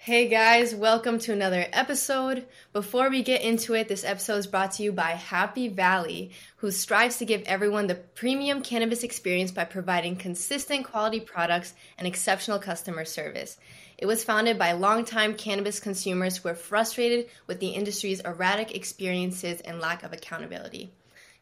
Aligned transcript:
Hey 0.00 0.28
guys, 0.28 0.76
welcome 0.76 1.18
to 1.18 1.32
another 1.32 1.66
episode. 1.72 2.46
Before 2.72 3.10
we 3.10 3.22
get 3.22 3.42
into 3.42 3.74
it, 3.74 3.88
this 3.88 4.04
episode 4.04 4.36
is 4.36 4.46
brought 4.46 4.70
to 4.72 4.84
you 4.84 4.92
by 4.92 5.10
Happy 5.10 5.66
Valley, 5.66 6.30
who 6.58 6.70
strives 6.70 7.18
to 7.18 7.24
give 7.24 7.42
everyone 7.42 7.88
the 7.88 7.96
premium 7.96 8.62
cannabis 8.62 9.02
experience 9.02 9.50
by 9.50 9.64
providing 9.64 10.14
consistent 10.14 10.86
quality 10.86 11.18
products 11.18 11.74
and 11.98 12.06
exceptional 12.06 12.60
customer 12.60 13.04
service. 13.04 13.58
It 13.98 14.06
was 14.06 14.22
founded 14.22 14.56
by 14.56 14.72
longtime 14.72 15.34
cannabis 15.34 15.80
consumers 15.80 16.36
who 16.36 16.48
are 16.48 16.54
frustrated 16.54 17.26
with 17.48 17.58
the 17.58 17.70
industry's 17.70 18.20
erratic 18.20 18.74
experiences 18.76 19.60
and 19.62 19.80
lack 19.80 20.04
of 20.04 20.12
accountability. 20.12 20.92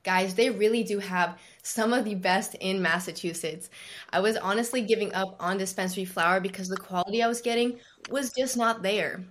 Guys, 0.07 0.36
they 0.36 0.50
really 0.50 0.84
do 0.84 1.00
have 1.00 1.36
some 1.64 1.93
of 1.93 2.04
the 2.04 2.14
best 2.14 2.55
in 2.61 2.80
Massachusetts. 2.80 3.68
I 4.11 4.20
was 4.20 4.36
honestly 4.36 4.82
giving 4.82 5.12
up 5.12 5.34
on 5.41 5.59
dispensary 5.59 6.05
flower 6.05 6.38
because 6.38 6.68
the 6.68 6.77
quality 6.77 7.25
I 7.25 7.27
was 7.27 7.41
getting 7.41 7.80
was 8.09 8.32
just 8.32 8.56
not 8.56 8.84
there. 8.84 9.24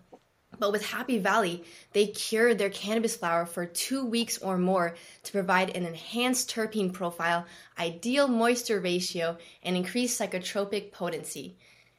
But 0.59 0.73
with 0.73 0.85
Happy 0.85 1.17
Valley, 1.17 1.63
they 1.93 2.07
cured 2.07 2.57
their 2.57 2.69
cannabis 2.69 3.15
flower 3.15 3.45
for 3.45 3.65
two 3.65 4.05
weeks 4.05 4.37
or 4.39 4.57
more 4.57 4.97
to 5.23 5.31
provide 5.31 5.77
an 5.77 5.85
enhanced 5.85 6.53
terpene 6.53 6.91
profile, 6.91 7.45
ideal 7.79 8.27
moisture 8.27 8.81
ratio, 8.81 9.37
and 9.63 9.77
increased 9.77 10.19
psychotropic 10.19 10.91
potency. 10.91 11.55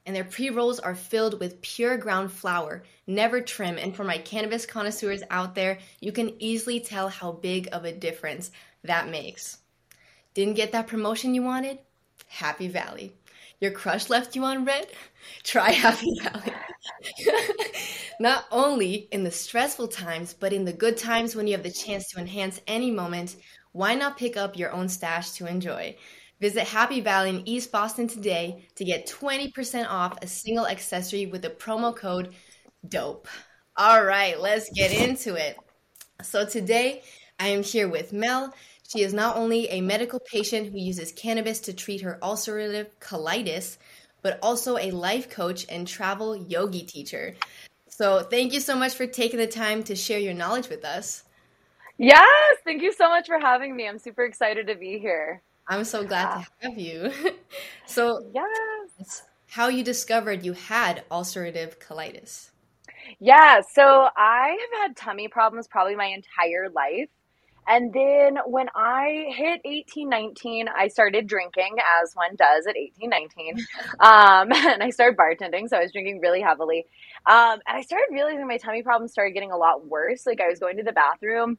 And 0.06 0.14
their 0.14 0.24
pre 0.24 0.50
rolls 0.50 0.78
are 0.78 0.94
filled 0.94 1.40
with 1.40 1.60
pure 1.62 1.96
ground 1.96 2.30
flower, 2.30 2.84
never 3.08 3.40
trim. 3.40 3.76
And 3.76 3.96
for 3.96 4.04
my 4.04 4.18
cannabis 4.18 4.64
connoisseurs 4.64 5.24
out 5.30 5.56
there, 5.56 5.78
you 6.00 6.12
can 6.12 6.40
easily 6.40 6.78
tell 6.78 7.08
how 7.08 7.32
big 7.32 7.68
of 7.72 7.84
a 7.84 7.92
difference 7.92 8.52
that 8.86 9.08
makes. 9.08 9.58
Didn't 10.34 10.54
get 10.54 10.72
that 10.72 10.86
promotion 10.86 11.34
you 11.34 11.42
wanted? 11.42 11.78
Happy 12.28 12.68
Valley. 12.68 13.12
Your 13.60 13.70
crush 13.70 14.10
left 14.10 14.36
you 14.36 14.44
on 14.44 14.64
red? 14.64 14.88
Try 15.42 15.70
Happy 15.70 16.12
Valley. 16.22 16.52
Not 18.20 18.44
only 18.50 19.08
in 19.12 19.24
the 19.24 19.30
stressful 19.30 19.88
times, 19.88 20.34
but 20.34 20.52
in 20.52 20.64
the 20.64 20.72
good 20.72 20.96
times 20.96 21.34
when 21.34 21.46
you 21.46 21.54
have 21.54 21.62
the 21.62 21.70
chance 21.70 22.08
to 22.10 22.20
enhance 22.20 22.60
any 22.66 22.90
moment, 22.90 23.36
why 23.72 23.94
not 23.94 24.16
pick 24.16 24.36
up 24.36 24.56
your 24.56 24.72
own 24.72 24.88
stash 24.88 25.32
to 25.32 25.46
enjoy? 25.46 25.96
Visit 26.40 26.64
Happy 26.64 27.00
Valley 27.00 27.30
in 27.30 27.48
East 27.48 27.72
Boston 27.72 28.08
today 28.08 28.66
to 28.74 28.84
get 28.84 29.06
20% 29.08 29.86
off 29.88 30.18
a 30.20 30.26
single 30.26 30.66
accessory 30.66 31.26
with 31.26 31.42
the 31.42 31.50
promo 31.50 31.96
code 31.96 32.34
DOPE. 32.86 33.26
All 33.76 34.04
right, 34.04 34.38
let's 34.38 34.70
get 34.74 34.92
into 34.92 35.34
it. 35.34 35.56
So 36.22 36.44
today 36.44 37.02
I 37.38 37.48
am 37.48 37.62
here 37.62 37.88
with 37.88 38.12
Mel. 38.12 38.54
She 38.88 39.02
is 39.02 39.12
not 39.12 39.36
only 39.36 39.68
a 39.68 39.80
medical 39.80 40.20
patient 40.20 40.68
who 40.68 40.78
uses 40.78 41.12
cannabis 41.12 41.60
to 41.60 41.72
treat 41.72 42.02
her 42.02 42.18
ulcerative 42.22 42.88
colitis, 43.00 43.78
but 44.22 44.38
also 44.42 44.76
a 44.76 44.90
life 44.90 45.28
coach 45.28 45.66
and 45.68 45.86
travel 45.86 46.36
yogi 46.36 46.82
teacher. 46.82 47.34
So, 47.88 48.20
thank 48.22 48.52
you 48.52 48.60
so 48.60 48.76
much 48.76 48.94
for 48.94 49.06
taking 49.06 49.38
the 49.38 49.46
time 49.46 49.82
to 49.84 49.96
share 49.96 50.18
your 50.18 50.34
knowledge 50.34 50.68
with 50.68 50.84
us. 50.84 51.24
Yes, 51.98 52.58
thank 52.64 52.82
you 52.82 52.92
so 52.92 53.08
much 53.08 53.26
for 53.26 53.38
having 53.40 53.74
me. 53.74 53.88
I'm 53.88 53.98
super 53.98 54.24
excited 54.24 54.66
to 54.66 54.74
be 54.74 54.98
here. 54.98 55.42
I'm 55.66 55.84
so 55.84 56.04
glad 56.04 56.22
yeah. 56.22 56.44
to 56.44 56.68
have 56.68 56.78
you. 56.78 57.12
so, 57.86 58.30
yes. 58.34 59.22
How 59.48 59.68
you 59.68 59.82
discovered 59.82 60.44
you 60.44 60.52
had 60.52 61.04
ulcerative 61.10 61.78
colitis? 61.78 62.50
Yeah, 63.18 63.62
so 63.72 64.08
I 64.16 64.58
have 64.60 64.80
had 64.82 64.96
tummy 64.96 65.28
problems 65.28 65.66
probably 65.66 65.96
my 65.96 66.06
entire 66.06 66.68
life. 66.68 67.08
And 67.66 67.92
then 67.92 68.38
when 68.46 68.68
I 68.74 69.26
hit 69.28 69.60
18, 69.64 70.08
19, 70.08 70.66
I 70.68 70.88
started 70.88 71.26
drinking 71.26 71.76
as 72.02 72.14
one 72.14 72.36
does 72.36 72.66
at 72.66 72.76
18, 72.76 73.10
19. 73.10 73.56
Um, 73.98 74.52
and 74.52 74.82
I 74.82 74.90
started 74.90 75.16
bartending. 75.16 75.68
So 75.68 75.76
I 75.76 75.82
was 75.82 75.92
drinking 75.92 76.20
really 76.20 76.40
heavily. 76.40 76.86
Um, 77.24 77.60
and 77.66 77.78
I 77.78 77.82
started 77.82 78.08
realizing 78.10 78.46
my 78.46 78.58
tummy 78.58 78.82
problems 78.82 79.12
started 79.12 79.32
getting 79.32 79.52
a 79.52 79.56
lot 79.56 79.86
worse. 79.86 80.26
Like 80.26 80.40
I 80.40 80.48
was 80.48 80.58
going 80.58 80.76
to 80.76 80.82
the 80.82 80.92
bathroom 80.92 81.56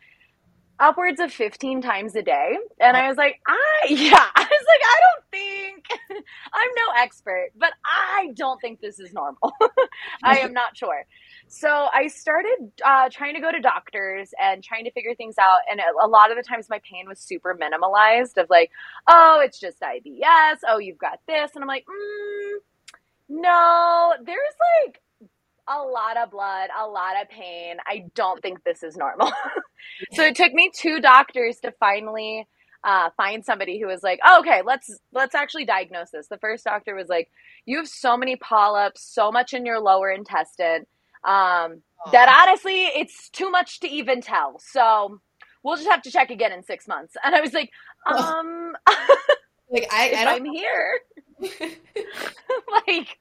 upwards 0.80 1.20
of 1.20 1.32
15 1.34 1.82
times 1.82 2.16
a 2.16 2.22
day. 2.24 2.58
And 2.80 2.98
I 2.98 3.08
was 3.08 3.18
like, 3.18 3.42
I, 3.48 3.58
yeah, 3.90 4.28
I 4.36 4.42
was 4.42 4.66
like, 4.68 4.82
I 4.86 5.00
don't 5.04 5.26
think, 5.32 5.86
I'm 6.54 6.70
no 6.76 7.02
expert, 7.04 7.50
but 7.58 7.74
I 7.86 8.32
don't 8.36 8.60
think 8.62 8.82
this 8.82 9.00
is 9.00 9.14
normal. 9.14 9.54
I 10.24 10.40
am 10.40 10.54
not 10.54 10.78
sure. 10.78 11.06
So 11.48 11.88
I 11.94 12.08
started 12.08 12.72
uh, 12.86 13.10
trying 13.12 13.36
to 13.36 13.42
go 13.42 13.52
to 13.52 13.60
doctors 13.60 14.32
and 14.42 14.64
trying 14.64 14.86
to 14.86 14.92
figure 14.92 15.16
things 15.16 15.36
out. 15.40 15.60
And 15.72 15.82
a 16.04 16.08
lot 16.08 16.32
of 16.32 16.38
the 16.38 16.44
times 16.44 16.68
my 16.70 16.82
pain 16.90 17.08
was 17.08 17.20
super 17.20 17.58
minimalized 17.62 18.38
of 18.42 18.50
like, 18.50 18.72
oh, 19.08 19.42
it's 19.44 19.60
just 19.60 19.80
IBS. 19.82 20.58
Oh, 20.68 20.80
you've 20.80 20.98
got 21.00 21.20
this. 21.28 21.52
And 21.56 21.64
I'm 21.64 21.68
like, 21.68 21.86
mm, 21.86 22.58
no, 23.30 24.14
there's 24.26 24.38
like 24.86 25.02
a 25.70 25.82
lot 25.82 26.18
of 26.18 26.32
blood, 26.32 26.70
a 26.80 26.88
lot 26.88 27.22
of 27.22 27.30
pain. 27.30 27.78
I 27.88 28.06
don't 28.16 28.42
think 28.42 28.64
this 28.64 28.84
is 28.84 28.98
normal. 28.98 29.32
So 30.14 30.24
it 30.24 30.36
took 30.36 30.54
me 30.54 30.72
two 30.74 31.00
doctors 31.00 31.60
to 31.62 31.72
finally 31.80 32.48
uh, 32.84 33.10
find 33.18 33.44
somebody 33.44 33.80
who 33.80 33.88
was 33.88 34.04
like, 34.04 34.20
oh, 34.26 34.40
okay, 34.40 34.62
let's 34.66 34.90
let's 35.12 35.36
actually 35.36 35.66
diagnose 35.66 36.12
this. 36.12 36.28
The 36.28 36.38
first 36.38 36.64
doctor 36.64 36.96
was 36.96 37.08
like, 37.10 37.30
you 37.66 37.78
have 37.78 37.88
so 37.88 38.16
many 38.18 38.36
polyps, 38.36 39.02
so 39.02 39.32
much 39.32 39.54
in 39.54 39.66
your 39.66 39.80
lower 39.80 40.10
intestine, 40.10 40.86
um, 41.24 41.82
that 42.12 42.46
honestly, 42.48 42.86
it's 42.86 43.30
too 43.30 43.50
much 43.50 43.82
to 43.82 43.88
even 43.90 44.22
tell. 44.22 44.60
So 44.60 45.20
we'll 45.64 45.76
just 45.76 45.90
have 45.90 46.04
to 46.04 46.12
check 46.12 46.30
again 46.30 46.52
in 46.52 46.64
six 46.64 46.88
months. 46.88 47.16
And 47.24 47.36
I 47.36 47.42
was 47.42 47.54
like, 47.54 47.72
um, 48.08 48.74
like 49.70 49.88
I, 49.92 50.14
I 50.26 50.36
I'm 50.36 50.46
here, 50.46 51.00
like. 52.88 53.20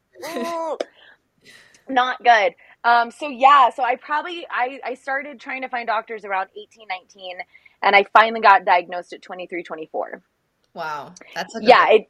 not 1.88 2.22
good. 2.22 2.54
Um, 2.86 3.10
so 3.10 3.28
yeah, 3.28 3.70
so 3.70 3.82
I 3.82 3.96
probably 3.96 4.46
I, 4.48 4.78
I 4.84 4.94
started 4.94 5.40
trying 5.40 5.62
to 5.62 5.68
find 5.68 5.88
doctors 5.88 6.24
around 6.24 6.50
18, 6.56 6.86
19, 6.88 7.38
and 7.82 7.96
I 7.96 8.06
finally 8.12 8.40
got 8.40 8.64
diagnosed 8.64 9.12
at 9.12 9.22
23, 9.22 9.64
24. 9.64 10.22
Wow. 10.72 11.12
That's 11.34 11.56
yeah, 11.60 11.88
it 11.90 12.08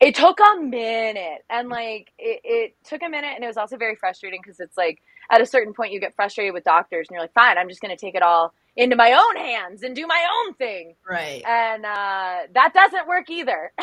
it 0.00 0.14
took 0.14 0.38
a 0.40 0.60
minute 0.62 1.44
and 1.50 1.68
like 1.68 2.12
it, 2.18 2.40
it 2.44 2.76
took 2.82 3.02
a 3.02 3.10
minute 3.10 3.32
and 3.34 3.44
it 3.44 3.46
was 3.46 3.58
also 3.58 3.76
very 3.76 3.94
frustrating 3.94 4.40
because 4.42 4.58
it's 4.58 4.76
like 4.78 5.02
at 5.30 5.42
a 5.42 5.46
certain 5.46 5.74
point 5.74 5.92
you 5.92 6.00
get 6.00 6.16
frustrated 6.16 6.54
with 6.54 6.64
doctors 6.64 7.08
and 7.08 7.14
you're 7.14 7.22
like, 7.22 7.34
fine, 7.34 7.58
I'm 7.58 7.68
just 7.68 7.82
gonna 7.82 7.98
take 7.98 8.14
it 8.14 8.22
all 8.22 8.54
into 8.74 8.96
my 8.96 9.12
own 9.12 9.36
hands 9.36 9.82
and 9.82 9.94
do 9.94 10.06
my 10.06 10.26
own 10.38 10.54
thing. 10.54 10.94
Right. 11.06 11.42
And 11.44 11.84
uh, 11.84 12.38
that 12.54 12.72
doesn't 12.72 13.06
work 13.06 13.28
either. 13.28 13.70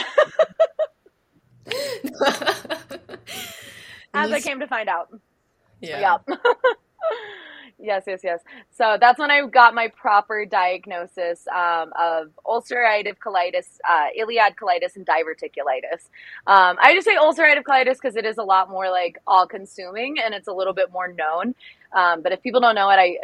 As 4.15 4.31
I 4.31 4.41
came 4.41 4.61
to 4.61 4.67
find 4.67 4.89
out. 4.89 5.09
Yeah. 5.83 6.17
Yep. 6.27 6.39
yes, 7.79 8.03
yes, 8.07 8.21
yes. 8.23 8.39
So 8.71 8.97
that's 8.99 9.19
when 9.19 9.29
I 9.29 9.45
got 9.47 9.73
my 9.73 9.89
proper 9.89 10.45
diagnosis 10.45 11.45
um, 11.47 11.91
of 11.99 12.29
ulcerative 12.45 13.17
colitis, 13.17 13.79
uh, 13.89 14.07
iliad 14.15 14.55
colitis, 14.55 14.95
and 14.95 15.05
diverticulitis. 15.05 16.09
Um, 16.47 16.77
I 16.81 16.93
just 16.93 17.05
say 17.05 17.15
ulcerative 17.15 17.63
colitis 17.63 17.95
because 18.01 18.15
it 18.15 18.25
is 18.25 18.37
a 18.37 18.43
lot 18.43 18.69
more 18.69 18.89
like 18.89 19.17
all 19.27 19.47
consuming 19.47 20.17
and 20.23 20.33
it's 20.33 20.47
a 20.47 20.53
little 20.53 20.73
bit 20.73 20.91
more 20.91 21.11
known. 21.11 21.55
Um, 21.91 22.21
but 22.21 22.31
if 22.31 22.41
people 22.41 22.61
don't 22.61 22.75
know 22.75 22.89
it, 22.89 22.95
I 22.95 23.17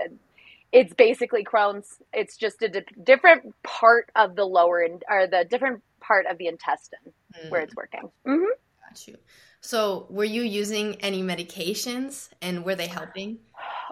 it's 0.72 0.94
basically 0.94 1.44
Crohn's. 1.44 1.98
It's 2.14 2.38
just 2.38 2.62
a 2.62 2.69
di- 2.69 2.86
different 3.03 3.56
part 3.64 4.12
of 4.16 4.36
the 4.36 4.46
lower 4.46 4.84
in, 4.84 5.00
or 5.09 5.28
the 5.28 5.46
different 5.50 5.81
part 6.00 6.25
of 6.28 6.38
the 6.38 6.48
intestine 6.48 7.00
mm. 7.36 7.50
where 7.50 7.62
it's 7.62 7.75
working. 7.75 8.12
Mm-hmm. 8.28 8.44
Got 8.44 9.08
you. 9.08 9.18
So, 9.62 10.08
were 10.09 10.25
you 10.25 10.42
using 10.44 10.96
any 11.02 11.22
medications 11.22 12.30
and 12.42 12.64
were 12.64 12.75
they 12.75 12.88
helping? 12.88 13.40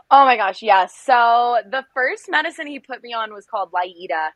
Oh 0.10 0.26
my 0.26 0.38
gosh, 0.38 0.62
yes. 0.62 0.96
So, 0.96 1.58
the 1.70 1.84
first 1.94 2.30
medicine 2.30 2.68
he 2.68 2.80
put 2.80 3.04
me 3.04 3.14
on 3.14 3.34
was 3.34 3.46
called 3.46 3.72
Lialda. 3.72 4.30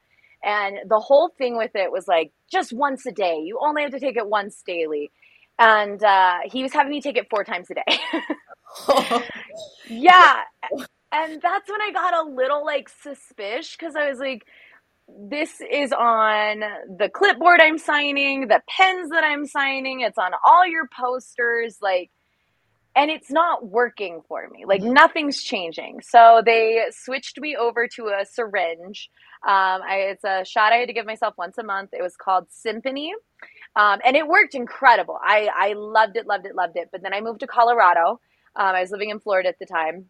And 0.44 0.78
the 0.90 1.00
whole 1.00 1.30
thing 1.38 1.58
with 1.58 1.72
it 1.76 1.92
was 1.92 2.08
like 2.08 2.34
just 2.52 2.74
once 2.74 3.06
a 3.06 3.12
day. 3.12 3.40
You 3.46 3.60
only 3.62 3.84
have 3.84 3.92
to 3.92 4.00
take 4.00 4.18
it 4.18 4.28
once 4.28 4.62
daily. 4.66 5.12
And 5.60 6.04
uh, 6.04 6.40
he 6.46 6.64
was 6.64 6.74
having 6.74 6.92
me 6.92 7.02
take 7.02 7.18
it 7.18 7.28
four 7.30 7.44
times 7.44 7.70
a 7.70 7.76
day. 7.76 8.00
yeah. 9.90 10.42
And 11.12 11.42
that's 11.42 11.70
when 11.70 11.82
I 11.82 11.92
got 11.94 12.26
a 12.26 12.30
little 12.30 12.66
like 12.66 12.90
suspicious 12.90 13.76
because 13.78 13.96
I 13.96 14.10
was 14.10 14.20
like, 14.20 14.44
this 15.20 15.62
is 15.62 15.92
on 15.92 16.60
the 16.98 17.10
clipboard 17.10 17.60
I'm 17.62 17.78
signing, 17.78 18.48
the 18.48 18.62
pens 18.70 19.10
that 19.10 19.24
I'm 19.24 19.46
signing, 19.46 20.02
it's 20.02 20.18
on 20.18 20.32
all 20.46 20.68
your 20.68 20.88
posters, 20.88 21.78
like, 21.82 22.12
and 22.96 23.10
it's 23.10 23.32
not 23.32 23.66
working 23.66 24.22
for 24.28 24.48
me. 24.50 24.66
Like, 24.66 24.82
mm-hmm. 24.82 24.94
nothing's 24.94 25.42
changing. 25.42 26.02
So 26.02 26.42
they 26.46 26.84
switched 26.92 27.40
me 27.40 27.56
over 27.56 27.88
to 27.96 28.08
a 28.08 28.26
syringe. 28.26 29.10
Um, 29.48 29.82
I, 29.88 30.10
it's 30.12 30.24
a 30.24 30.44
shot 30.46 30.74
I 30.74 30.78
had 30.78 30.88
to 30.88 30.94
give 30.94 31.06
myself 31.06 31.36
once 31.38 31.58
a 31.58 31.64
month. 31.64 31.92
It 31.94 32.02
was 32.02 32.16
called 32.16 32.48
Simponi. 32.50 33.12
Um, 33.76 34.00
and 34.06 34.18
it 34.18 34.28
worked 34.28 34.56
incredible. 34.56 35.18
I, 35.24 35.50
I 35.56 35.74
loved 35.74 36.18
it, 36.18 36.28
loved 36.28 36.46
it, 36.46 36.56
loved 36.56 36.76
it. 36.76 36.90
But 36.92 37.02
then 37.02 37.14
I 37.14 37.22
moved 37.22 37.40
to 37.40 37.48
Colorado. 37.48 38.20
Um, 38.56 38.76
I 38.76 38.82
was 38.82 38.92
living 38.92 39.10
in 39.10 39.20
Florida 39.20 39.50
at 39.50 39.60
the 39.60 39.66
time. 39.66 40.08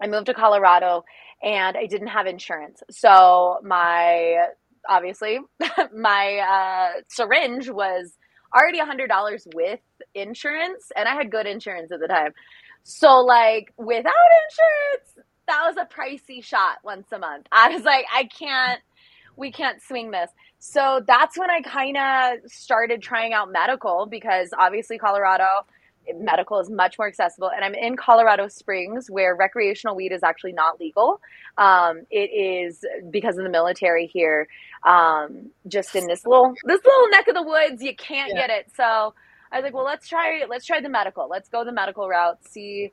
I 0.00 0.06
moved 0.06 0.26
to 0.26 0.34
Colorado 0.34 1.04
and 1.42 1.76
I 1.76 1.86
didn't 1.86 2.08
have 2.08 2.26
insurance. 2.26 2.82
So 2.90 3.58
my 3.62 4.46
obviously 4.88 5.38
my 5.94 6.38
uh, 6.38 7.00
syringe 7.08 7.68
was 7.70 8.16
already 8.54 8.78
a 8.78 8.86
$100 8.86 9.46
with 9.54 9.80
insurance, 10.14 10.92
and 10.96 11.08
I 11.08 11.14
had 11.14 11.30
good 11.30 11.46
insurance 11.46 11.90
at 11.90 12.00
the 12.00 12.06
time. 12.06 12.32
So 12.84 13.20
like 13.20 13.72
without 13.76 14.12
insurance, 14.48 15.28
that 15.48 15.62
was 15.66 15.76
a 15.76 15.86
pricey 15.86 16.42
shot 16.44 16.78
once 16.84 17.08
a 17.12 17.18
month. 17.18 17.46
I 17.50 17.70
was 17.70 17.82
like, 17.82 18.06
I 18.14 18.24
can't, 18.24 18.80
we 19.36 19.50
can't 19.50 19.82
swing 19.82 20.10
this. 20.10 20.30
So 20.58 21.02
that's 21.06 21.38
when 21.38 21.50
I 21.50 21.60
kind 21.60 21.96
of 21.96 22.50
started 22.50 23.02
trying 23.02 23.32
out 23.32 23.52
medical 23.52 24.06
because 24.06 24.50
obviously 24.58 24.96
Colorado 24.98 25.66
medical 26.16 26.60
is 26.60 26.70
much 26.70 26.96
more 26.98 27.08
accessible. 27.08 27.50
And 27.54 27.64
I'm 27.64 27.74
in 27.74 27.96
Colorado 27.96 28.48
Springs 28.48 29.06
where 29.08 29.36
recreational 29.36 29.96
weed 29.96 30.12
is 30.12 30.22
actually 30.22 30.52
not 30.52 30.80
legal. 30.80 31.20
Um, 31.56 32.02
it 32.10 32.30
is 32.30 32.84
because 33.10 33.38
of 33.38 33.44
the 33.44 33.50
military 33.50 34.10
here. 34.12 34.48
Um, 34.84 35.50
just 35.66 35.94
in 35.94 36.06
this 36.06 36.26
little 36.26 36.52
this 36.64 36.80
little 36.84 37.08
neck 37.10 37.28
of 37.28 37.34
the 37.34 37.42
woods, 37.42 37.82
you 37.82 37.96
can't 37.96 38.32
yeah. 38.34 38.46
get 38.46 38.50
it. 38.50 38.66
So 38.76 39.14
I 39.52 39.58
was 39.58 39.62
like, 39.64 39.74
well, 39.74 39.84
let's 39.84 40.08
try 40.08 40.42
let's 40.48 40.66
try 40.66 40.80
the 40.80 40.88
medical. 40.88 41.28
Let's 41.30 41.48
go 41.48 41.64
the 41.64 41.72
medical 41.72 42.08
route. 42.08 42.38
See 42.48 42.90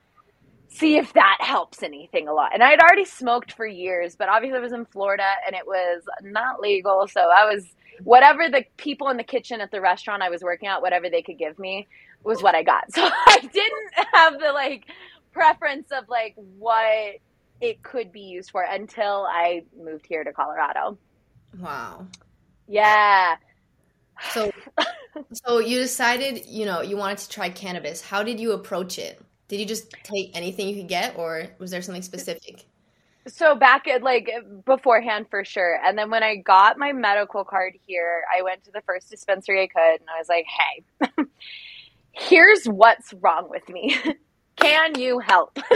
see 0.70 0.98
if 0.98 1.12
that 1.14 1.38
helps 1.42 1.84
anything 1.84 2.28
a 2.28 2.34
lot. 2.34 2.52
And 2.54 2.64
I 2.64 2.70
had 2.70 2.80
already 2.80 3.04
smoked 3.04 3.52
for 3.52 3.68
years, 3.68 4.16
but 4.16 4.30
obviously 4.30 4.58
I 4.58 4.62
was 4.62 4.72
in 4.72 4.86
Florida 4.86 5.28
and 5.46 5.54
it 5.54 5.68
was 5.68 6.04
not 6.24 6.62
legal. 6.62 7.08
So 7.10 7.20
I 7.20 7.46
was 7.46 7.66
whatever 8.04 8.50
the 8.50 8.64
people 8.78 9.10
in 9.10 9.18
the 9.18 9.24
kitchen 9.24 9.62
at 9.62 9.72
the 9.72 9.82
restaurant 9.82 10.24
I 10.24 10.30
was 10.30 10.42
working 10.42 10.70
at, 10.70 10.82
whatever 10.82 11.10
they 11.10 11.22
could 11.22 11.38
give 11.38 11.60
me 11.60 11.88
was 12.24 12.42
what 12.42 12.56
I 12.56 12.64
got. 12.64 12.86
So 12.94 13.02
I 13.04 13.40
didn't 13.42 14.08
have 14.14 14.40
the 14.40 14.52
like 14.52 14.86
preference 15.32 15.92
of 15.92 16.10
like 16.10 16.36
what 16.58 17.16
it 17.62 17.84
could 17.84 18.12
be 18.12 18.22
used 18.22 18.52
for 18.52 18.64
until 18.64 19.26
I 19.30 19.64
moved 19.78 20.06
here 20.06 20.24
to 20.24 20.34
Colorado. 20.34 20.98
Wow. 21.60 22.08
Yeah. 22.68 23.36
So 24.32 24.52
so 25.34 25.60
you 25.60 25.80
decided, 25.80 26.46
you 26.46 26.66
know, 26.66 26.82
you 26.82 26.98
wanted 26.98 27.20
to 27.20 27.30
try 27.30 27.50
cannabis. 27.50 28.02
How 28.02 28.24
did 28.24 28.40
you 28.40 28.54
approach 28.54 28.98
it? 29.00 29.22
Did 29.48 29.60
you 29.60 29.66
just 29.66 29.92
take 30.04 30.36
anything 30.36 30.70
you 30.70 30.76
could 30.76 30.88
get 30.88 31.18
or 31.18 31.48
was 31.60 31.72
there 31.72 31.82
something 31.82 32.04
specific? 32.04 32.66
So 33.28 33.54
back 33.56 33.88
at 33.88 34.02
like 34.02 34.32
beforehand 34.66 35.28
for 35.30 35.46
sure. 35.46 35.80
And 35.84 35.98
then 35.98 36.10
when 36.10 36.24
I 36.24 36.38
got 36.38 36.78
my 36.78 36.92
medical 36.92 37.44
card 37.44 37.74
here, 37.86 38.24
I 38.36 38.42
went 38.42 38.64
to 38.64 38.72
the 38.72 38.82
first 38.82 39.10
dispensary 39.10 39.64
I 39.64 39.68
could 39.68 40.02
and 40.02 40.10
I 40.10 40.18
was 40.18 40.30
like, 40.30 40.46
"Hey, 40.48 41.24
here's 42.12 42.66
what's 42.66 43.14
wrong 43.22 43.48
with 43.50 43.68
me. 43.70 43.96
Can 44.58 45.00
you 45.00 45.20
help?" 45.20 45.58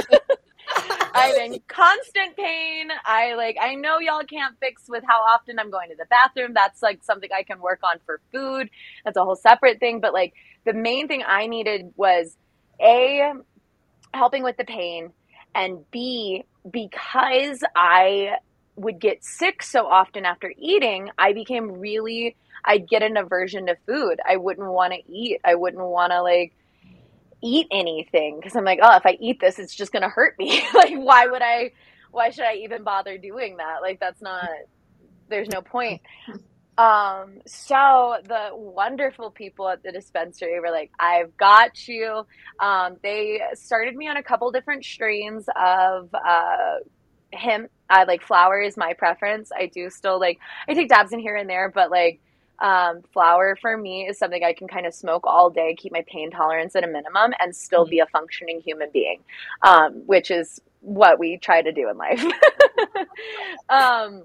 I'm 1.14 1.36
in 1.40 1.60
constant 1.68 2.36
pain. 2.36 2.90
I 3.06 3.36
like 3.36 3.58
I 3.62 3.76
know 3.76 4.00
y'all 4.00 4.24
can't 4.24 4.56
fix 4.60 4.84
with 4.88 5.04
how 5.08 5.22
often 5.22 5.60
I'm 5.60 5.72
going 5.72 5.90
to 5.90 5.96
the 5.96 6.06
bathroom. 6.10 6.54
That's 6.54 6.82
like 6.82 7.04
something 7.04 7.30
I 7.36 7.44
can 7.44 7.60
work 7.62 7.80
on 7.84 8.00
for 8.06 8.20
food. 8.32 8.70
That's 9.04 9.18
a 9.18 9.24
whole 9.24 9.36
separate 9.36 9.80
thing, 9.80 10.02
but 10.02 10.14
like 10.14 10.34
the 10.66 10.74
main 10.74 11.08
thing 11.08 11.24
I 11.26 11.48
needed 11.48 11.94
was 11.96 12.36
a 12.82 13.32
helping 14.14 14.44
with 14.44 14.58
the 14.58 14.66
pain 14.66 15.12
and 15.54 15.90
B 15.92 16.44
because 16.70 17.64
I 17.76 18.38
would 18.76 19.00
get 19.00 19.24
sick 19.24 19.64
so 19.64 19.88
often 19.88 20.26
after 20.26 20.52
eating, 20.58 21.10
I 21.18 21.34
became 21.34 21.72
really 21.80 22.36
I'd 22.66 22.90
get 22.90 23.04
an 23.04 23.16
aversion 23.16 23.68
to 23.68 23.78
food. 23.86 24.20
I 24.28 24.38
wouldn't 24.38 24.68
want 24.68 24.94
to 24.94 25.12
eat. 25.12 25.40
I 25.46 25.56
wouldn't 25.56 25.84
want 25.84 26.12
to 26.12 26.22
like 26.22 26.56
eat 27.42 27.68
anything 27.72 28.40
because 28.40 28.56
I'm 28.56 28.66
like, 28.66 28.80
oh, 28.82 28.96
if 28.98 29.06
I 29.06 29.18
eat 29.20 29.40
this, 29.40 29.60
it's 29.60 29.76
just 29.76 29.92
gonna 29.94 30.10
hurt 30.10 30.38
me. 30.40 30.64
like, 30.74 30.96
why 30.96 31.28
would 31.28 31.42
I? 31.42 31.72
Why 32.12 32.30
should 32.30 32.46
I 32.46 32.56
even 32.64 32.84
bother 32.84 33.18
doing 33.18 33.58
that? 33.58 33.82
Like, 33.82 34.00
that's 34.00 34.22
not. 34.22 34.50
There's 35.30 35.50
no 35.50 35.62
point. 35.62 36.02
Um, 36.78 37.40
so 37.46 38.18
the 38.24 38.50
wonderful 38.52 39.32
people 39.32 39.70
at 39.70 39.82
the 39.82 39.92
dispensary 39.92 40.60
were 40.60 40.72
like, 40.72 40.92
I've 41.00 41.36
got 41.38 41.88
you. 41.88 42.26
Um, 42.60 42.98
they 43.02 43.40
started 43.54 43.96
me 43.96 44.08
on 44.10 44.18
a 44.18 44.24
couple 44.24 44.52
different 44.52 44.84
strains 44.84 45.46
of 45.56 46.14
uh, 46.14 46.78
hemp. 47.32 47.72
I 47.90 48.04
like 48.04 48.22
flower 48.22 48.62
is 48.62 48.78
my 48.78 48.94
preference. 48.94 49.52
I 49.56 49.68
do 49.68 49.90
still 49.90 50.20
like 50.20 50.40
I 50.68 50.74
take 50.74 50.90
dabs 50.90 51.14
in 51.14 51.20
here 51.20 51.36
and 51.36 51.50
there, 51.50 51.70
but 51.70 51.92
like 51.92 52.20
um, 52.60 53.02
flower 53.14 53.58
for 53.60 53.78
me 53.78 54.08
is 54.08 54.18
something 54.18 54.44
I 54.44 54.54
can 54.54 54.68
kind 54.68 54.86
of 54.86 54.94
smoke 54.94 55.26
all 55.26 55.50
day, 55.50 55.76
keep 55.76 55.92
my 55.92 56.04
pain 56.08 56.32
tolerance 56.32 56.76
at 56.76 56.84
a 56.84 56.88
minimum, 56.88 57.34
and 57.40 57.56
still 57.56 57.86
be 57.86 58.00
a 58.00 58.06
functioning 58.08 58.62
human 58.62 58.90
being, 58.92 59.22
um, 59.62 60.04
which 60.06 60.32
is 60.32 60.62
what 60.82 61.20
we 61.20 61.38
try 61.38 61.62
to 61.62 61.72
do 61.72 61.90
in 61.90 61.98
life. 61.98 62.24
um, 63.70 64.24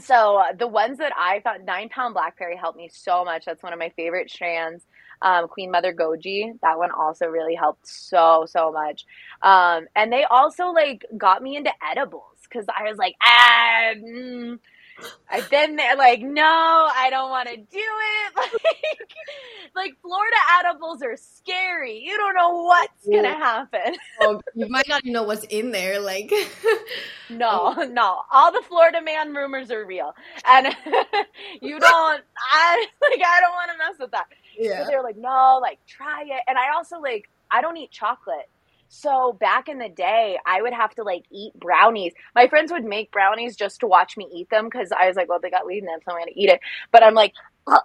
so 0.00 0.42
the 0.58 0.66
ones 0.66 0.98
that 0.98 1.12
I 1.16 1.40
thought 1.40 1.64
nine 1.64 1.88
pound 1.88 2.14
blackberry 2.14 2.56
helped 2.56 2.78
me 2.78 2.88
so 2.92 3.24
much. 3.24 3.44
That's 3.44 3.62
one 3.62 3.72
of 3.72 3.78
my 3.78 3.90
favorite 3.90 4.30
strands. 4.30 4.84
Um, 5.20 5.48
Queen 5.48 5.72
Mother 5.72 5.92
Goji, 5.92 6.58
that 6.62 6.78
one 6.78 6.92
also 6.92 7.26
really 7.26 7.56
helped 7.56 7.88
so 7.88 8.46
so 8.48 8.70
much. 8.70 9.04
Um, 9.42 9.86
and 9.96 10.12
they 10.12 10.24
also 10.24 10.68
like 10.68 11.04
got 11.16 11.42
me 11.42 11.56
into 11.56 11.72
edibles 11.84 12.37
because 12.48 12.66
I 12.68 12.88
was 12.88 12.98
like, 12.98 13.14
ah. 13.24 13.92
Mm, 13.96 14.58
I've 15.30 15.48
been 15.50 15.76
there, 15.76 15.96
like, 15.96 16.20
no, 16.20 16.42
I 16.42 17.08
don't 17.10 17.30
want 17.30 17.48
to 17.48 17.56
do 17.56 17.66
it. 17.72 18.34
Like, 18.38 19.16
like 19.74 19.94
Florida 20.02 20.36
edibles 20.58 21.02
are 21.02 21.16
scary. 21.16 21.98
You 21.98 22.16
don't 22.16 22.34
know 22.34 22.62
what's 22.62 23.06
yeah. 23.06 23.22
gonna 23.22 23.36
happen. 23.36 23.96
well, 24.20 24.40
you 24.54 24.68
might 24.68 24.88
not 24.88 25.02
even 25.02 25.12
know 25.12 25.22
what's 25.22 25.44
in 25.44 25.70
there. 25.70 26.00
Like, 26.00 26.32
no, 27.30 27.72
no, 27.90 28.22
all 28.30 28.52
the 28.52 28.62
Florida 28.66 29.00
man 29.02 29.34
rumors 29.34 29.70
are 29.70 29.84
real, 29.84 30.14
and 30.46 30.66
you 31.60 31.78
don't. 31.78 32.22
I 32.52 32.86
like, 33.02 33.20
I 33.24 33.40
don't 33.40 33.52
want 33.52 33.70
to 33.72 33.78
mess 33.78 33.98
with 33.98 34.10
that. 34.12 34.26
Yeah, 34.58 34.84
so 34.84 34.90
they're 34.90 35.02
like, 35.02 35.16
no, 35.16 35.58
like, 35.60 35.78
try 35.86 36.22
it. 36.22 36.42
And 36.46 36.58
I 36.58 36.74
also 36.74 37.00
like, 37.00 37.28
I 37.50 37.60
don't 37.60 37.76
eat 37.76 37.90
chocolate. 37.90 38.48
So 38.88 39.36
back 39.38 39.68
in 39.68 39.78
the 39.78 39.88
day, 39.88 40.38
I 40.46 40.62
would 40.62 40.72
have 40.72 40.94
to 40.94 41.02
like 41.02 41.24
eat 41.30 41.52
brownies. 41.54 42.12
My 42.34 42.48
friends 42.48 42.72
would 42.72 42.84
make 42.84 43.12
brownies 43.12 43.54
just 43.54 43.80
to 43.80 43.86
watch 43.86 44.16
me 44.16 44.28
eat 44.34 44.48
them 44.50 44.64
because 44.64 44.90
I 44.98 45.06
was 45.06 45.16
like, 45.16 45.28
well, 45.28 45.38
they 45.40 45.50
got 45.50 45.66
weed 45.66 45.78
in 45.78 45.84
them, 45.84 45.98
so 46.04 46.12
I'm 46.12 46.18
gonna 46.18 46.30
eat 46.34 46.48
it. 46.48 46.60
But 46.90 47.02
I'm 47.02 47.14
like, 47.14 47.34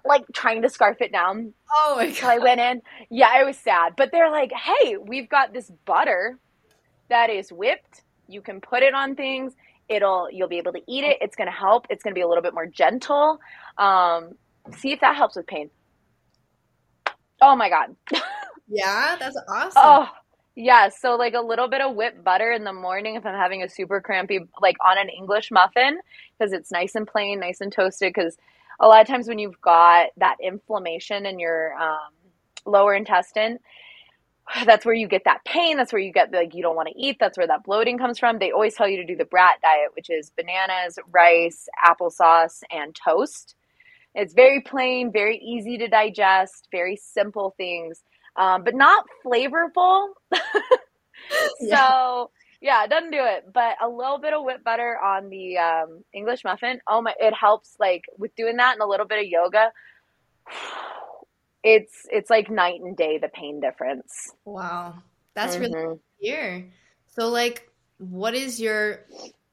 like 0.06 0.24
trying 0.34 0.62
to 0.62 0.70
scarf 0.70 1.02
it 1.02 1.12
down. 1.12 1.54
Oh 1.76 1.96
my 1.98 2.10
god! 2.10 2.24
I 2.24 2.40
went 2.40 2.62
in. 2.62 2.82
Yeah, 3.10 3.30
I 3.32 3.44
was 3.44 3.58
sad. 3.58 3.94
But 3.98 4.12
they're 4.12 4.32
like, 4.32 4.52
hey, 4.54 4.96
we've 4.98 5.30
got 5.30 5.54
this 5.54 5.70
butter 5.86 6.40
that 7.10 7.30
is 7.30 7.52
whipped. 7.52 8.02
You 8.30 8.42
can 8.42 8.62
put 8.62 8.82
it 8.82 8.94
on 8.94 9.16
things. 9.16 9.54
It'll 9.90 10.30
you'll 10.32 10.48
be 10.48 10.58
able 10.58 10.72
to 10.72 10.82
eat 10.88 11.04
it. 11.04 11.18
It's 11.20 11.36
gonna 11.36 11.52
help. 11.52 11.88
It's 11.90 12.02
gonna 12.02 12.14
be 12.14 12.22
a 12.22 12.28
little 12.28 12.44
bit 12.44 12.54
more 12.54 12.66
gentle. 12.66 13.40
Um, 13.78 14.36
see 14.78 14.94
if 14.94 15.02
that 15.02 15.18
helps 15.18 15.36
with 15.36 15.48
pain. 15.48 15.70
Oh 17.42 17.58
my 17.58 17.68
god. 17.68 17.94
yeah, 18.70 19.18
that's 19.20 19.38
awesome. 19.50 19.74
Oh 19.76 20.10
yeah, 20.56 20.90
so 20.90 21.16
like 21.16 21.34
a 21.34 21.42
little 21.42 21.68
bit 21.70 21.82
of 21.82 21.96
whipped 21.96 22.24
butter 22.24 22.52
in 22.52 22.64
the 22.64 22.74
morning 22.74 23.16
if 23.16 23.26
I'm 23.26 23.36
having 23.36 23.64
a 23.64 23.70
super 23.70 24.02
crampy, 24.02 24.40
like 24.62 24.78
on 24.86 24.98
an 25.00 25.10
English 25.10 25.52
muffin, 25.52 26.00
because 26.38 26.54
it's 26.54 26.72
nice 26.72 26.96
and 26.96 27.08
plain, 27.08 27.40
nice 27.40 27.62
and 27.62 27.72
toasted. 27.72 28.14
Because 28.14 28.38
a 28.80 28.88
lot 28.88 29.02
of 29.02 29.08
times 29.08 29.28
when 29.28 29.40
you've 29.40 29.62
got 29.62 30.10
that 30.18 30.38
inflammation 30.44 31.26
in 31.26 31.40
your 31.40 31.74
um, 31.82 32.12
lower 32.66 32.94
intestine, 32.96 33.60
that's 34.66 34.86
where 34.86 34.96
you 34.96 35.08
get 35.08 35.24
that 35.26 35.46
pain. 35.46 35.78
That's 35.78 35.94
where 35.94 36.02
you 36.02 36.14
get 36.14 36.32
like 36.34 36.56
you 36.56 36.64
don't 36.64 36.76
want 36.76 36.90
to 36.90 37.00
eat. 37.00 37.18
That's 37.20 37.38
where 37.38 37.48
that 37.48 37.64
bloating 37.64 37.98
comes 37.98 38.20
from. 38.20 38.40
They 38.40 38.52
always 38.52 38.76
tell 38.76 38.88
you 38.90 38.98
to 38.98 39.06
do 39.06 39.16
the 39.18 39.26
brat 39.26 39.60
diet, 39.62 39.92
which 39.96 40.10
is 40.10 40.32
bananas, 40.38 41.00
rice, 41.12 41.68
applesauce, 41.86 42.64
and 42.72 42.96
toast. 42.96 43.56
It's 44.16 44.34
very 44.34 44.62
plain, 44.62 45.12
very 45.12 45.38
easy 45.40 45.78
to 45.80 45.88
digest, 45.88 46.68
very 46.72 46.96
simple 46.98 47.54
things 47.58 48.04
um, 48.36 48.64
but 48.64 48.76
not 48.76 49.06
flavorful. 49.26 50.10
so 51.70 52.32
yeah. 52.62 52.84
it 52.84 52.90
doesn't 52.90 53.12
do 53.12 53.20
it. 53.22 53.52
But 53.54 53.78
a 53.82 53.88
little 53.88 54.20
bit 54.20 54.34
of 54.34 54.44
whipped 54.44 54.64
butter 54.64 54.98
on 55.04 55.30
the 55.30 55.58
um, 55.58 56.04
English 56.14 56.44
muffin. 56.44 56.80
Oh 56.88 57.02
my! 57.02 57.14
It 57.20 57.34
helps 57.34 57.76
like 57.80 58.04
with 58.18 58.36
doing 58.36 58.58
that 58.58 58.74
and 58.74 58.82
a 58.82 58.88
little 58.88 59.08
bit 59.08 59.20
of 59.20 59.26
yoga. 59.26 59.72
It's 61.66 62.06
it's 62.12 62.30
like 62.30 62.50
night 62.50 62.82
and 62.82 62.98
day 62.98 63.20
the 63.20 63.30
pain 63.30 63.62
difference. 63.62 64.34
Wow, 64.44 64.96
that's 65.34 65.56
mm-hmm. 65.56 65.74
really 65.74 66.00
here. 66.20 66.70
So 67.08 67.30
like, 67.30 67.70
what 68.00 68.34
is 68.34 68.60
your 68.60 69.06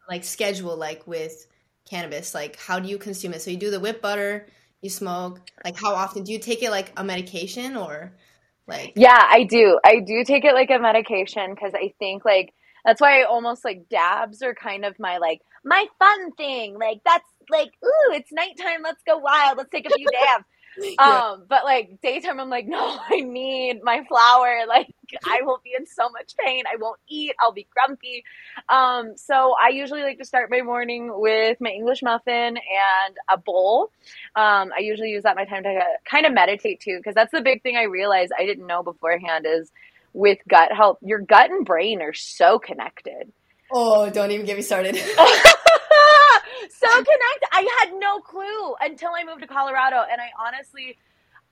like 0.08 0.24
schedule 0.24 0.76
like 0.76 1.06
with 1.06 1.46
cannabis? 1.88 2.34
Like, 2.34 2.56
how 2.56 2.80
do 2.80 2.88
you 2.88 2.98
consume 2.98 3.32
it? 3.32 3.42
So 3.42 3.52
you 3.52 3.56
do 3.56 3.70
the 3.70 3.78
whipped 3.78 4.02
butter, 4.02 4.48
you 4.82 4.90
smoke. 4.90 5.40
Like, 5.64 5.78
how 5.78 5.94
often 5.94 6.24
do 6.24 6.32
you 6.32 6.40
take 6.40 6.64
it? 6.64 6.72
Like 6.72 6.92
a 6.96 7.04
medication 7.04 7.76
or? 7.76 8.12
Like, 8.70 8.94
yeah, 8.96 9.26
I 9.30 9.44
do. 9.44 9.78
I 9.84 10.00
do 10.00 10.24
take 10.24 10.44
it 10.46 10.54
like 10.54 10.70
a 10.70 10.78
medication 10.78 11.54
because 11.54 11.74
I 11.74 11.94
think 11.98 12.24
like 12.24 12.54
that's 12.84 13.00
why 13.00 13.20
I 13.20 13.24
almost 13.24 13.64
like 13.64 13.88
dabs 13.90 14.42
are 14.42 14.54
kind 14.54 14.84
of 14.86 14.98
my 14.98 15.18
like 15.18 15.42
my 15.64 15.86
fun 15.98 16.32
thing. 16.32 16.78
Like 16.78 17.00
that's 17.04 17.28
like, 17.50 17.70
ooh, 17.84 18.14
it's 18.14 18.32
nighttime. 18.32 18.82
Let's 18.82 19.02
go 19.06 19.18
wild. 19.18 19.58
Let's 19.58 19.70
take 19.70 19.86
a 19.86 19.90
few 19.92 20.08
dabs. 20.12 20.44
Yeah. 20.98 21.32
Um, 21.32 21.44
but 21.48 21.64
like 21.64 22.00
daytime, 22.02 22.40
I'm 22.40 22.50
like, 22.50 22.66
no, 22.68 22.98
I 23.08 23.20
need 23.20 23.82
my 23.82 24.02
flour. 24.08 24.64
Like 24.68 24.94
I 25.26 25.42
will 25.42 25.60
be 25.64 25.72
in 25.76 25.86
so 25.86 26.08
much 26.10 26.34
pain. 26.38 26.62
I 26.72 26.76
won't 26.76 27.00
eat. 27.08 27.32
I'll 27.40 27.52
be 27.52 27.66
grumpy. 27.74 28.22
Um, 28.68 29.16
so 29.16 29.54
I 29.60 29.70
usually 29.70 30.02
like 30.02 30.18
to 30.18 30.24
start 30.24 30.50
my 30.50 30.62
morning 30.62 31.10
with 31.12 31.60
my 31.60 31.70
English 31.70 32.02
muffin 32.02 32.56
and 32.56 33.16
a 33.28 33.36
bowl. 33.36 33.90
Um, 34.36 34.70
I 34.76 34.80
usually 34.80 35.10
use 35.10 35.24
that 35.24 35.34
my 35.34 35.46
time 35.46 35.64
to 35.64 35.80
kind 36.08 36.26
of 36.26 36.32
meditate 36.32 36.80
too, 36.80 36.98
because 36.98 37.16
that's 37.16 37.32
the 37.32 37.40
big 37.40 37.62
thing 37.64 37.76
I 37.76 37.84
realized 37.84 38.30
I 38.38 38.46
didn't 38.46 38.68
know 38.68 38.84
beforehand 38.84 39.46
is 39.48 39.72
with 40.12 40.38
gut 40.48 40.72
health, 40.72 40.98
your 41.02 41.20
gut 41.20 41.50
and 41.50 41.66
brain 41.66 42.02
are 42.02 42.14
so 42.14 42.60
connected. 42.60 43.32
Oh, 43.72 44.10
don't 44.10 44.30
even 44.30 44.46
get 44.46 44.56
me 44.56 44.62
started. 44.62 44.96
So 46.70 46.88
connected. 46.88 47.48
I 47.52 47.68
had 47.80 47.94
no 47.98 48.20
clue 48.20 48.74
until 48.80 49.10
I 49.16 49.24
moved 49.24 49.42
to 49.42 49.46
Colorado. 49.46 49.96
And 50.10 50.20
I 50.20 50.30
honestly, 50.46 50.96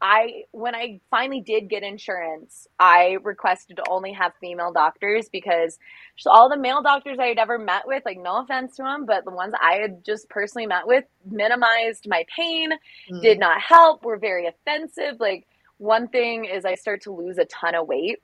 I, 0.00 0.44
when 0.52 0.74
I 0.74 1.00
finally 1.10 1.40
did 1.40 1.68
get 1.68 1.82
insurance, 1.82 2.68
I 2.78 3.18
requested 3.22 3.76
to 3.78 3.84
only 3.88 4.12
have 4.12 4.32
female 4.40 4.72
doctors 4.72 5.28
because 5.28 5.78
all 6.26 6.48
the 6.48 6.56
male 6.58 6.82
doctors 6.82 7.18
I 7.20 7.26
had 7.26 7.38
ever 7.38 7.58
met 7.58 7.86
with, 7.86 8.04
like, 8.04 8.18
no 8.18 8.40
offense 8.42 8.76
to 8.76 8.82
them, 8.82 9.06
but 9.06 9.24
the 9.24 9.32
ones 9.32 9.54
I 9.60 9.78
had 9.80 10.04
just 10.04 10.28
personally 10.28 10.66
met 10.66 10.86
with 10.86 11.04
minimized 11.24 12.06
my 12.08 12.24
pain, 12.34 12.70
mm. 13.10 13.22
did 13.22 13.38
not 13.38 13.60
help, 13.60 14.04
were 14.04 14.18
very 14.18 14.46
offensive. 14.46 15.18
Like, 15.18 15.46
one 15.78 16.08
thing 16.08 16.44
is 16.44 16.64
I 16.64 16.76
start 16.76 17.02
to 17.02 17.12
lose 17.12 17.38
a 17.38 17.44
ton 17.44 17.74
of 17.74 17.88
weight 17.88 18.20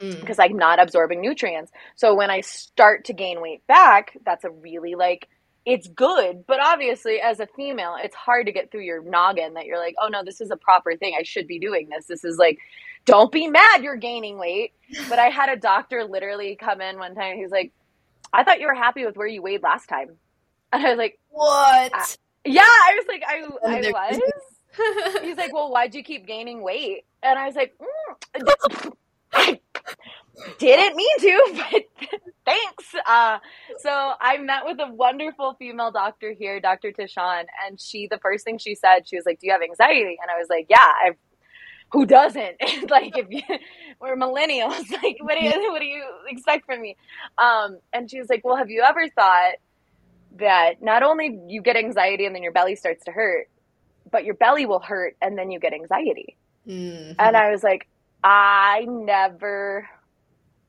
Mm. 0.00 0.18
because 0.20 0.40
I'm 0.40 0.56
not 0.56 0.82
absorbing 0.82 1.20
nutrients. 1.20 1.70
So 1.94 2.16
when 2.16 2.28
I 2.28 2.40
start 2.40 3.04
to 3.04 3.12
gain 3.12 3.40
weight 3.40 3.64
back, 3.68 4.16
that's 4.24 4.42
a 4.42 4.50
really 4.50 4.96
like 4.96 5.28
it's 5.66 5.88
good, 5.88 6.44
but 6.46 6.60
obviously 6.60 7.20
as 7.20 7.40
a 7.40 7.46
female, 7.56 7.96
it's 8.02 8.14
hard 8.14 8.46
to 8.46 8.52
get 8.52 8.70
through 8.70 8.82
your 8.82 9.02
noggin 9.02 9.54
that 9.54 9.66
you're 9.66 9.78
like, 9.78 9.94
"Oh 10.00 10.08
no, 10.08 10.22
this 10.24 10.40
is 10.40 10.50
a 10.50 10.56
proper 10.56 10.96
thing. 10.96 11.14
I 11.18 11.22
should 11.22 11.46
be 11.46 11.58
doing 11.58 11.88
this." 11.88 12.06
This 12.06 12.24
is 12.24 12.38
like 12.38 12.58
don't 13.04 13.30
be 13.30 13.48
mad 13.48 13.82
you're 13.82 13.96
gaining 13.96 14.38
weight. 14.38 14.72
But 15.08 15.18
I 15.18 15.28
had 15.28 15.50
a 15.50 15.56
doctor 15.56 16.04
literally 16.04 16.56
come 16.56 16.80
in 16.80 16.98
one 16.98 17.14
time. 17.14 17.36
He's 17.36 17.50
like, 17.50 17.72
"I 18.32 18.44
thought 18.44 18.60
you 18.60 18.66
were 18.66 18.74
happy 18.74 19.04
with 19.04 19.16
where 19.16 19.26
you 19.26 19.42
weighed 19.42 19.62
last 19.62 19.88
time." 19.88 20.16
And 20.72 20.84
I 20.84 20.90
was 20.90 20.98
like, 20.98 21.18
"What?" 21.30 21.92
I, 21.94 22.04
yeah, 22.44 22.62
I 22.62 22.94
was 22.96 23.06
like, 23.08 23.22
"I 23.26 23.42
I 23.66 23.90
was." 23.90 24.20
He's 25.22 25.36
like, 25.36 25.52
"Well, 25.52 25.70
why'd 25.70 25.94
you 25.94 26.02
keep 26.02 26.26
gaining 26.26 26.62
weight?" 26.62 27.04
And 27.24 27.38
I 27.38 27.46
was 27.46 27.56
like, 27.56 27.74
mm, 27.78 28.92
I 29.32 29.58
didn't 30.58 30.96
mean 30.96 31.18
to, 31.20 31.64
but 31.72 32.10
thanks. 32.44 32.94
Uh, 33.06 33.38
so 33.84 34.12
I 34.18 34.38
met 34.38 34.64
with 34.64 34.78
a 34.80 34.90
wonderful 34.90 35.54
female 35.58 35.90
doctor 35.90 36.32
here, 36.32 36.58
Dr. 36.58 36.90
Tishan, 36.90 37.44
and 37.66 37.78
she, 37.78 38.08
the 38.10 38.18
first 38.18 38.42
thing 38.44 38.56
she 38.56 38.74
said, 38.74 39.06
she 39.06 39.16
was 39.16 39.26
like, 39.26 39.40
"Do 39.40 39.46
you 39.46 39.52
have 39.52 39.60
anxiety?" 39.62 40.16
And 40.20 40.30
I 40.34 40.38
was 40.38 40.48
like, 40.48 40.66
"Yeah, 40.68 40.92
I've." 41.04 41.16
Who 41.92 42.06
doesn't? 42.06 42.56
like 42.90 43.16
if 43.16 43.26
you, 43.30 43.42
we're 44.00 44.16
millennials, 44.16 44.90
like 45.02 45.18
what 45.20 45.38
do 45.38 45.44
you 45.44 45.70
what 45.70 45.80
do 45.80 45.86
you 45.86 46.02
expect 46.28 46.64
from 46.64 46.80
me? 46.80 46.96
Um, 47.38 47.78
and 47.92 48.10
she 48.10 48.18
was 48.18 48.30
like, 48.30 48.42
"Well, 48.42 48.56
have 48.56 48.70
you 48.70 48.82
ever 48.82 49.08
thought 49.10 49.56
that 50.38 50.82
not 50.82 51.02
only 51.02 51.38
you 51.46 51.60
get 51.60 51.76
anxiety 51.76 52.24
and 52.24 52.34
then 52.34 52.42
your 52.42 52.52
belly 52.52 52.74
starts 52.74 53.04
to 53.04 53.12
hurt, 53.12 53.48
but 54.10 54.24
your 54.24 54.34
belly 54.34 54.66
will 54.66 54.80
hurt 54.80 55.16
and 55.20 55.38
then 55.38 55.50
you 55.50 55.60
get 55.60 55.74
anxiety?" 55.74 56.36
Mm-hmm. 56.66 57.12
And 57.18 57.36
I 57.36 57.50
was 57.50 57.62
like, 57.62 57.86
I 58.24 58.86
never 58.88 59.88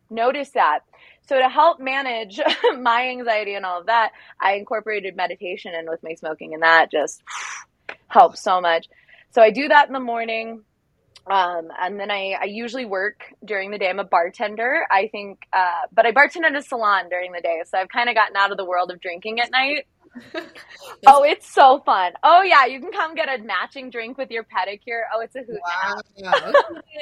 noticed 0.10 0.54
that. 0.56 0.82
So 1.28 1.38
to 1.38 1.50
help 1.50 1.80
manage 1.80 2.40
my 2.80 3.10
anxiety 3.10 3.56
and 3.56 3.66
all 3.66 3.80
of 3.80 3.88
that, 3.88 4.12
I 4.40 4.54
incorporated 4.54 5.16
meditation 5.16 5.74
in 5.74 5.90
with 5.90 6.04
my 6.04 6.14
smoking, 6.14 6.54
and 6.54 6.64
that 6.64 6.92
just 6.92 7.22
helps 8.08 8.42
so 8.42 8.62
much. 8.62 8.88
So 9.32 9.42
I 9.42 9.52
do 9.52 9.68
that 9.68 9.88
in 9.88 9.94
the 9.94 10.00
morning. 10.00 10.64
Um, 11.28 11.70
and 11.80 12.00
then 12.00 12.12
I, 12.12 12.36
I 12.40 12.46
usually 12.46 12.86
work 12.86 13.22
during 13.44 13.72
the 13.72 13.80
day. 13.80 13.90
I'm 13.90 14.00
a 14.00 14.04
bartender, 14.04 14.86
I 14.92 15.08
think, 15.08 15.40
uh, 15.52 15.88
but 15.92 16.06
I 16.06 16.12
bartend 16.12 16.44
at 16.44 16.56
a 16.56 16.62
salon 16.62 17.10
during 17.10 17.32
the 17.32 17.42
day. 17.42 17.64
So 17.66 17.80
I've 17.80 17.90
kind 17.90 18.10
of 18.10 18.16
gotten 18.16 18.36
out 18.36 18.52
of 18.52 18.58
the 18.58 18.66
world 18.66 18.92
of 18.92 19.02
drinking 19.02 19.40
at 19.40 19.50
night. 19.50 19.88
Oh, 21.08 21.24
it's 21.24 21.52
so 21.52 21.82
fun. 21.86 22.14
Oh 22.24 22.42
yeah, 22.42 22.66
you 22.66 22.80
can 22.80 22.92
come 22.92 23.16
get 23.16 23.28
a 23.28 23.44
matching 23.44 23.90
drink 23.90 24.18
with 24.18 24.32
your 24.32 24.44
pedicure. 24.44 25.02
Oh, 25.14 25.22
it's 25.22 25.36
a 25.36 25.40
hoot. 25.40 25.60
Wow. 25.62 26.52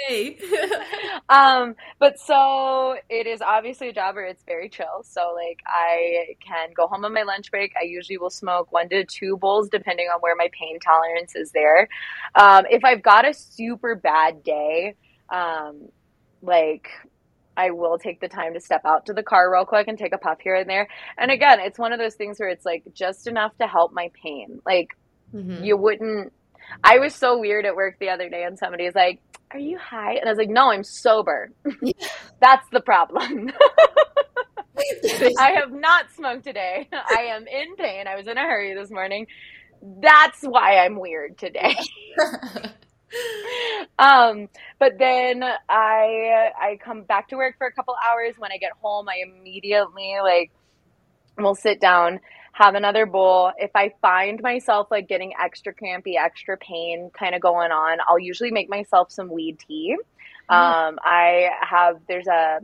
okay. 0.06 0.38
um, 1.30 1.76
but 2.00 2.20
so 2.20 2.96
it 3.10 3.28
is 3.28 3.42
obviously 3.42 3.90
a 3.90 3.94
job 3.94 4.16
where 4.16 4.26
it's 4.26 4.44
very 4.44 4.70
chill. 4.70 5.04
So 5.04 5.34
like 5.36 5.60
I 5.66 6.36
can 6.46 6.70
go 6.76 6.88
home 6.88 7.06
on 7.06 7.14
my 7.14 7.24
lunch 7.24 7.52
break. 7.52 7.74
I 7.80 7.86
usually 7.86 8.18
will 8.18 8.30
smoke 8.30 8.72
one 8.72 8.90
to 8.90 9.06
two 9.06 9.38
bowls 9.38 9.70
depending 9.70 10.08
on 10.08 10.20
where 10.22 10.36
my 10.36 10.50
pain 10.52 10.80
tolerance 10.80 11.36
is 11.36 11.52
there. 11.52 11.88
Um, 12.36 12.66
if 12.70 12.84
I've 12.84 13.04
got 13.04 13.28
a 13.28 13.34
super 13.34 13.96
bad 13.96 14.44
day, 14.44 14.96
um, 15.30 15.90
like 16.42 16.88
I 17.56 17.72
will 17.72 17.98
take 17.98 18.20
the 18.20 18.28
time 18.28 18.54
to 18.54 18.60
step 18.60 18.82
out 18.86 19.06
to 19.08 19.14
the 19.14 19.24
car 19.24 19.52
real 19.52 19.66
quick 19.66 19.88
and 19.88 19.98
take 19.98 20.14
a 20.14 20.18
puff 20.18 20.40
here 20.42 20.56
and 20.56 20.70
there. 20.70 20.88
And 21.18 21.32
again, 21.32 21.60
it's 21.60 21.78
one 21.78 21.94
of 21.94 22.00
those 22.00 22.16
things 22.16 22.40
where 22.40 22.50
it's 22.50 22.66
like 22.66 22.84
just 22.94 23.28
enough 23.28 23.56
to 23.60 23.68
help 23.68 23.94
my 23.94 24.12
pain. 24.22 24.62
Like 24.66 24.98
mm-hmm. 25.34 25.64
you 25.64 25.78
wouldn't 25.78 26.34
I 26.84 27.00
was 27.00 27.14
so 27.14 27.40
weird 27.40 27.66
at 27.66 27.76
work 27.76 27.98
the 28.00 28.10
other 28.10 28.30
day 28.30 28.44
and 28.44 28.58
somebody's 28.58 28.96
like, 28.96 29.20
Are 29.52 29.60
you 29.60 29.78
high? 29.78 30.14
And 30.14 30.26
I 30.26 30.30
was 30.30 30.38
like, 30.38 30.50
No, 30.50 30.72
I'm 30.72 30.84
sober. 30.84 31.52
That's 32.40 32.68
the 32.72 32.82
problem. 32.82 33.52
I 35.40 35.52
have 35.52 35.72
not 35.72 36.12
smoked 36.16 36.44
today. 36.44 36.90
I 36.92 37.26
am 37.30 37.46
in 37.48 37.76
pain. 37.76 38.08
I 38.08 38.16
was 38.16 38.28
in 38.28 38.38
a 38.38 38.42
hurry 38.42 38.74
this 38.74 38.90
morning. 38.90 39.28
That's 39.82 40.42
why 40.42 40.78
I'm 40.78 41.00
weird 41.00 41.38
today 41.38 41.76
um, 44.00 44.50
but 44.80 44.98
then 44.98 45.44
I 45.44 46.52
I 46.60 46.80
come 46.84 47.04
back 47.04 47.30
to 47.30 47.36
work 47.36 47.58
for 47.58 47.68
a 47.68 47.72
couple 47.72 47.96
hours. 48.10 48.36
When 48.38 48.52
I 48.52 48.58
get 48.58 48.72
home, 48.82 49.08
I 49.10 49.24
immediately 49.24 50.16
like 50.22 50.52
will 51.38 51.56
sit 51.56 51.80
down, 51.82 52.20
have 52.54 52.76
another 52.76 53.06
bowl. 53.06 53.52
If 53.58 53.72
I 53.76 53.94
find 54.02 54.42
myself 54.42 54.88
like 54.92 55.08
getting 55.08 55.34
extra 55.42 55.74
crampy, 55.74 56.18
extra 56.18 56.58
pain 56.58 57.12
kind 57.18 57.36
of 57.36 57.42
going 57.42 57.72
on, 57.72 58.00
I'll 58.08 58.20
usually 58.20 58.52
make 58.52 58.70
myself 58.70 59.12
some 59.12 59.30
weed 59.30 59.58
tea. 59.68 59.98
Mm. 60.50 60.56
Um, 60.56 61.00
I 61.04 61.50
have 61.62 62.00
there's 62.08 62.28
a 62.28 62.60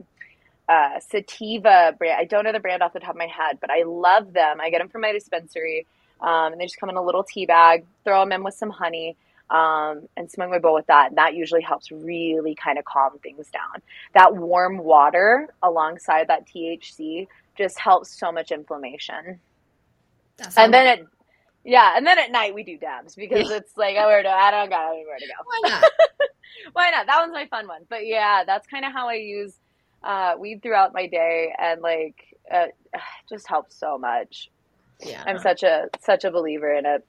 uh, 0.68 1.00
sativa 1.00 1.96
brand. 1.98 2.18
I 2.20 2.26
don't 2.26 2.44
know 2.44 2.52
the 2.52 2.60
brand 2.60 2.84
off 2.84 2.94
the 2.94 3.00
top 3.00 3.12
of 3.12 3.18
my 3.18 3.28
head, 3.28 3.58
but 3.60 3.70
I 3.72 3.84
love 3.84 4.34
them. 4.34 4.62
I 4.62 4.70
get 4.70 4.80
them 4.80 4.90
from 4.90 5.02
my 5.02 5.12
dispensary, 5.12 5.88
um, 6.22 6.52
and 6.52 6.62
they 6.62 6.66
just 6.66 6.80
come 6.80 6.90
in 6.90 6.96
a 6.96 7.04
little 7.04 7.24
tea 7.24 7.46
bag. 7.46 7.86
Throw 8.04 8.20
them 8.22 8.32
in 8.32 8.44
with 8.44 8.54
some 8.54 8.70
honey 8.70 9.16
um, 9.50 10.08
and 10.16 10.30
smoke 10.30 10.50
my 10.50 10.60
bowl 10.60 10.76
with 10.76 10.88
that. 10.88 11.10
And 11.10 11.18
that 11.18 11.36
usually 11.36 11.62
helps 11.62 11.92
really 11.92 12.56
kind 12.56 12.78
of 12.78 12.86
calm 12.86 13.18
things 13.20 13.50
down. 13.50 13.82
That 14.14 14.36
warm 14.36 14.78
water 14.78 15.50
alongside 15.64 16.28
that 16.28 16.48
THC 16.48 17.28
just 17.58 17.80
helps 17.80 18.18
so 18.18 18.32
much 18.32 18.52
inflammation. 18.52 19.40
and 20.56 20.74
then 20.74 21.00
it, 21.00 21.08
yeah, 21.66 21.94
and 21.96 22.08
then 22.08 22.18
at 22.18 22.32
night 22.32 22.56
we 22.56 22.64
do 22.64 22.78
dabs 22.78 23.16
because 23.16 23.52
it's 23.52 23.76
like 23.78 23.96
oh, 23.98 24.08
I 24.08 24.24
oh, 24.26 24.30
I 24.30 24.52
don't 24.52 24.70
got 24.70 24.94
anywhere 24.94 25.18
to 25.20 25.26
go. 25.26 25.34
Why 25.46 25.70
not? 25.70 25.92
Why 26.74 26.90
not? 26.92 27.06
That 27.08 27.20
one's 27.20 27.34
my 27.34 27.48
fun 27.48 27.68
one. 27.68 27.82
But 27.90 28.06
yeah, 28.06 28.44
that's 28.46 28.66
kind 28.68 28.86
of 28.86 28.94
how 28.94 29.10
I 29.10 29.16
use 29.16 29.54
uh, 30.02 30.36
weed 30.40 30.64
throughout 30.64 30.94
my 30.94 31.08
day, 31.08 31.54
and 31.58 31.82
like 31.82 32.16
uh, 32.52 32.68
just 33.30 33.48
helps 33.48 33.76
so 33.76 33.98
much. 33.98 34.50
Yeah, 35.02 35.24
I'm 35.26 35.40
such 35.40 35.64
a 35.64 35.90
such 36.02 36.24
a 36.24 36.32
believer 36.32 36.74
in 36.74 36.86
it. 36.86 37.06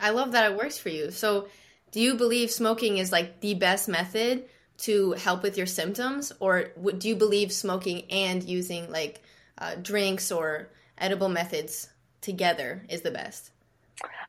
I 0.00 0.10
love 0.10 0.32
that 0.32 0.52
it 0.52 0.58
works 0.58 0.78
for 0.78 0.90
you. 0.90 1.10
So 1.10 1.48
do 1.90 2.00
you 2.00 2.14
believe 2.14 2.50
smoking 2.50 2.98
is 2.98 3.12
like 3.12 3.40
the 3.40 3.54
best 3.54 3.88
method 3.88 4.44
to 4.78 5.12
help 5.12 5.42
with 5.42 5.56
your 5.56 5.66
symptoms? 5.66 6.32
Or 6.40 6.72
do 6.98 7.08
you 7.08 7.16
believe 7.16 7.52
smoking 7.52 8.04
and 8.10 8.42
using 8.42 8.90
like 8.90 9.22
uh, 9.58 9.74
drinks 9.80 10.30
or 10.30 10.70
edible 10.96 11.28
methods 11.28 11.88
together 12.20 12.84
is 12.88 13.02
the 13.02 13.10
best 13.10 13.50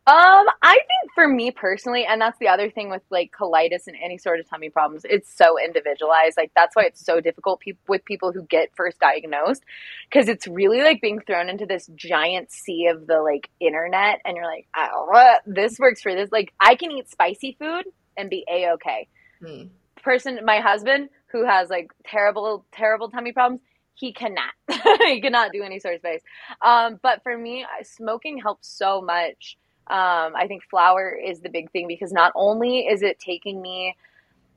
um, 0.07 0.47
I 0.63 0.73
think 0.73 1.11
for 1.13 1.27
me 1.27 1.51
personally, 1.51 2.05
and 2.05 2.19
that's 2.19 2.39
the 2.39 2.47
other 2.47 2.71
thing 2.71 2.89
with 2.89 3.03
like 3.11 3.31
colitis 3.31 3.85
and 3.85 3.95
any 4.03 4.17
sort 4.17 4.39
of 4.39 4.49
tummy 4.49 4.69
problems, 4.69 5.05
it's 5.07 5.31
so 5.31 5.59
individualized. 5.63 6.35
Like 6.35 6.51
that's 6.55 6.75
why 6.75 6.83
it's 6.83 7.05
so 7.05 7.19
difficult 7.21 7.59
pe- 7.59 7.73
with 7.87 8.03
people 8.05 8.31
who 8.31 8.43
get 8.43 8.69
first 8.75 8.99
diagnosed 8.99 9.63
because 10.09 10.27
it's 10.27 10.47
really 10.47 10.81
like 10.81 10.99
being 10.99 11.19
thrown 11.19 11.47
into 11.47 11.65
this 11.67 11.87
giant 11.95 12.51
sea 12.51 12.87
of 12.87 13.05
the 13.05 13.21
like 13.21 13.49
internet, 13.59 14.19
and 14.25 14.35
you're 14.35 14.47
like, 14.47 14.67
oh, 14.75 15.37
this 15.45 15.77
works 15.77 16.01
for 16.01 16.15
this. 16.15 16.31
Like 16.31 16.53
I 16.59 16.75
can 16.75 16.91
eat 16.91 17.09
spicy 17.09 17.55
food 17.59 17.85
and 18.17 18.29
be 18.29 18.45
a 18.51 18.71
okay. 18.71 19.07
Hmm. 19.45 19.63
Person, 20.01 20.39
my 20.43 20.59
husband 20.59 21.09
who 21.31 21.45
has 21.45 21.69
like 21.69 21.91
terrible, 22.03 22.65
terrible 22.71 23.09
tummy 23.09 23.31
problems, 23.31 23.61
he 23.93 24.13
cannot. 24.13 24.53
he 25.01 25.21
cannot 25.21 25.51
do 25.51 25.61
any 25.61 25.79
sort 25.79 25.95
of 25.95 26.01
space. 26.01 26.21
Um, 26.61 26.99
but 27.03 27.21
for 27.21 27.37
me, 27.37 27.65
smoking 27.83 28.39
helps 28.39 28.67
so 28.67 29.01
much 29.01 29.57
um, 29.89 30.35
I 30.35 30.45
think 30.47 30.63
flour 30.69 31.11
is 31.11 31.39
the 31.39 31.49
big 31.49 31.71
thing 31.71 31.87
because 31.87 32.11
not 32.11 32.31
only 32.35 32.81
is 32.81 33.01
it 33.01 33.19
taking 33.19 33.61
me, 33.61 33.95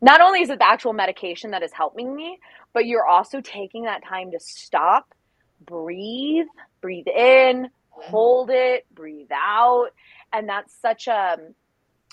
not 0.03 0.21
only 0.21 0.43
is 0.43 0.51
it 0.51 0.59
the 0.59 0.67
actual 0.67 0.93
medication 0.93 1.53
that 1.53 1.63
is 1.63 1.73
helping 1.73 2.15
me, 2.15 2.39
but 2.73 2.87
you're 2.87 3.07
also 3.07 3.41
taking 3.41 3.85
that 3.85 4.05
time 4.05 4.33
to 4.33 4.41
stop, 4.41 5.15
breathe, 5.65 6.47
breathe 6.81 7.07
in, 7.09 7.69
hold 7.89 8.51
it, 8.51 8.85
breathe 8.95 9.31
out. 9.33 9.91
And 10.33 10.49
that's 10.49 10.75
such 10.83 11.07
a, 11.09 11.39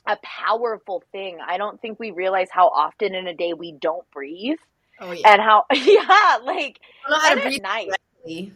a 0.05 0.17
powerful 0.23 1.03
thing. 1.11 1.39
I 1.45 1.57
don't 1.57 1.81
think 1.81 1.99
we 1.99 2.11
realize 2.11 2.49
how 2.51 2.67
often 2.69 3.15
in 3.15 3.27
a 3.27 3.33
day 3.33 3.53
we 3.53 3.73
don't 3.73 4.09
breathe. 4.11 4.59
Oh 5.01 5.11
yeah. 5.11 5.33
And 5.33 5.41
how 5.41 5.65
yeah, 5.73 6.37
like 6.43 6.79
I 7.05 7.09
don't 7.09 7.11
know 7.11 7.19
how 7.21 7.29
to 7.35 7.37
at 7.37 7.41
breathe 7.41 7.61
night. 7.61 7.87
correctly. 7.87 8.53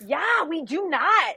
Yeah, 0.00 0.44
we 0.48 0.62
do 0.62 0.88
not. 0.88 1.36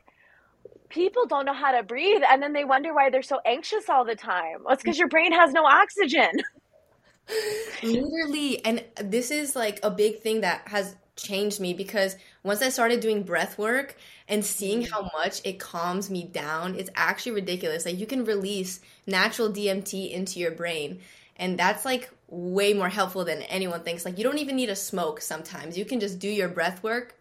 People 0.91 1.25
don't 1.25 1.45
know 1.45 1.53
how 1.53 1.71
to 1.71 1.83
breathe 1.83 2.21
and 2.29 2.43
then 2.43 2.53
they 2.53 2.65
wonder 2.65 2.93
why 2.93 3.09
they're 3.09 3.21
so 3.21 3.39
anxious 3.45 3.89
all 3.89 4.05
the 4.05 4.15
time. 4.15 4.63
Well, 4.63 4.73
it's 4.73 4.83
because 4.83 4.97
mm. 4.97 4.99
your 4.99 5.07
brain 5.07 5.31
has 5.31 5.53
no 5.53 5.63
oxygen. 5.65 6.31
Literally, 7.83 8.63
and 8.65 8.83
this 8.95 9.31
is 9.31 9.55
like 9.55 9.79
a 9.83 9.89
big 9.89 10.19
thing 10.19 10.41
that 10.41 10.67
has 10.67 10.95
changed 11.15 11.59
me 11.59 11.73
because 11.73 12.15
once 12.43 12.61
I 12.61 12.69
started 12.69 12.99
doing 12.99 13.23
breath 13.23 13.57
work 13.57 13.95
and 14.27 14.43
seeing 14.43 14.83
mm. 14.83 14.91
how 14.91 15.09
much 15.13 15.41
it 15.45 15.59
calms 15.59 16.09
me 16.09 16.25
down, 16.25 16.75
it's 16.75 16.89
actually 16.95 17.33
ridiculous. 17.33 17.85
Like 17.85 17.99
you 17.99 18.05
can 18.05 18.25
release 18.25 18.81
natural 19.07 19.49
DMT 19.49 20.11
into 20.11 20.39
your 20.39 20.51
brain, 20.51 20.99
and 21.37 21.57
that's 21.57 21.85
like 21.85 22.09
way 22.27 22.73
more 22.73 22.89
helpful 22.89 23.25
than 23.25 23.43
anyone 23.43 23.83
thinks. 23.83 24.05
Like 24.05 24.17
you 24.17 24.23
don't 24.23 24.39
even 24.39 24.55
need 24.55 24.69
a 24.69 24.75
smoke 24.75 25.21
sometimes. 25.21 25.77
You 25.77 25.85
can 25.85 25.99
just 25.99 26.19
do 26.19 26.29
your 26.29 26.49
breath 26.49 26.83
work. 26.83 27.15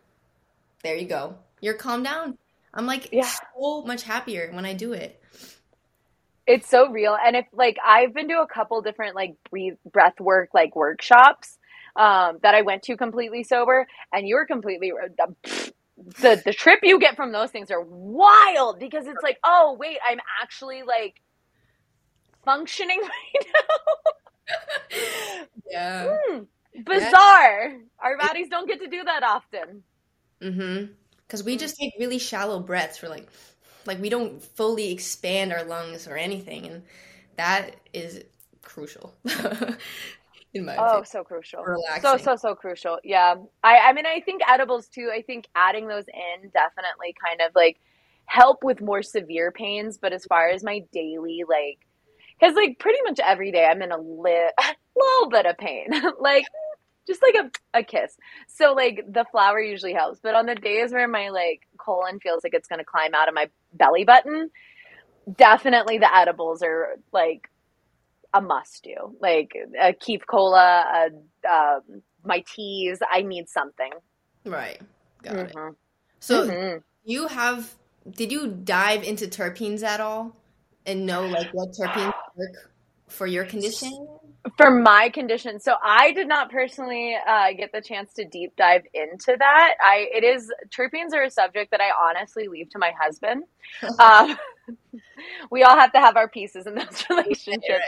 There 0.83 0.97
you 0.97 1.07
go. 1.07 1.37
You're 1.61 1.75
calmed 1.75 2.05
down. 2.05 2.39
I'm 2.75 2.87
like 2.87 3.09
Yeah. 3.13 3.29
so 3.55 3.83
much 3.83 4.03
happier 4.05 4.51
when 4.53 4.65
I 4.65 4.75
do 4.75 4.93
it. 4.93 5.21
It's 6.47 6.69
so 6.69 6.91
real. 6.91 7.17
And 7.25 7.37
if 7.37 7.47
like 7.53 7.77
I've 7.85 8.15
been 8.15 8.29
to 8.29 8.41
a 8.41 8.47
couple 8.47 8.81
different 8.83 9.15
like 9.15 9.37
breathe 9.51 9.75
breath 9.91 10.21
work 10.21 10.51
like 10.55 10.75
workshops 10.77 11.59
um 11.97 12.39
that 12.43 12.55
I 12.55 12.63
went 12.63 12.85
to 12.85 12.97
completely 12.97 13.45
sober 13.45 13.87
and 14.13 14.27
you're 14.29 14.47
completely 14.47 14.93
the 16.21 16.43
the 16.45 16.53
trip 16.53 16.81
you 16.83 16.99
get 16.99 17.17
from 17.17 17.33
those 17.33 17.51
things 17.51 17.71
are 17.71 17.83
wild 17.83 18.79
because 18.79 19.07
it's 19.07 19.23
like, 19.23 19.39
"Oh, 19.45 19.77
wait, 19.79 19.99
I'm 20.09 20.21
actually 20.43 20.83
like 20.83 21.17
functioning 22.45 23.01
right 23.03 23.47
now." 23.55 23.85
Yeah. 25.71 26.17
Hmm, 26.29 26.41
bizarre. 26.85 27.75
Our 28.01 28.19
bodies 28.19 28.49
don't 28.51 28.69
get 28.69 28.81
to 28.81 28.89
do 28.89 29.05
that 29.05 29.23
often. 29.23 29.85
Mm-hmm. 30.43 30.93
Because 31.31 31.45
we 31.45 31.55
mm. 31.55 31.61
just 31.61 31.77
take 31.77 31.93
really 31.97 32.19
shallow 32.19 32.59
breaths 32.59 32.99
for 32.99 33.09
like, 33.09 33.29
like 33.87 34.01
we 34.01 34.09
don't 34.09 34.43
fully 34.43 34.91
expand 34.91 35.53
our 35.53 35.63
lungs 35.63 36.09
or 36.09 36.17
anything, 36.17 36.67
and 36.67 36.83
that 37.37 37.77
is 37.95 38.25
crucial. 38.63 39.15
In 40.53 40.65
my 40.65 40.77
Oh, 40.77 40.83
opinion, 40.83 41.05
so 41.05 41.23
crucial. 41.23 41.65
So 42.03 42.17
so 42.17 42.35
so 42.35 42.57
crucial. 42.57 42.99
Yeah. 43.05 43.37
I 43.63 43.79
I 43.79 43.93
mean 43.93 44.07
I 44.07 44.21
think 44.21 44.43
edibles 44.49 44.89
too. 44.89 45.09
I 45.15 45.23
think 45.23 45.47
adding 45.55 45.87
those 45.87 46.07
in 46.09 46.51
definitely 46.51 47.15
kind 47.25 47.41
of 47.41 47.55
like 47.55 47.79
help 48.27 48.65
with 48.65 48.81
more 48.81 49.01
severe 49.01 49.53
pains, 49.53 49.99
but 49.99 50.13
as 50.13 50.25
far 50.25 50.49
as 50.49 50.65
my 50.65 50.83
daily 50.93 51.45
like 51.49 51.79
cuz 52.41 52.57
like 52.57 52.81
pretty 52.81 52.99
much 53.05 53.21
every 53.21 53.53
day 53.53 53.65
I'm 53.65 53.81
in 53.81 53.93
a 53.93 53.99
li- 53.99 54.51
little 54.97 55.31
bit 55.31 55.47
of 55.47 55.57
pain. 55.57 55.87
like 56.21 56.47
just 57.07 57.23
like 57.23 57.35
a 57.75 57.79
a 57.81 57.83
kiss. 57.83 58.17
So 58.49 58.73
like 58.75 59.03
the 59.09 59.25
flower 59.31 59.61
usually 59.61 59.95
helps, 59.95 60.21
but 60.23 60.35
on 60.35 60.47
the 60.47 60.55
days 60.55 60.93
where 60.93 61.09
my 61.09 61.31
like 61.31 61.63
colon 61.79 62.21
feels 62.21 62.45
like 62.45 62.55
it's 62.55 62.69
going 62.69 62.81
to 62.81 62.85
climb 62.85 63.15
out 63.15 63.29
of 63.29 63.35
my 63.35 63.49
belly 63.73 64.05
button, 64.05 64.51
definitely 65.37 65.99
the 65.99 66.15
edibles 66.15 66.63
are 66.63 66.97
like 67.13 67.49
a 68.35 68.41
must 68.41 68.85
do. 68.85 69.17
Like 69.21 69.53
a 69.81 69.93
Keef 69.93 70.23
Cola, 70.27 71.09
a, 71.47 71.49
um, 71.51 72.03
my 72.25 72.45
teas. 72.55 72.99
I 73.13 73.23
need 73.23 73.49
something. 73.49 73.91
Right. 74.45 74.81
Got 75.23 75.47
it. 75.47 75.57
Mhm. 75.57 75.77
So 76.21 76.45
Mhm. 76.47 76.83
you 77.05 77.29
have, 77.29 77.75
did 78.11 78.33
you 78.33 78.49
dive 78.49 79.05
into 79.05 79.27
terpenes 79.27 79.83
at 79.83 80.01
all 80.01 80.37
and 80.87 81.07
know 81.07 81.27
like 81.27 81.49
what 81.53 81.71
terpenes 81.73 82.13
work 82.37 82.73
for 83.09 83.27
your 83.27 83.45
condition? 83.45 84.09
For 84.57 84.71
my 84.71 85.11
condition, 85.11 85.61
so 85.61 85.75
I 85.83 86.13
did 86.13 86.27
not 86.27 86.51
personally 86.51 87.15
uh, 87.29 87.53
get 87.53 87.73
the 87.73 87.83
chance 87.83 88.15
to 88.15 88.25
deep 88.25 88.57
dive 88.57 88.83
into 88.95 89.37
that. 89.39 89.75
I 89.85 90.09
it 90.15 90.25
is 90.25 90.51
terpenes 90.71 91.13
are 91.13 91.25
a 91.25 91.31
subject 91.31 91.71
that 91.73 91.81
I 91.83 91.91
honestly 92.09 92.49
leave 92.49 92.71
to 92.71 92.79
my 92.79 92.93
husband. 92.99 93.45
Um, 93.99 94.37
we 95.51 95.63
all 95.63 95.77
have 95.77 95.93
to 95.93 96.01
have 96.01 96.17
our 96.17 96.29
pieces 96.29 96.67
in 96.67 96.75
those 96.75 97.05
relationships. 97.11 97.85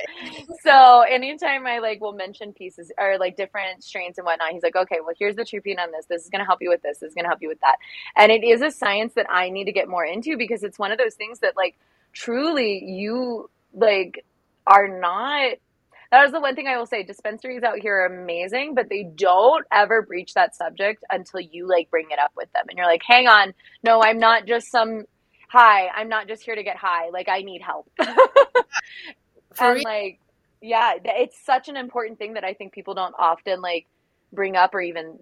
So 0.63 1.01
anytime 1.01 1.67
I 1.67 1.79
like 1.79 2.01
will 2.01 2.13
mention 2.13 2.53
pieces 2.53 2.93
or 2.99 3.19
like 3.19 3.37
different 3.37 3.83
strains 3.83 4.19
and 4.19 4.25
whatnot, 4.25 4.53
he's 4.53 4.63
like, 4.63 4.77
okay, 4.77 4.99
well 5.05 5.15
here's 5.19 5.37
the 5.37 5.43
terpene 5.43 5.79
on 5.79 5.91
this. 5.91 6.07
This 6.07 6.23
is 6.23 6.29
gonna 6.29 6.45
help 6.45 6.61
you 6.61 6.71
with 6.71 6.83
this. 6.83 6.99
This 6.99 7.09
is 7.09 7.15
gonna 7.15 7.29
help 7.29 7.43
you 7.43 7.49
with 7.49 7.61
that. 7.61 7.77
And 8.17 8.31
it 8.31 8.45
is 8.45 8.61
a 8.63 8.71
science 8.71 9.15
that 9.15 9.27
I 9.31 9.51
need 9.51 9.65
to 9.65 9.73
get 9.73 9.89
more 9.89 10.05
into 10.05 10.37
because 10.37 10.63
it's 10.63 10.79
one 10.79 10.93
of 10.93 10.99
those 10.99 11.15
things 11.15 11.41
that 11.41 11.57
like 11.57 11.77
truly 12.13 12.85
you 12.85 13.51
like 13.75 14.25
are 14.67 14.89
not 14.89 15.55
that 16.13 16.27
is 16.27 16.33
the 16.33 16.41
one 16.41 16.57
thing 16.57 16.69
I 16.69 16.79
will 16.79 16.87
say. 16.87 17.05
Dispensaries 17.05 17.65
out 17.65 17.81
here 17.81 17.97
are 18.03 18.07
amazing, 18.07 18.75
but 18.77 18.89
they 18.91 19.05
don't 19.17 19.67
ever 19.73 20.03
breach 20.03 20.35
that 20.35 20.57
subject 20.57 21.05
until 21.13 21.41
you 21.41 21.69
like 21.69 21.91
bring 21.91 22.09
it 22.13 22.21
up 22.21 22.33
with 22.37 22.53
them. 22.55 22.67
And 22.71 22.79
you're 22.79 22.87
like, 22.87 23.03
hang 23.07 23.29
on, 23.29 23.55
no, 23.85 24.03
I'm 24.03 24.21
not 24.21 24.47
just 24.47 24.71
some 24.71 25.05
hi, 25.51 25.89
I'm 25.89 26.11
not 26.11 26.29
just 26.29 26.45
here 26.45 26.57
to 26.57 26.65
get 26.65 26.77
high. 26.79 27.11
Like 27.13 27.29
I 27.31 27.43
need 27.43 27.63
help. 27.63 27.91
And 29.59 29.83
like 29.83 30.21
yeah 30.63 30.95
it's 31.05 31.39
such 31.45 31.69
an 31.69 31.77
important 31.77 32.19
thing 32.19 32.35
that 32.35 32.45
i 32.45 32.55
think 32.55 32.73
people 32.73 32.95
don't 32.95 33.15
often 33.19 33.61
like 33.61 33.87
bring 34.33 34.57
up 34.57 34.75
or 34.75 34.81
even 34.81 35.19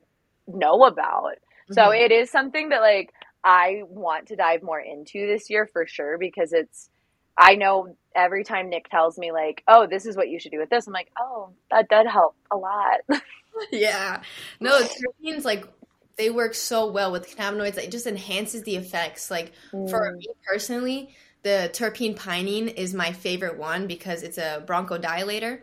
know 0.46 0.84
about 0.84 1.32
so 1.72 1.90
Mhm. 1.90 2.00
it 2.04 2.12
is 2.12 2.30
something 2.30 2.70
that 2.70 2.80
like 2.80 3.10
i 3.44 3.82
want 3.88 4.28
to 4.28 4.36
dive 4.36 4.62
more 4.62 4.80
into 4.80 5.26
this 5.26 5.50
year 5.50 5.68
for 5.72 5.86
sure 5.86 6.18
because 6.18 6.52
it's 6.52 6.90
i 7.38 7.54
know 7.56 7.96
every 8.14 8.44
time 8.44 8.68
nick 8.68 8.88
tells 8.88 9.18
me 9.18 9.32
like 9.32 9.62
oh 9.68 9.86
this 9.86 10.06
is 10.06 10.16
what 10.16 10.28
you 10.28 10.38
should 10.38 10.52
do 10.52 10.58
with 10.58 10.70
this 10.70 10.86
i'm 10.86 10.92
like 10.92 11.10
oh 11.18 11.50
that 11.70 11.88
did 11.88 12.06
help 12.06 12.34
a 12.50 12.56
lot 12.56 13.00
Yeah. 13.70 14.22
No, 14.58 14.80
terpenes 14.82 15.44
like 15.44 15.66
they 16.16 16.30
work 16.30 16.54
so 16.54 16.90
well 16.90 17.12
with 17.12 17.34
cannabinoids. 17.36 17.78
It 17.78 17.90
just 17.90 18.06
enhances 18.06 18.62
the 18.62 18.76
effects. 18.76 19.30
Like 19.30 19.52
for 19.70 20.12
me 20.12 20.26
personally, 20.46 21.14
the 21.42 21.70
terpene 21.72 22.16
pinene 22.16 22.72
is 22.74 22.94
my 22.94 23.12
favorite 23.12 23.58
one 23.58 23.86
because 23.86 24.22
it's 24.22 24.38
a 24.38 24.62
bronchodilator 24.66 25.60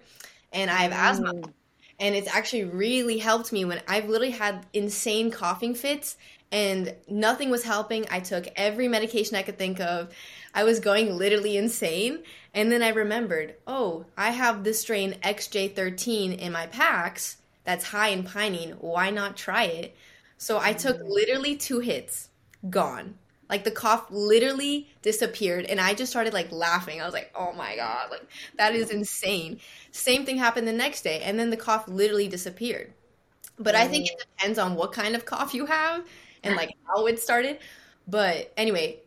and 0.52 0.72
I 0.72 0.84
have 0.84 0.92
asthma. 0.92 1.34
Mm. 1.34 1.54
And 2.00 2.16
it's 2.16 2.28
actually 2.28 2.66
really 2.66 3.18
helped 3.18 3.52
me 3.52 3.66
when 3.66 3.82
I've 3.88 4.08
literally 4.08 4.32
had 4.32 4.66
insane 4.72 5.32
coughing 5.32 5.74
fits 5.74 6.16
and 6.52 6.96
nothing 7.10 7.50
was 7.50 7.64
helping. 7.64 8.06
I 8.12 8.20
took 8.20 8.48
every 8.56 8.88
medication 8.88 9.36
I 9.36 9.42
could 9.42 9.58
think 9.58 9.80
of. 9.80 10.14
I 10.58 10.64
was 10.64 10.80
going 10.80 11.16
literally 11.16 11.56
insane. 11.56 12.24
And 12.52 12.72
then 12.72 12.82
I 12.82 12.90
remembered, 12.90 13.54
oh, 13.68 14.06
I 14.18 14.32
have 14.32 14.64
this 14.64 14.82
strain 14.82 15.14
XJ13 15.24 16.36
in 16.36 16.52
my 16.52 16.66
packs 16.66 17.38
that's 17.64 17.86
high 17.86 18.08
in 18.08 18.24
pinene. 18.24 18.76
Why 18.82 19.12
not 19.12 19.38
try 19.38 19.66
it? 19.66 19.96
So 20.40 20.58
I 20.58 20.74
took 20.74 20.98
mm. 20.98 21.10
literally 21.10 21.56
two 21.56 21.78
hits, 21.78 22.30
gone. 22.72 23.20
Like 23.48 23.66
the 23.66 23.72
cough 23.72 24.08
literally 24.10 24.90
disappeared, 25.04 25.66
and 25.66 25.80
I 25.80 25.94
just 25.94 26.12
started 26.12 26.34
like 26.34 26.52
laughing. 26.52 27.00
I 27.00 27.06
was 27.06 27.14
like, 27.14 27.32
"Oh 27.34 27.54
my 27.54 27.78
god, 27.78 28.12
like 28.12 28.28
that 28.58 28.76
is 28.76 28.90
insane." 28.90 29.62
Same 29.92 30.26
thing 30.26 30.38
happened 30.38 30.68
the 30.68 30.74
next 30.74 31.04
day, 31.04 31.22
and 31.22 31.40
then 31.40 31.50
the 31.50 31.56
cough 31.56 31.88
literally 31.88 32.28
disappeared. 32.28 32.92
But 33.58 33.76
I 33.76 33.88
think 33.88 34.08
it 34.08 34.18
mm. 34.18 34.38
depends 34.38 34.60
on 34.60 34.76
what 34.76 34.92
kind 34.92 35.16
of 35.16 35.24
cough 35.24 35.54
you 35.54 35.66
have 35.66 36.04
and 36.44 36.58
like 36.58 36.72
how 36.88 37.06
it 37.06 37.22
started. 37.22 37.60
But 38.06 38.52
anyway, 38.58 39.00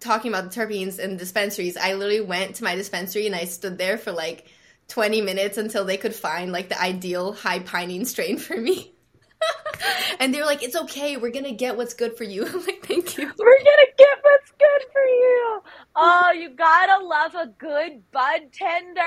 talking 0.00 0.30
about 0.32 0.50
the 0.50 0.60
terpenes 0.60 0.98
and 0.98 1.18
dispensaries, 1.18 1.76
I 1.76 1.94
literally 1.94 2.20
went 2.20 2.56
to 2.56 2.64
my 2.64 2.74
dispensary 2.74 3.26
and 3.26 3.34
I 3.34 3.44
stood 3.44 3.78
there 3.78 3.98
for 3.98 4.12
like 4.12 4.46
20 4.88 5.20
minutes 5.22 5.58
until 5.58 5.84
they 5.84 5.96
could 5.96 6.14
find 6.14 6.52
like 6.52 6.68
the 6.68 6.80
ideal 6.80 7.32
high 7.32 7.60
pinene 7.60 8.06
strain 8.06 8.38
for 8.38 8.56
me. 8.56 8.94
and 10.20 10.34
they 10.34 10.38
were 10.38 10.44
like, 10.46 10.62
"It's 10.62 10.76
okay. 10.76 11.16
We're 11.16 11.30
gonna 11.30 11.52
get 11.52 11.76
what's 11.76 11.94
good 11.94 12.16
for 12.16 12.24
you." 12.24 12.46
I'm 12.46 12.64
like, 12.66 12.84
"Thank 12.84 13.16
you." 13.16 13.26
we're 13.38 13.58
gonna 13.58 13.92
get 13.96 14.18
what's 14.22 14.50
good 14.58 14.82
for 14.92 15.02
you 15.02 15.62
oh 15.96 16.32
you 16.32 16.50
gotta 16.50 17.04
love 17.04 17.34
a 17.34 17.46
good 17.58 18.02
bud 18.12 18.40
tender 18.52 19.00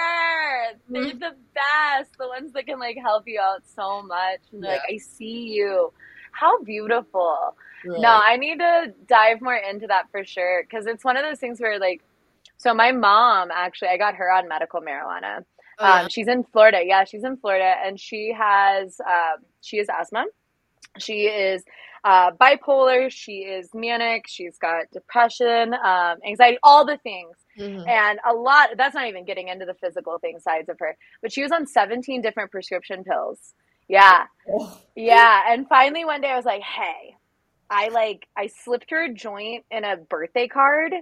they're 0.90 1.04
Mhm. 1.14 1.20
the 1.20 1.36
best 1.54 2.18
the 2.18 2.28
ones 2.28 2.52
that 2.54 2.66
can 2.66 2.80
like 2.80 2.98
help 2.98 3.24
you 3.28 3.40
out 3.40 3.62
so 3.66 4.02
much 4.04 4.40
and 4.52 4.64
they're 4.64 4.72
like 4.72 4.82
i 4.90 4.98
see 4.98 5.54
you 5.54 5.94
how 6.34 6.62
beautiful 6.64 7.56
Right. 7.86 8.00
no 8.00 8.10
i 8.10 8.38
need 8.38 8.60
to 8.60 8.94
dive 9.08 9.42
more 9.42 9.56
into 9.56 9.88
that 9.88 10.10
for 10.12 10.24
sure 10.24 10.64
because 10.64 10.86
it's 10.88 11.04
one 11.04 11.18
of 11.18 11.24
those 11.24 11.40
things 11.40 11.60
where 11.60 11.80
like 11.80 12.02
so 12.58 12.74
my 12.74 12.92
mom 12.94 13.50
actually 13.52 13.90
i 13.90 13.98
got 13.98 14.16
her 14.16 14.32
on 14.32 14.48
medical 14.48 14.82
marijuana 14.82 15.44
Oh, 15.80 15.88
yeah. 15.88 16.02
um, 16.04 16.10
she's 16.10 16.28
in 16.28 16.44
Florida. 16.44 16.82
Yeah, 16.86 17.04
she's 17.04 17.24
in 17.24 17.36
Florida, 17.38 17.74
and 17.84 18.00
she 18.00 18.32
has 18.38 19.02
um, 19.02 19.44
she 19.62 19.78
has 19.80 19.88
asthma. 19.90 20.26
She 21.00 21.22
is 21.26 21.64
uh, 22.04 22.30
bipolar. 22.40 23.10
She 23.12 23.38
is 23.40 23.70
manic. 23.74 24.26
She's 24.28 24.60
got 24.60 24.92
depression, 24.92 25.74
um, 25.74 26.18
anxiety, 26.28 26.60
all 26.62 26.86
the 26.86 26.98
things, 26.98 27.36
Mhm. 27.60 27.88
and 27.90 28.20
a 28.24 28.34
lot. 28.34 28.70
That's 28.78 28.94
not 28.94 29.08
even 29.08 29.26
getting 29.26 29.48
into 29.48 29.66
the 29.66 29.74
physical 29.74 30.20
thing 30.20 30.40
sides 30.40 30.70
of 30.70 30.78
her. 30.78 30.96
But 31.24 31.32
she 31.34 31.42
was 31.42 31.52
on 31.52 31.66
seventeen 31.66 32.22
different 32.22 32.52
prescription 32.52 33.04
pills. 33.04 33.56
Yeah, 33.94 34.26
yeah. 34.96 35.42
And 35.54 35.68
finally, 35.70 36.06
one 36.06 36.22
day, 36.22 36.30
I 36.32 36.38
was 36.38 36.46
like, 36.46 36.64
"Hey, 36.64 37.16
I 37.70 37.90
like 37.90 38.28
I 38.38 38.48
slipped 38.48 38.92
her 38.92 39.06
a 39.06 39.14
joint 39.14 39.66
in 39.72 39.86
a 39.86 39.98
birthday 39.98 40.48
card." 40.50 40.94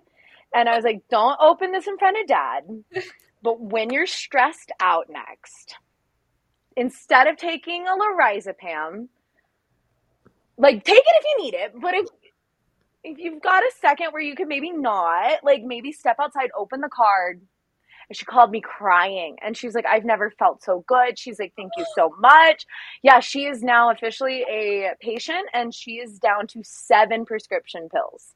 And 0.56 0.70
I 0.70 0.76
was 0.76 0.86
like, 0.86 1.04
don't 1.10 1.40
open 1.42 1.72
this 1.74 1.88
in 1.88 1.98
front 2.00 2.18
of 2.22 2.28
dad. 2.28 2.64
But 3.44 3.62
when 3.62 3.92
you're 3.92 4.08
stressed 4.08 4.72
out 4.82 5.08
next, 5.10 5.76
instead 6.78 7.28
of 7.28 7.38
taking 7.38 7.86
a 7.88 7.92
lorazepam, 7.92 9.08
like 10.58 10.84
take 10.84 10.98
it 10.98 11.06
if 11.06 11.26
you 11.26 11.46
need 11.46 11.54
it, 11.56 11.74
but 11.82 11.94
if 11.94 12.08
if 13.04 13.18
you've 13.20 13.42
got 13.42 13.64
a 13.64 13.72
second 13.82 14.12
where 14.12 14.22
you 14.22 14.36
could 14.36 14.48
maybe 14.48 14.72
not, 14.72 15.44
like 15.44 15.64
maybe 15.64 15.92
step 15.92 16.18
outside, 16.22 16.52
open 16.58 16.82
the 16.82 16.90
card. 16.90 17.42
And 18.12 18.18
she 18.18 18.26
called 18.26 18.52
me 18.52 18.60
crying 18.60 19.38
and 19.42 19.56
she's 19.56 19.74
like, 19.74 19.86
I've 19.86 20.04
never 20.04 20.32
felt 20.32 20.62
so 20.62 20.84
good. 20.86 21.18
She's 21.18 21.40
like, 21.40 21.54
Thank 21.56 21.72
you 21.78 21.86
so 21.96 22.14
much. 22.20 22.66
Yeah, 23.02 23.22
she 23.22 23.46
is 23.46 23.64
now 23.64 23.90
officially 23.90 24.44
a 24.52 24.92
patient 25.00 25.48
and 25.54 25.74
she 25.74 25.92
is 25.92 26.20
down 26.20 26.46
to 26.48 26.62
seven 26.62 27.26
prescription 27.26 27.88
pills. 27.88 28.34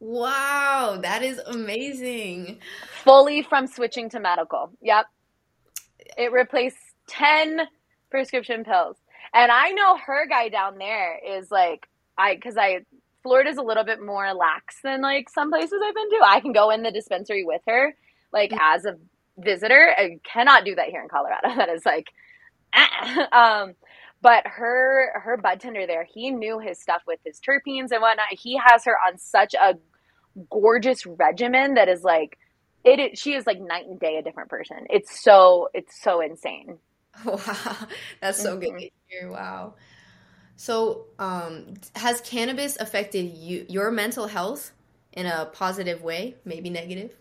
Wow, 0.00 0.98
that 1.02 1.22
is 1.22 1.42
amazing. 1.44 2.60
Fully 3.04 3.42
from 3.42 3.66
switching 3.66 4.08
to 4.08 4.18
medical. 4.18 4.70
Yep. 4.80 5.04
It 6.16 6.32
replaced 6.32 6.78
10 7.08 7.60
prescription 8.10 8.64
pills. 8.64 8.96
And 9.34 9.52
I 9.52 9.72
know 9.72 9.98
her 9.98 10.26
guy 10.26 10.48
down 10.48 10.78
there 10.78 11.18
is 11.18 11.50
like, 11.50 11.86
I, 12.16 12.36
cause 12.36 12.56
I, 12.56 12.86
Florida's 13.22 13.58
a 13.58 13.62
little 13.62 13.84
bit 13.84 14.00
more 14.02 14.32
lax 14.32 14.76
than 14.82 15.02
like 15.02 15.28
some 15.28 15.50
places 15.50 15.80
I've 15.84 15.94
been 15.94 16.10
to. 16.12 16.26
I 16.26 16.40
can 16.40 16.52
go 16.52 16.70
in 16.70 16.82
the 16.82 16.90
dispensary 16.90 17.44
with 17.44 17.60
her, 17.68 17.94
like 18.32 18.52
mm-hmm. 18.52 18.74
as 18.74 18.86
a 18.86 18.96
visitor. 19.38 19.90
I 19.96 20.18
cannot 20.24 20.64
do 20.64 20.74
that 20.74 20.88
here 20.88 21.02
in 21.02 21.08
Colorado. 21.08 21.48
That 21.56 21.68
is 21.68 21.84
like, 21.84 22.08
um, 23.32 23.74
but 24.20 24.46
her 24.46 25.20
her 25.20 25.36
bud 25.36 25.60
tender 25.60 25.86
there, 25.86 26.04
he 26.04 26.30
knew 26.30 26.58
his 26.58 26.80
stuff 26.80 27.02
with 27.06 27.20
his 27.24 27.40
terpenes 27.40 27.90
and 27.92 28.00
whatnot. 28.00 28.26
He 28.30 28.60
has 28.64 28.84
her 28.84 28.96
on 29.06 29.18
such 29.18 29.54
a 29.54 29.74
gorgeous 30.50 31.06
regimen 31.06 31.74
that 31.74 31.88
is 31.88 32.02
like 32.02 32.38
it. 32.84 33.18
She 33.18 33.34
is 33.34 33.46
like 33.46 33.60
night 33.60 33.86
and 33.86 33.98
day 33.98 34.16
a 34.16 34.22
different 34.22 34.50
person. 34.50 34.86
It's 34.90 35.22
so 35.22 35.68
it's 35.74 36.00
so 36.02 36.20
insane. 36.20 36.78
Wow, 37.24 37.76
that's 38.20 38.40
so 38.40 38.52
mm-hmm. 38.52 38.60
good 38.60 38.80
to 38.80 38.90
hear. 39.08 39.30
Wow. 39.30 39.74
So, 40.54 41.06
um, 41.18 41.74
has 41.94 42.20
cannabis 42.20 42.76
affected 42.78 43.32
you 43.36 43.66
your 43.68 43.90
mental 43.90 44.26
health 44.26 44.72
in 45.12 45.26
a 45.26 45.46
positive 45.46 46.02
way, 46.02 46.36
maybe 46.44 46.70
negative? 46.70 47.12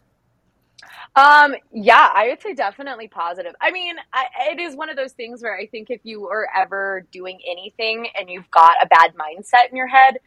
Um, 1.15 1.55
yeah, 1.71 2.11
I 2.13 2.27
would 2.29 2.41
say 2.41 2.53
definitely 2.53 3.07
positive. 3.07 3.53
I 3.59 3.71
mean, 3.71 3.95
I, 4.13 4.25
it 4.51 4.59
is 4.59 4.75
one 4.75 4.89
of 4.89 4.95
those 4.95 5.13
things 5.13 5.41
where 5.41 5.57
I 5.57 5.65
think 5.65 5.89
if 5.89 6.01
you 6.03 6.27
are 6.27 6.47
ever 6.55 7.05
doing 7.11 7.39
anything 7.49 8.07
and 8.17 8.29
you've 8.29 8.49
got 8.51 8.73
a 8.81 8.87
bad 8.87 9.13
mindset 9.15 9.69
in 9.69 9.75
your 9.75 9.87
head, 9.87 10.19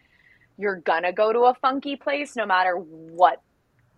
you're 0.59 0.77
gonna 0.77 1.13
go 1.13 1.33
to 1.33 1.41
a 1.41 1.55
funky 1.55 1.97
place 1.97 2.37
no 2.37 2.45
matter 2.45 2.75
what 2.75 3.41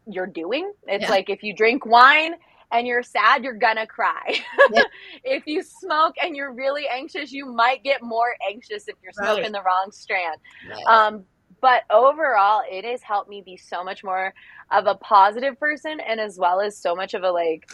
you're 0.06 0.26
doing. 0.26 0.72
It's 0.86 1.04
yeah. 1.04 1.10
like 1.10 1.30
if 1.30 1.42
you 1.42 1.54
drink 1.54 1.86
wine 1.86 2.34
and 2.70 2.86
you're 2.86 3.02
sad, 3.02 3.42
you're 3.42 3.54
gonna 3.54 3.86
cry. 3.86 4.40
Yeah. 4.72 4.82
if 5.24 5.46
you 5.46 5.62
smoke 5.62 6.14
and 6.22 6.36
you're 6.36 6.52
really 6.52 6.86
anxious, 6.88 7.32
you 7.32 7.46
might 7.46 7.82
get 7.82 8.02
more 8.02 8.34
anxious 8.48 8.88
if 8.88 8.96
you're 9.02 9.12
smoking 9.12 9.44
right. 9.44 9.52
the 9.52 9.62
wrong 9.62 9.90
strand. 9.92 10.36
Right. 10.68 10.84
Um, 10.84 11.24
but 11.62 11.85
overall, 11.88 12.62
it 12.70 12.85
has 12.85 13.03
helped 13.03 13.31
me 13.31 13.40
be 13.40 13.57
so 13.57 13.83
much 13.83 14.05
more 14.05 14.35
of 14.70 14.87
a 14.87 14.94
positive 14.96 15.59
person 15.59 15.98
and 16.01 16.20
as 16.20 16.38
well 16.38 16.61
as 16.61 16.77
so 16.77 16.94
much 16.94 17.14
of 17.14 17.22
a 17.22 17.31
like, 17.31 17.70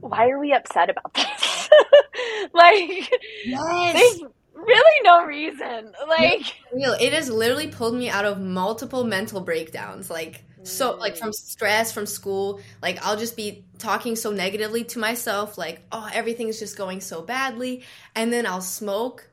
why 0.00 0.30
are 0.30 0.38
we 0.38 0.54
upset 0.54 0.88
about 0.88 1.12
this? 1.14 1.68
like, 2.54 3.12
yes 3.44 4.20
really 4.54 5.00
no 5.02 5.26
reason. 5.26 5.92
Like 6.08 6.54
real. 6.72 6.92
It 6.92 7.12
has 7.12 7.28
literally 7.28 7.68
pulled 7.68 7.94
me 7.94 8.08
out 8.08 8.24
of 8.24 8.40
multiple 8.40 9.04
mental 9.04 9.40
breakdowns. 9.40 10.08
Like 10.08 10.44
so 10.64 10.96
like 10.96 11.16
from 11.16 11.30
mm. 11.30 11.34
stress 11.34 11.92
from 11.92 12.06
school 12.06 12.60
like 12.82 12.98
i'll 13.04 13.16
just 13.16 13.36
be 13.36 13.64
talking 13.78 14.16
so 14.16 14.30
negatively 14.30 14.82
to 14.82 14.98
myself 14.98 15.58
like 15.58 15.82
oh 15.92 16.08
everything's 16.12 16.58
just 16.58 16.76
going 16.76 17.00
so 17.00 17.20
badly 17.20 17.82
and 18.14 18.32
then 18.32 18.46
i'll 18.46 18.60
smoke 18.62 19.28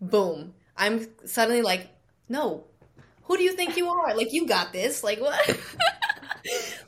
boom 0.00 0.54
i'm 0.76 1.06
suddenly 1.24 1.62
like 1.62 1.88
no 2.28 2.64
who 3.24 3.36
do 3.36 3.44
you 3.44 3.52
think 3.52 3.76
you 3.76 3.88
are? 3.88 4.14
Like 4.14 4.32
you 4.32 4.46
got 4.46 4.72
this. 4.72 5.02
Like 5.02 5.20
what? 5.20 5.58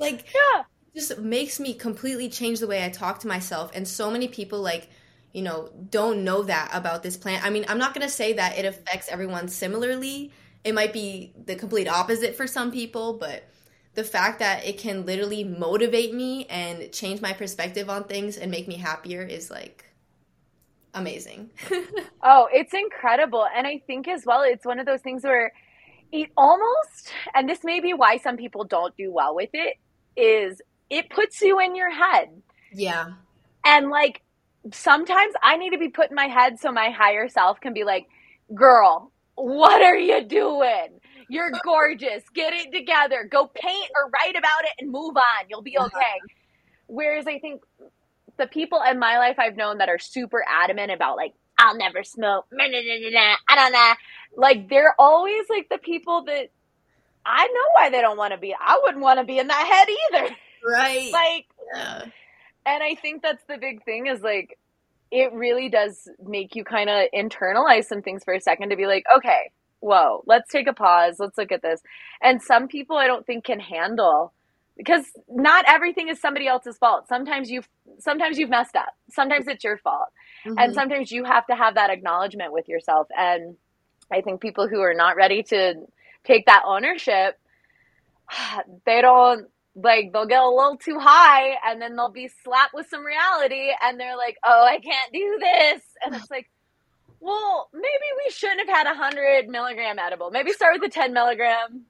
Like 0.00 0.26
yeah. 0.34 0.64
just 0.96 1.16
makes 1.20 1.60
me 1.60 1.74
completely 1.74 2.28
change 2.28 2.58
the 2.58 2.66
way 2.66 2.84
i 2.84 2.88
talk 2.88 3.20
to 3.20 3.28
myself. 3.28 3.70
And 3.72 3.86
so 3.86 4.10
many 4.10 4.26
people 4.26 4.60
like 4.60 4.88
you 5.32 5.42
know, 5.42 5.70
don't 5.90 6.24
know 6.24 6.42
that 6.42 6.70
about 6.72 7.04
this 7.04 7.16
plant. 7.16 7.44
I 7.44 7.50
mean, 7.50 7.64
I'm 7.68 7.78
not 7.78 7.94
going 7.94 8.06
to 8.06 8.12
say 8.12 8.32
that 8.34 8.58
it 8.58 8.64
affects 8.64 9.08
everyone 9.08 9.48
similarly. 9.48 10.32
It 10.64 10.74
might 10.74 10.92
be 10.92 11.32
the 11.44 11.54
complete 11.54 11.88
opposite 11.88 12.36
for 12.36 12.48
some 12.48 12.70
people, 12.72 13.14
but 13.14 13.44
the 13.94 14.04
fact 14.04 14.40
that 14.40 14.66
it 14.66 14.78
can 14.78 15.06
literally 15.06 15.44
motivate 15.44 16.12
me 16.14 16.46
and 16.46 16.90
change 16.92 17.20
my 17.20 17.32
perspective 17.32 17.88
on 17.88 18.04
things 18.04 18.36
and 18.36 18.50
make 18.50 18.66
me 18.68 18.76
happier 18.76 19.22
is 19.22 19.50
like 19.50 19.84
amazing. 20.94 21.50
oh, 22.22 22.48
it's 22.52 22.72
incredible. 22.72 23.46
And 23.54 23.66
I 23.66 23.82
think 23.86 24.08
as 24.08 24.24
well, 24.24 24.42
it's 24.42 24.64
one 24.64 24.78
of 24.78 24.86
those 24.86 25.00
things 25.00 25.24
where 25.24 25.52
it 26.12 26.30
almost, 26.36 27.12
and 27.34 27.48
this 27.48 27.64
may 27.64 27.80
be 27.80 27.92
why 27.92 28.16
some 28.16 28.36
people 28.36 28.64
don't 28.64 28.96
do 28.96 29.12
well 29.12 29.34
with 29.34 29.50
it, 29.52 29.76
is 30.16 30.62
it 30.90 31.10
puts 31.10 31.40
you 31.40 31.60
in 31.60 31.74
your 31.74 31.90
head. 31.90 32.28
Yeah. 32.72 33.14
And 33.64 33.90
like, 33.90 34.22
sometimes 34.72 35.34
I 35.42 35.56
need 35.56 35.70
to 35.70 35.78
be 35.78 35.88
put 35.88 36.10
in 36.10 36.14
my 36.14 36.26
head 36.26 36.58
so 36.58 36.72
my 36.72 36.90
higher 36.90 37.28
self 37.28 37.60
can 37.60 37.74
be 37.74 37.84
like, 37.84 38.06
girl, 38.54 39.10
what 39.34 39.82
are 39.82 39.96
you 39.96 40.24
doing? 40.24 41.00
You're 41.28 41.50
gorgeous. 41.64 42.22
Get 42.34 42.52
it 42.52 42.72
together. 42.72 43.28
Go 43.30 43.50
paint 43.54 43.90
or 43.96 44.10
write 44.10 44.36
about 44.36 44.64
it 44.64 44.72
and 44.78 44.90
move 44.90 45.16
on. 45.16 45.46
You'll 45.48 45.62
be 45.62 45.78
okay. 45.78 46.20
Whereas 46.86 47.26
I 47.26 47.38
think 47.38 47.62
the 48.36 48.46
people 48.46 48.80
in 48.88 48.98
my 48.98 49.18
life 49.18 49.38
I've 49.38 49.56
known 49.56 49.78
that 49.78 49.88
are 49.88 49.98
super 49.98 50.44
adamant 50.48 50.92
about 50.92 51.16
like, 51.16 51.34
I'll 51.58 51.76
never 51.76 52.02
smoke. 52.02 52.46
I 53.48 53.54
don't 53.56 53.72
know. 53.72 53.92
Like 54.36 54.68
they're 54.68 54.94
always 54.98 55.44
like 55.48 55.68
the 55.68 55.78
people 55.78 56.24
that 56.24 56.50
I 57.24 57.46
know 57.46 57.68
why 57.74 57.90
they 57.90 58.00
don't 58.00 58.18
want 58.18 58.32
to 58.32 58.38
be. 58.38 58.54
I 58.58 58.80
wouldn't 58.82 59.02
want 59.02 59.20
to 59.20 59.24
be 59.24 59.38
in 59.38 59.46
that 59.46 59.86
head 60.12 60.18
either. 60.26 60.36
Right. 60.66 61.12
like 61.12 61.46
yeah 61.74 62.04
and 62.66 62.82
I 62.82 62.94
think 62.94 63.22
that's 63.22 63.44
the 63.48 63.58
big 63.58 63.84
thing 63.84 64.06
is 64.06 64.20
like 64.20 64.58
it 65.10 65.32
really 65.32 65.68
does 65.68 66.08
make 66.24 66.56
you 66.56 66.64
kind 66.64 66.90
of 66.90 67.06
internalize 67.14 67.84
some 67.84 68.02
things 68.02 68.24
for 68.24 68.34
a 68.34 68.40
second 68.40 68.70
to 68.70 68.76
be 68.76 68.86
like, 68.86 69.04
okay, 69.16 69.52
whoa, 69.80 70.24
let's 70.26 70.50
take 70.50 70.66
a 70.66 70.72
pause, 70.72 71.16
let's 71.18 71.38
look 71.38 71.52
at 71.52 71.62
this. 71.62 71.80
And 72.20 72.42
some 72.42 72.66
people 72.66 72.96
I 72.96 73.06
don't 73.06 73.24
think 73.24 73.44
can 73.44 73.60
handle 73.60 74.32
because 74.76 75.04
not 75.28 75.64
everything 75.68 76.08
is 76.08 76.20
somebody 76.20 76.46
else's 76.46 76.76
fault. 76.78 77.08
Sometimes 77.08 77.50
you've 77.50 77.68
sometimes 77.98 78.38
you've 78.38 78.50
messed 78.50 78.76
up. 78.76 78.94
Sometimes 79.10 79.46
it's 79.46 79.64
your 79.64 79.78
fault. 79.78 80.08
Mm-hmm. 80.46 80.58
And 80.58 80.74
sometimes 80.74 81.10
you 81.10 81.24
have 81.24 81.46
to 81.46 81.54
have 81.54 81.76
that 81.76 81.90
acknowledgement 81.90 82.52
with 82.52 82.68
yourself. 82.68 83.08
And 83.16 83.56
I 84.12 84.20
think 84.20 84.40
people 84.40 84.68
who 84.68 84.80
are 84.80 84.94
not 84.94 85.16
ready 85.16 85.42
to 85.44 85.74
take 86.24 86.46
that 86.46 86.62
ownership, 86.66 87.38
they 88.86 89.00
don't 89.00 89.48
like 89.76 90.12
they'll 90.12 90.26
get 90.26 90.42
a 90.42 90.48
little 90.48 90.76
too 90.76 90.98
high 91.00 91.56
and 91.66 91.82
then 91.82 91.96
they'll 91.96 92.10
be 92.10 92.30
slapped 92.44 92.74
with 92.74 92.88
some 92.88 93.04
reality 93.04 93.70
and 93.82 93.98
they're 93.98 94.16
like, 94.16 94.36
oh, 94.44 94.64
I 94.64 94.78
can't 94.78 95.12
do 95.12 95.38
this. 95.40 95.82
And 96.04 96.14
it's 96.14 96.30
like, 96.30 96.48
well, 97.24 97.70
maybe 97.72 97.86
we 98.24 98.30
shouldn't 98.30 98.68
have 98.68 98.68
had 98.68 98.86
a 98.86 98.94
hundred 98.94 99.48
milligram 99.48 99.98
edible. 99.98 100.30
Maybe 100.30 100.52
start 100.52 100.78
with 100.78 100.90
a 100.90 100.92
10 100.92 101.14
milligram. 101.14 101.86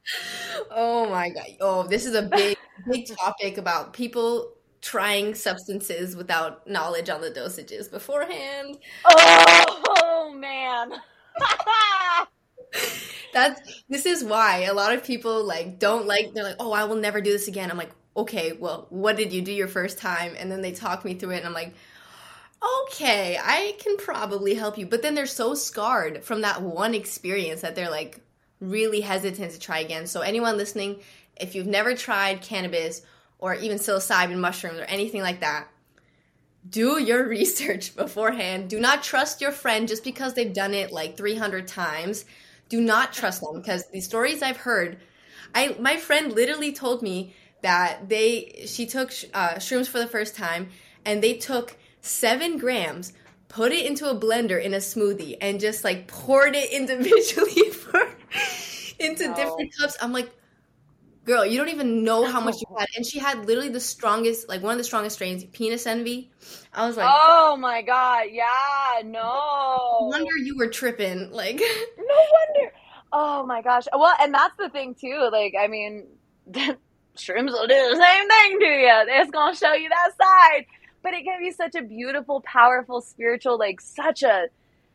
Oh 0.70 1.08
my 1.10 1.28
God. 1.30 1.46
Oh, 1.60 1.82
this 1.82 2.06
is 2.06 2.14
a 2.14 2.22
big, 2.22 2.56
big 2.88 3.08
topic 3.18 3.58
about 3.58 3.92
people 3.92 4.52
trying 4.80 5.34
substances 5.34 6.14
without 6.14 6.68
knowledge 6.68 7.10
on 7.10 7.20
the 7.20 7.32
dosages 7.32 7.90
beforehand. 7.90 8.78
Oh, 9.04 10.32
man. 10.36 10.92
That's 13.32 13.82
this 13.88 14.06
is 14.06 14.22
why 14.22 14.62
a 14.62 14.74
lot 14.74 14.92
of 14.92 15.02
people 15.02 15.44
like 15.44 15.80
don't 15.80 16.06
like 16.06 16.32
they're 16.34 16.44
like, 16.44 16.56
"Oh, 16.60 16.70
I 16.72 16.84
will 16.84 16.96
never 16.96 17.20
do 17.20 17.32
this 17.32 17.48
again." 17.48 17.68
I'm 17.68 17.76
like, 17.76 17.90
"Okay, 18.16 18.52
well, 18.52 18.86
what 18.90 19.16
did 19.16 19.32
you 19.32 19.42
do 19.42 19.50
your 19.50 19.66
first 19.66 19.98
time?" 19.98 20.34
And 20.38 20.50
then 20.50 20.62
they 20.62 20.70
talk 20.70 21.04
me 21.04 21.14
through 21.14 21.30
it 21.30 21.38
and 21.38 21.46
I'm 21.46 21.52
like, 21.52 21.74
"Okay, 22.83 23.38
I 23.40 23.77
can 23.79 23.96
probably 23.96 24.55
help 24.55 24.79
you." 24.79 24.87
But 24.87 25.03
then 25.03 25.14
they're 25.14 25.27
so 25.27 25.55
scarred 25.55 26.24
from 26.24 26.40
that 26.42 26.62
one 26.62 26.94
experience 26.94 27.61
that 27.61 27.74
they're 27.74 27.90
like 27.90 28.20
really 28.61 29.00
hesitant 29.00 29.53
to 29.53 29.59
try 29.59 29.81
again. 29.81 30.07
So 30.07 30.20
anyone 30.20 30.57
listening, 30.57 31.00
if 31.37 31.55
you've 31.55 31.66
never 31.66 31.94
tried 31.94 32.42
cannabis 32.42 33.03
or 33.38 33.55
even 33.55 33.79
psilocybin 33.79 34.38
mushrooms 34.38 34.79
or 34.79 34.85
anything 34.85 35.20
like 35.20 35.40
that, 35.40 35.68
do 36.68 37.03
your 37.03 37.29
research 37.29 37.94
beforehand. 37.94 38.70
Do 38.70 38.81
not 38.81 39.03
trust 39.03 39.40
your 39.40 39.53
friend 39.53 39.88
just 39.88 40.05
because 40.05 40.35
they've 40.35 40.53
done 40.53 40.72
it 40.72 40.92
like 40.92 41.16
300 41.16 41.68
times 41.68 42.24
do 42.68 42.81
not 42.81 43.12
trust 43.12 43.40
them 43.40 43.61
because 43.61 43.87
the 43.88 44.00
stories 44.00 44.42
I've 44.42 44.57
heard, 44.59 44.98
I 45.55 45.77
my 45.79 45.96
friend 45.96 46.33
literally 46.33 46.72
told 46.72 47.03
me 47.03 47.35
that 47.62 48.09
they 48.09 48.64
she 48.66 48.87
took 48.87 49.11
uh, 49.33 49.55
shrooms 49.55 49.88
for 49.88 49.98
the 49.98 50.07
first 50.07 50.35
time 50.35 50.70
and 51.05 51.22
they 51.22 51.35
took 51.35 51.77
seven 52.04 52.58
grams, 52.58 53.12
put 53.48 53.72
it 53.72 53.86
into 53.86 54.08
a 54.08 54.14
blender 54.14 54.62
in 54.62 54.74
a 54.74 54.78
smoothie, 54.78 55.36
and 55.40 55.58
just 55.58 55.84
like 55.84 56.06
poured 56.06 56.54
it 56.54 56.70
individually 56.72 57.70
for 57.70 58.00
into 58.98 59.34
different 59.34 59.72
cups. 59.78 59.96
I'm 60.00 60.12
like, 60.12 60.30
girl, 61.24 61.44
you 61.44 61.58
don't 61.58 61.70
even 61.70 62.04
know 62.04 62.24
how 62.24 62.40
much 62.40 62.56
you 62.60 62.76
had. 62.76 62.86
And 62.96 63.04
she 63.04 63.18
had 63.18 63.46
literally 63.46 63.70
the 63.70 63.80
strongest, 63.80 64.48
like 64.48 64.62
one 64.62 64.72
of 64.72 64.78
the 64.78 64.84
strongest 64.84 65.16
strains, 65.16 65.44
penis 65.44 65.86
envy. 65.86 66.30
I 66.72 66.86
was 66.86 66.96
like, 66.96 67.08
oh 67.10 67.56
my 67.56 67.82
god, 67.82 68.26
yeah, 68.30 69.02
no. 69.04 69.10
No 70.00 70.08
wonder 70.08 70.36
you 70.42 70.56
were 70.56 70.68
tripping. 70.68 71.30
Like, 71.30 71.56
no 71.98 72.04
wonder. 72.04 72.72
Oh 73.12 73.46
my 73.46 73.62
gosh. 73.62 73.84
Well, 73.92 74.14
and 74.20 74.34
that's 74.34 74.56
the 74.58 74.68
thing 74.68 74.94
too. 74.94 75.28
Like, 75.32 75.54
I 75.58 75.68
mean, 75.68 76.06
shrooms 77.16 77.52
will 77.52 77.66
do 77.66 77.74
the 77.74 77.96
same 77.96 78.28
thing 78.28 78.58
to 78.60 78.66
you. 78.66 79.20
It's 79.20 79.30
gonna 79.30 79.56
show 79.56 79.72
you 79.72 79.88
that 79.88 80.10
side. 80.20 80.66
But 81.04 81.14
it 81.14 81.22
can 81.22 81.38
be 81.38 81.52
such 81.52 81.76
a 81.76 81.82
beautiful, 81.82 82.40
powerful, 82.40 83.00
spiritual, 83.00 83.58
like 83.58 83.80
such 83.80 84.24
a 84.24 84.46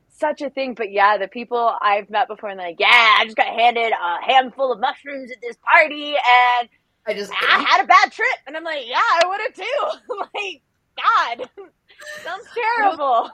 such 0.09 0.41
a 0.41 0.49
thing. 0.49 0.73
But 0.73 0.91
yeah, 0.91 1.17
the 1.17 1.29
people 1.29 1.73
I've 1.81 2.09
met 2.09 2.27
before 2.27 2.49
and 2.49 2.57
like, 2.57 2.77
yeah, 2.79 3.15
I 3.17 3.23
just 3.23 3.37
got 3.37 3.47
handed 3.47 3.93
a 3.93 4.25
handful 4.25 4.73
of 4.73 4.79
mushrooms 4.79 5.31
at 5.31 5.39
this 5.39 5.55
party 5.57 6.15
and 6.15 6.69
I 7.07 7.13
just 7.13 7.31
I 7.31 7.59
had 7.61 7.83
a 7.83 7.87
bad 7.87 8.11
trip. 8.11 8.27
And 8.45 8.57
I'm 8.57 8.63
like, 8.63 8.85
yeah, 8.85 8.97
I 8.97 9.21
would 9.27 9.41
have 9.41 9.53
too. 9.53 10.15
like, 10.35 10.61
God, 10.97 11.49
sounds 12.23 12.47
terrible. 12.53 13.31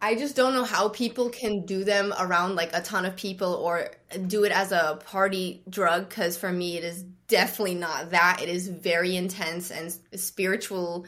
I 0.00 0.14
just 0.14 0.36
don't 0.36 0.52
know 0.52 0.64
how 0.64 0.90
people 0.90 1.30
can 1.30 1.64
do 1.64 1.84
them 1.84 2.12
around 2.18 2.56
like 2.56 2.70
a 2.74 2.82
ton 2.82 3.06
of 3.06 3.16
people 3.16 3.54
or 3.54 3.90
do 4.26 4.44
it 4.44 4.52
as 4.52 4.70
a 4.70 5.00
party 5.06 5.62
drug 5.70 6.10
because 6.10 6.36
for 6.36 6.52
me 6.52 6.76
it 6.76 6.84
is 6.84 7.04
definitely 7.28 7.76
not 7.76 8.10
that. 8.10 8.40
It 8.42 8.50
is 8.50 8.68
very 8.68 9.16
intense 9.16 9.70
and 9.70 9.96
spiritual 10.14 11.06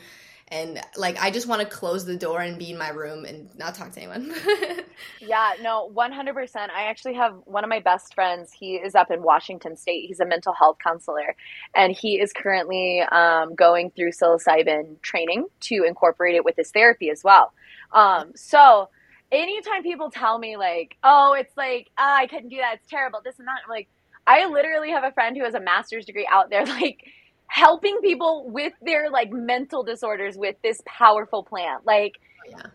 and 0.49 0.81
like 0.97 1.21
I 1.21 1.31
just 1.31 1.49
want 1.49 1.63
to 1.63 1.67
close 1.67 2.05
the 2.05 2.17
door 2.17 2.41
and 2.41 2.59
be 2.59 2.71
in 2.71 2.79
my 2.79 2.91
room 2.91 3.25
and 3.25 3.53
not 3.59 3.75
talk 3.75 3.93
to 3.93 4.01
anyone. 4.01 4.33
yeah, 5.21 5.55
no, 5.61 5.91
100%. 5.93 6.57
I 6.57 6.85
actually 6.85 7.15
have 7.15 7.35
one 7.47 7.65
of 7.65 7.71
my 7.71 7.81
best 7.81 8.15
friends. 8.15 8.53
He 8.53 8.77
is 8.77 8.95
up 8.95 9.11
in 9.11 9.23
Washington 9.23 9.77
State. 9.77 10.07
He's 10.07 10.21
a 10.21 10.27
mental 10.27 10.53
health 10.53 10.77
counselor, 10.83 11.35
and 11.75 11.93
he 11.93 12.21
is 12.21 12.33
currently 12.33 13.01
um, 13.01 13.55
going 13.57 13.91
through 13.91 14.13
psilocybin 14.13 15.01
training 15.03 15.47
to 15.63 15.83
incorporate 15.85 16.37
it 16.37 16.45
with 16.45 16.57
his 16.57 16.71
therapy 16.71 17.11
as 17.11 17.25
well. 17.25 17.53
Um, 17.93 18.33
so 18.37 18.89
anytime 19.33 19.83
people 19.83 20.11
tell 20.11 20.39
me 20.39 20.57
like, 20.57 20.97
"Oh, 21.03 21.35
it's 21.39 21.57
like 21.57 21.91
oh, 21.99 22.15
I 22.19 22.29
couldn't 22.29 22.51
do 22.51 22.59
that. 22.59 22.77
It's 22.77 22.89
terrible. 22.89 23.21
This 23.25 23.39
and 23.41 23.49
that," 23.49 23.63
I'm 23.65 23.71
like, 23.71 23.89
I 24.27 24.47
literally 24.47 24.91
have 24.91 25.05
a 25.05 25.13
friend 25.13 25.37
who 25.37 25.45
has 25.45 25.55
a 25.55 25.61
master's 25.61 26.05
degree 26.05 26.29
out 26.31 26.51
there, 26.51 26.65
like 26.67 27.05
helping 27.49 28.01
people 28.01 28.49
with 28.51 28.73
their 28.83 29.11
like 29.11 29.31
mental 29.31 29.83
disorders 29.83 30.37
with 30.37 30.57
this 30.63 30.81
powerful 30.87 31.43
plant. 31.43 31.87
Like, 31.87 32.19
oh, 32.47 32.51
yeah. 32.51 32.67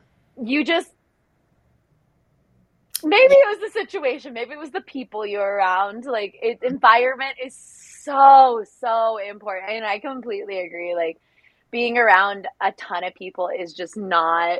you 0.44 0.64
just 0.64 0.92
maybe 3.04 3.34
it 3.34 3.60
was 3.60 3.72
the 3.74 3.80
situation, 3.80 4.34
maybe 4.34 4.52
it 4.54 4.60
was 4.60 4.72
the 4.72 4.82
people 4.82 5.26
you're 5.26 5.56
around. 5.56 6.06
Like, 6.06 6.38
it, 6.42 6.60
environment 6.64 7.36
is 7.44 7.56
so 7.56 8.64
so 8.80 9.18
important, 9.18 9.72
and 9.72 9.86
I 9.86 10.00
completely 10.00 10.60
agree. 10.60 10.96
Like, 10.96 11.20
being 11.72 11.98
around 11.98 12.48
a 12.60 12.72
ton 12.74 13.04
of 13.04 13.16
people 13.16 13.50
is 13.58 13.74
just 13.74 13.98
not 13.98 14.60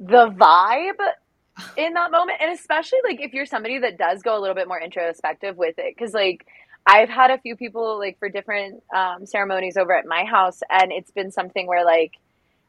the 0.00 0.30
vibe 0.30 1.00
in 1.76 1.92
that 1.94 2.10
moment 2.10 2.38
and 2.40 2.52
especially 2.52 2.98
like 3.04 3.20
if 3.20 3.32
you're 3.32 3.46
somebody 3.46 3.78
that 3.78 3.98
does 3.98 4.22
go 4.22 4.38
a 4.38 4.40
little 4.40 4.54
bit 4.54 4.68
more 4.68 4.80
introspective 4.80 5.56
with 5.56 5.74
it 5.78 5.94
because 5.94 6.14
like 6.14 6.46
I've 6.86 7.08
had 7.08 7.30
a 7.30 7.38
few 7.38 7.56
people 7.56 7.98
like 7.98 8.18
for 8.18 8.28
different 8.28 8.82
um, 8.94 9.24
ceremonies 9.26 9.76
over 9.76 9.94
at 9.96 10.06
my 10.06 10.24
house, 10.24 10.60
and 10.68 10.92
it's 10.92 11.10
been 11.10 11.30
something 11.30 11.66
where 11.66 11.84
like 11.84 12.12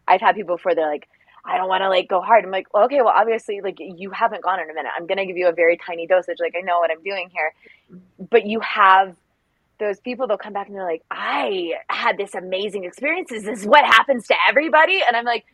I've 0.08 0.21
had 0.21 0.36
people 0.36 0.58
before 0.58 0.76
they're 0.76 0.88
like, 0.88 1.08
I 1.45 1.58
don't 1.58 1.67
want 1.67 1.82
to 1.82 1.89
like 1.89 2.08
go 2.08 2.21
hard. 2.21 2.45
I'm 2.45 2.52
like, 2.52 2.73
well, 2.73 2.86
okay, 2.86 3.02
well, 3.02 3.13
obviously, 3.15 3.62
like 3.62 3.78
you 3.80 4.12
haven't 4.12 4.43
gone 4.43 4.60
in 4.60 4.69
a 4.69 4.73
minute. 4.73 4.91
I'm 4.97 5.08
gonna 5.08 5.26
give 5.26 5.38
you 5.38 5.47
a 5.47 5.52
very 5.52 5.78
tiny 5.78 6.08
dosage. 6.08 6.38
Like 6.39 6.54
I 6.58 6.62
know 6.62 6.80
what 6.80 6.91
I'm 6.91 7.04
doing 7.04 7.30
here, 7.34 7.54
but 8.30 8.45
you 8.45 8.60
have 8.60 9.15
those 9.80 9.99
people. 9.99 10.28
They'll 10.28 10.38
come 10.38 10.54
back 10.54 10.67
and 10.67 10.76
they're 10.76 10.86
like, 10.86 11.04
I 11.10 11.73
had 11.89 12.17
this 12.17 12.36
amazing 12.36 12.86
experience. 12.86 13.32
Is 13.32 13.43
this 13.43 13.65
what 13.65 13.84
happens 13.84 14.28
to 14.28 14.36
everybody? 14.47 15.02
And 15.06 15.17
I'm 15.17 15.26
like, 15.26 15.45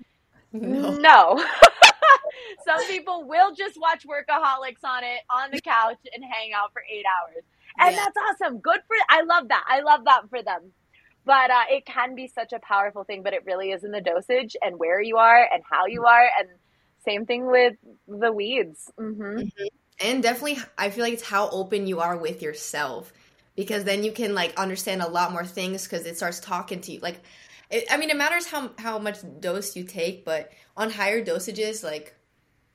no. 0.51 0.91
no. 0.91 1.45
Some 2.65 2.85
people 2.87 3.23
will 3.25 3.53
just 3.55 3.79
watch 3.79 4.05
workaholics 4.05 4.83
on 4.83 5.03
it 5.03 5.21
on 5.29 5.49
the 5.51 5.61
couch 5.61 5.97
and 6.13 6.23
hang 6.23 6.51
out 6.53 6.73
for 6.73 6.83
eight 6.91 7.05
hours 7.05 7.43
and 7.79 7.95
yeah. 7.95 8.05
that's 8.05 8.41
awesome. 8.41 8.59
Good 8.59 8.81
for 8.87 8.95
I 9.09 9.21
love 9.23 9.47
that. 9.47 9.63
I 9.67 9.81
love 9.81 10.05
that 10.05 10.29
for 10.29 10.43
them. 10.43 10.71
But 11.25 11.51
uh, 11.51 11.63
it 11.69 11.85
can 11.85 12.15
be 12.15 12.27
such 12.27 12.53
a 12.53 12.59
powerful 12.59 13.03
thing, 13.03 13.23
but 13.23 13.33
it 13.33 13.45
really 13.45 13.71
is 13.71 13.83
in 13.83 13.91
the 13.91 14.01
dosage 14.01 14.55
and 14.61 14.79
where 14.79 15.01
you 15.01 15.17
are 15.17 15.47
and 15.53 15.61
how 15.69 15.85
you 15.85 16.05
are, 16.05 16.27
and 16.39 16.49
same 17.05 17.25
thing 17.25 17.45
with 17.45 17.75
the 18.07 18.31
weeds. 18.31 18.91
Mm-hmm. 18.99 19.21
Mm-hmm. 19.21 19.65
And 20.01 20.23
definitely, 20.23 20.57
I 20.77 20.89
feel 20.89 21.03
like 21.03 21.13
it's 21.13 21.27
how 21.27 21.49
open 21.49 21.87
you 21.87 21.99
are 21.99 22.17
with 22.17 22.41
yourself, 22.41 23.13
because 23.55 23.83
then 23.83 24.03
you 24.03 24.11
can 24.11 24.33
like 24.33 24.57
understand 24.57 25.01
a 25.01 25.09
lot 25.09 25.31
more 25.31 25.45
things 25.45 25.83
because 25.83 26.05
it 26.05 26.17
starts 26.17 26.39
talking 26.39 26.81
to 26.81 26.93
you. 26.93 26.99
Like, 26.99 27.19
it, 27.69 27.85
I 27.91 27.97
mean, 27.97 28.09
it 28.09 28.17
matters 28.17 28.47
how 28.47 28.71
how 28.79 28.97
much 28.97 29.17
dose 29.39 29.75
you 29.75 29.83
take, 29.83 30.25
but 30.25 30.51
on 30.77 30.89
higher 30.89 31.23
dosages, 31.23 31.83
like, 31.83 32.15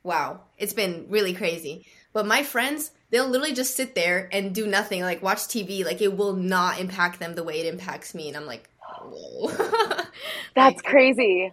wow, 0.03 0.43
it's 0.59 0.75
been 0.75 1.07
really 1.09 1.33
crazy. 1.33 1.87
But 2.13 2.27
my 2.27 2.43
friends, 2.45 2.93
they'll 3.15 3.29
literally 3.29 3.55
just 3.55 3.77
sit 3.77 3.95
there 3.95 4.29
and 4.33 4.53
do 4.53 4.67
nothing, 4.67 5.01
like 5.03 5.23
watch 5.23 5.39
TV. 5.39 5.85
Like 5.85 6.03
it 6.03 6.17
will 6.17 6.35
not 6.35 6.81
impact 6.81 7.21
them 7.21 7.37
the 7.37 7.45
way 7.45 7.61
it 7.61 7.67
impacts 7.73 8.13
me. 8.13 8.27
And 8.27 8.37
I'm 8.37 8.45
like, 8.45 8.69
whoa. 9.05 9.51
That's 10.57 10.77
like, 10.77 10.83
crazy. 10.83 11.53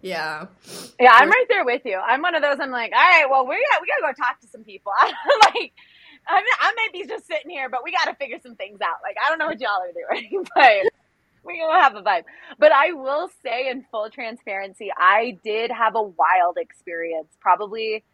Yeah. 0.00 0.46
Yeah, 0.98 1.10
I'm 1.12 1.28
right 1.28 1.44
there 1.50 1.66
with 1.66 1.82
you. 1.84 1.98
I'm 1.98 2.22
one 2.22 2.34
of 2.34 2.40
those. 2.40 2.56
I'm 2.58 2.70
like, 2.70 2.92
all 2.92 2.98
right, 2.98 3.26
well, 3.30 3.46
we 3.46 3.62
got 3.70 3.82
we 3.82 3.88
gotta 3.88 4.14
go 4.14 4.22
talk 4.22 4.40
to 4.40 4.46
some 4.46 4.64
people. 4.64 4.90
I'm 5.00 5.12
like, 5.54 5.72
I, 6.26 6.36
mean, 6.36 6.54
I 6.58 6.72
might 6.74 6.92
be 6.94 7.06
just 7.06 7.26
sitting 7.26 7.50
here, 7.50 7.68
but 7.68 7.80
we 7.84 7.92
got 7.92 8.04
to 8.04 8.14
figure 8.14 8.38
some 8.42 8.54
things 8.54 8.80
out. 8.80 8.96
Like, 9.02 9.16
I 9.22 9.28
don't 9.28 9.38
know 9.38 9.46
what 9.46 9.60
y'all 9.60 9.82
are 9.82 10.16
doing, 10.16 10.44
but 10.54 10.92
we 11.44 11.60
gonna 11.60 11.82
have 11.82 11.96
a 11.96 12.02
vibe. 12.02 12.24
But 12.58 12.72
I 12.72 12.92
will 12.92 13.28
say, 13.42 13.68
in 13.68 13.84
full 13.90 14.08
transparency, 14.08 14.88
I 14.96 15.38
did 15.44 15.70
have 15.70 15.96
a 15.96 16.02
wild 16.02 16.56
experience. 16.56 17.28
Probably 17.40 18.04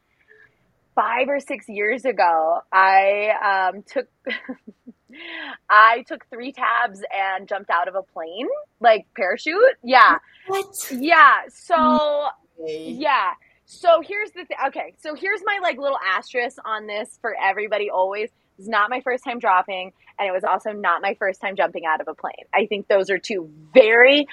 five 0.95 1.29
or 1.29 1.41
six 1.41 1.69
years 1.69 2.05
ago, 2.05 2.61
I 2.73 3.71
um, 3.73 3.83
took 3.83 4.07
I 5.71 6.05
took 6.07 6.29
three 6.31 6.53
tabs 6.53 7.03
and 7.15 7.49
jumped 7.49 7.71
out 7.71 7.89
of 7.89 7.95
a 7.95 8.03
plane, 8.03 8.49
like 8.81 9.07
parachute. 9.17 9.77
Yeah. 9.83 10.19
What? 10.47 10.67
Yeah. 10.93 11.43
So 11.49 12.29
yeah. 12.67 13.33
So 13.67 14.03
here's 14.07 14.31
the 14.31 14.45
thing. 14.45 14.57
Okay. 14.69 14.95
So 14.99 15.15
here's 15.15 15.41
my 15.45 15.59
like 15.63 15.79
little 15.79 15.99
asterisk 16.05 16.59
on 16.65 16.87
this 16.87 17.19
for 17.21 17.35
everybody. 17.41 17.91
Always. 17.91 18.31
It's 18.57 18.69
not 18.69 18.89
my 18.89 19.01
first 19.01 19.25
time 19.25 19.41
dropping, 19.41 19.93
and 20.17 20.29
it 20.29 20.33
was 20.33 20.45
also 20.45 20.71
not 20.71 21.03
my 21.03 21.15
first 21.15 21.41
time 21.41 21.57
jumping 21.57 21.87
out 21.87 22.01
of 22.01 22.07
a 22.07 22.15
plane. 22.15 22.45
I 22.55 22.67
think 22.67 22.87
those 22.87 23.11
are 23.11 23.19
two 23.19 23.51
very, 23.73 24.29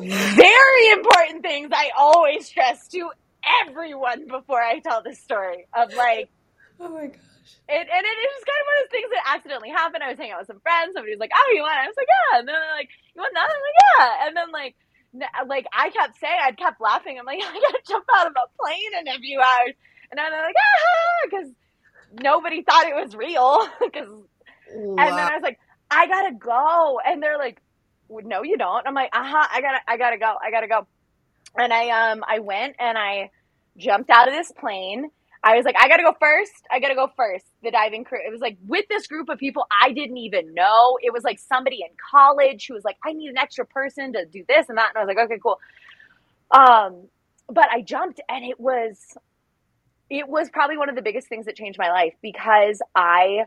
very 0.00 0.88
important 0.90 1.42
things 1.42 1.70
I 1.72 1.90
always 1.96 2.46
stress 2.46 2.88
to 2.88 3.12
everyone 3.62 4.26
before 4.28 4.60
I 4.60 4.80
tell 4.80 5.02
this 5.02 5.20
story 5.20 5.66
of 5.74 5.92
like, 5.94 6.30
oh 6.80 6.88
my 6.88 7.06
gosh. 7.06 7.18
It, 7.68 7.86
and 7.88 8.04
it 8.04 8.18
is 8.18 8.44
kind 8.44 8.60
of 8.60 8.66
one 8.66 8.76
of 8.76 8.82
those 8.84 8.94
things 8.94 9.10
that 9.14 9.24
accidentally 9.34 9.70
happened. 9.70 10.02
I 10.02 10.10
was 10.10 10.18
hanging 10.18 10.32
out 10.34 10.40
with 10.42 10.50
some 10.50 10.60
friends. 10.60 10.92
Somebody 10.94 11.14
was 11.14 11.22
like, 11.22 11.30
"Oh, 11.32 11.48
you 11.54 11.62
want?" 11.62 11.78
I 11.78 11.86
was 11.86 11.96
like, 11.96 12.10
"Yeah." 12.10 12.38
And 12.40 12.48
then 12.48 12.54
they're 12.58 12.76
like, 12.76 12.90
"You 13.14 13.22
want 13.22 13.32
another?" 13.32 13.54
I'm 13.54 13.64
like, 13.64 13.80
"Yeah." 13.86 14.08
And 14.26 14.32
then 14.36 14.48
like, 14.52 14.74
like 15.46 15.66
I 15.72 15.90
kept 15.90 16.18
saying, 16.18 16.40
I 16.42 16.52
kept 16.52 16.80
laughing. 16.80 17.18
I'm 17.18 17.24
like, 17.24 17.38
"I 17.42 17.54
gotta 17.54 17.82
jump 17.86 18.04
out 18.18 18.26
of 18.26 18.34
a 18.34 18.46
plane 18.60 18.92
in 19.00 19.08
a 19.08 19.18
few 19.18 19.38
hours," 19.40 19.74
and 20.10 20.18
then 20.18 20.30
they're 20.30 20.42
like, 20.46 20.58
"Ah," 20.58 21.20
because 21.30 21.48
nobody 22.20 22.62
thought 22.62 22.86
it 22.90 22.94
was 22.98 23.14
real. 23.16 23.62
Because, 23.80 24.10
wow. 24.66 24.96
and 25.06 25.16
then 25.16 25.26
I 25.26 25.34
was 25.38 25.42
like, 25.42 25.58
"I 25.90 26.06
gotta 26.08 26.34
go," 26.34 26.98
and 27.04 27.22
they're 27.22 27.38
like, 27.38 27.62
"No, 28.10 28.42
you 28.42 28.58
don't." 28.58 28.86
I'm 28.86 28.94
like, 28.94 29.10
"Uh 29.14 29.24
huh. 29.24 29.46
I 29.50 29.60
gotta, 29.60 29.80
I 29.86 29.96
gotta 29.96 30.18
go. 30.18 30.34
I 30.42 30.50
gotta 30.50 30.68
go." 30.68 30.86
And 31.56 31.72
I 31.72 32.12
um 32.12 32.24
I 32.26 32.38
went 32.40 32.76
and 32.78 32.96
I 32.96 33.30
jumped 33.76 34.10
out 34.10 34.28
of 34.28 34.34
this 34.34 34.52
plane. 34.52 35.10
I 35.44 35.56
was 35.56 35.64
like, 35.64 35.74
I 35.76 35.88
gotta 35.88 36.04
go 36.04 36.14
first. 36.20 36.52
I 36.70 36.78
gotta 36.78 36.94
go 36.94 37.08
first. 37.16 37.44
The 37.62 37.70
diving 37.70 38.04
crew. 38.04 38.20
It 38.24 38.30
was 38.30 38.40
like 38.40 38.58
with 38.66 38.86
this 38.88 39.06
group 39.06 39.28
of 39.28 39.38
people 39.38 39.66
I 39.82 39.92
didn't 39.92 40.18
even 40.18 40.54
know. 40.54 40.98
It 41.02 41.12
was 41.12 41.24
like 41.24 41.38
somebody 41.38 41.80
in 41.82 41.94
college 42.10 42.66
who 42.68 42.74
was 42.74 42.84
like, 42.84 42.96
I 43.04 43.12
need 43.12 43.28
an 43.28 43.38
extra 43.38 43.66
person 43.66 44.12
to 44.12 44.24
do 44.24 44.44
this 44.48 44.68
and 44.68 44.78
that. 44.78 44.90
And 44.94 44.98
I 44.98 45.04
was 45.04 45.08
like, 45.08 45.24
okay, 45.24 45.40
cool. 45.42 45.58
Um, 46.50 47.08
but 47.48 47.68
I 47.70 47.82
jumped 47.82 48.20
and 48.28 48.44
it 48.44 48.60
was 48.60 48.98
it 50.10 50.28
was 50.28 50.50
probably 50.50 50.76
one 50.76 50.90
of 50.90 50.94
the 50.94 51.02
biggest 51.02 51.28
things 51.28 51.46
that 51.46 51.56
changed 51.56 51.78
my 51.78 51.90
life 51.90 52.14
because 52.20 52.80
I 52.94 53.46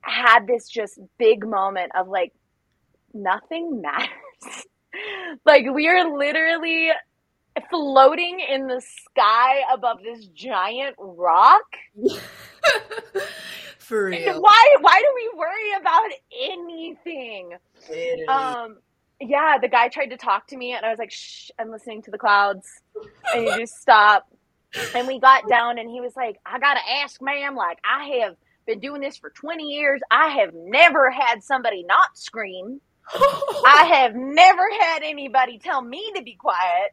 had 0.00 0.46
this 0.46 0.68
just 0.68 1.00
big 1.18 1.46
moment 1.46 1.92
of 1.98 2.08
like 2.08 2.32
nothing 3.12 3.82
matters 3.82 4.66
like 5.44 5.66
we 5.72 5.88
are 5.88 6.16
literally 6.16 6.90
floating 7.70 8.40
in 8.40 8.66
the 8.66 8.80
sky 8.80 9.60
above 9.72 9.98
this 10.02 10.26
giant 10.26 10.96
rock. 10.98 11.64
For 13.78 14.06
real. 14.06 14.40
Why 14.40 14.76
why 14.80 15.00
do 15.00 15.12
we 15.14 15.38
worry 15.38 15.72
about 15.80 16.10
anything? 16.50 17.52
Literally. 17.88 18.26
Um 18.26 18.76
yeah, 19.20 19.56
the 19.60 19.68
guy 19.68 19.88
tried 19.88 20.08
to 20.08 20.16
talk 20.16 20.46
to 20.48 20.56
me 20.56 20.74
and 20.74 20.84
I 20.84 20.90
was 20.90 20.98
like, 20.98 21.10
shh, 21.10 21.50
I'm 21.58 21.70
listening 21.70 22.02
to 22.02 22.10
the 22.10 22.18
clouds. 22.18 22.68
And 23.34 23.44
he 23.44 23.56
just 23.58 23.76
stopped. 23.80 24.32
And 24.94 25.08
we 25.08 25.18
got 25.18 25.48
down 25.48 25.78
and 25.78 25.90
he 25.90 26.00
was 26.00 26.14
like, 26.16 26.36
I 26.44 26.58
gotta 26.58 26.80
ask, 27.02 27.20
ma'am, 27.22 27.56
like 27.56 27.78
I 27.82 28.20
have 28.22 28.36
been 28.66 28.78
doing 28.78 29.00
this 29.00 29.16
for 29.16 29.30
20 29.30 29.64
years. 29.64 30.00
I 30.10 30.28
have 30.28 30.52
never 30.54 31.10
had 31.10 31.42
somebody 31.42 31.82
not 31.88 32.16
scream. 32.16 32.80
I 33.66 33.84
have 33.84 34.14
never 34.14 34.62
had 34.80 35.02
anybody 35.02 35.58
tell 35.58 35.80
me 35.80 36.12
to 36.16 36.22
be 36.22 36.34
quiet 36.34 36.92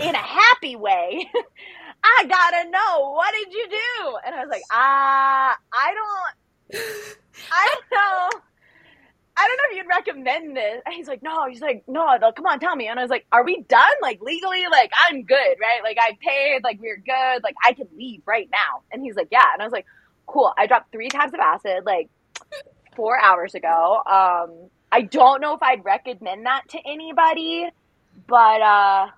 in 0.00 0.14
a 0.14 0.18
happy 0.18 0.76
way. 0.76 1.28
I 2.04 2.24
gotta 2.28 2.70
know 2.70 3.10
what 3.12 3.32
did 3.34 3.52
you 3.52 3.68
do? 3.68 4.16
And 4.24 4.34
I 4.34 4.40
was 4.40 4.48
like, 4.50 4.62
ah, 4.70 5.52
uh, 5.52 5.56
I 5.72 5.94
don't, 5.94 6.82
I 7.52 7.74
don't 7.74 7.84
know. 7.92 8.40
I 9.38 9.48
don't 9.48 9.56
know 9.58 9.64
if 9.70 9.76
you'd 9.76 9.86
recommend 9.86 10.56
this. 10.56 10.82
And 10.86 10.94
he's 10.94 11.08
like, 11.08 11.22
no. 11.22 11.46
He's 11.46 11.60
like, 11.60 11.84
no. 11.86 12.04
Like, 12.06 12.34
come 12.36 12.46
on, 12.46 12.58
tell 12.58 12.74
me. 12.74 12.88
And 12.88 12.98
I 12.98 13.02
was 13.02 13.10
like, 13.10 13.26
are 13.30 13.44
we 13.44 13.62
done? 13.68 13.92
Like 14.00 14.20
legally? 14.22 14.64
Like 14.70 14.90
I'm 15.08 15.24
good, 15.24 15.56
right? 15.60 15.80
Like 15.82 15.98
I 16.00 16.16
paid. 16.20 16.64
Like 16.64 16.80
we're 16.80 16.96
good. 16.96 17.42
Like 17.44 17.54
I 17.62 17.74
can 17.74 17.86
leave 17.96 18.22
right 18.24 18.48
now. 18.50 18.82
And 18.90 19.02
he's 19.02 19.14
like, 19.14 19.28
yeah. 19.30 19.44
And 19.52 19.60
I 19.60 19.66
was 19.66 19.72
like, 19.72 19.86
cool. 20.26 20.52
I 20.56 20.66
dropped 20.66 20.90
three 20.90 21.08
tabs 21.08 21.34
of 21.34 21.40
acid 21.40 21.84
like 21.84 22.08
four 22.94 23.20
hours 23.20 23.54
ago. 23.54 24.00
Um, 24.06 24.70
I 24.92 25.02
don't 25.02 25.40
know 25.40 25.54
if 25.54 25.62
I'd 25.62 25.84
recommend 25.84 26.46
that 26.46 26.68
to 26.70 26.78
anybody, 26.86 27.68
but 28.26 28.60
uh, 28.62 29.08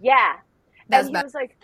yeah. 0.00 0.34
That's 0.88 1.06
and 1.06 1.16
he 1.16 1.22
bad. 1.22 1.24
was 1.24 1.34
like, 1.34 1.56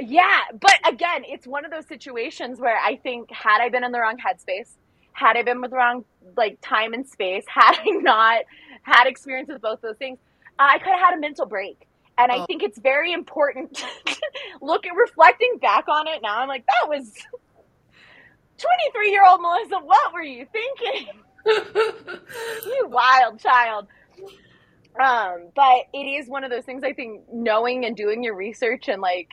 yeah. 0.00 0.40
But 0.60 0.76
again, 0.86 1.22
it's 1.26 1.46
one 1.46 1.64
of 1.64 1.70
those 1.70 1.86
situations 1.86 2.58
where 2.58 2.78
I 2.78 2.96
think 2.96 3.30
had 3.30 3.60
I 3.60 3.68
been 3.68 3.84
in 3.84 3.92
the 3.92 4.00
wrong 4.00 4.16
headspace, 4.16 4.72
had 5.12 5.36
I 5.36 5.42
been 5.42 5.60
with 5.60 5.70
the 5.70 5.76
wrong 5.76 6.04
like 6.36 6.58
time 6.60 6.92
and 6.92 7.06
space, 7.06 7.44
had 7.48 7.76
I 7.78 7.90
not 7.90 8.42
had 8.82 9.06
experience 9.06 9.48
with 9.48 9.62
both 9.62 9.80
those 9.80 9.96
things, 9.96 10.18
I 10.58 10.78
could 10.78 10.92
have 10.92 11.00
had 11.00 11.14
a 11.14 11.20
mental 11.20 11.46
break. 11.46 11.86
And 12.18 12.30
I 12.30 12.38
oh. 12.38 12.46
think 12.46 12.62
it's 12.62 12.78
very 12.78 13.12
important. 13.12 13.82
Look 14.60 14.86
at 14.86 14.94
reflecting 14.94 15.58
back 15.60 15.88
on 15.88 16.06
it 16.06 16.20
now. 16.22 16.38
I'm 16.38 16.48
like, 16.48 16.66
that 16.66 16.88
was 16.88 17.12
23 18.58 19.10
year 19.10 19.22
old 19.26 19.40
Melissa. 19.40 19.78
What 19.78 20.12
were 20.12 20.22
you 20.22 20.46
thinking? 20.52 21.08
you 21.46 22.88
wild 22.88 23.40
child. 23.40 23.86
Um, 24.98 25.48
but 25.54 25.84
it 25.94 26.04
is 26.04 26.28
one 26.28 26.44
of 26.44 26.50
those 26.50 26.64
things 26.64 26.82
I 26.82 26.92
think 26.92 27.22
knowing 27.32 27.84
and 27.84 27.96
doing 27.96 28.22
your 28.22 28.34
research 28.34 28.88
and 28.88 29.00
like 29.00 29.28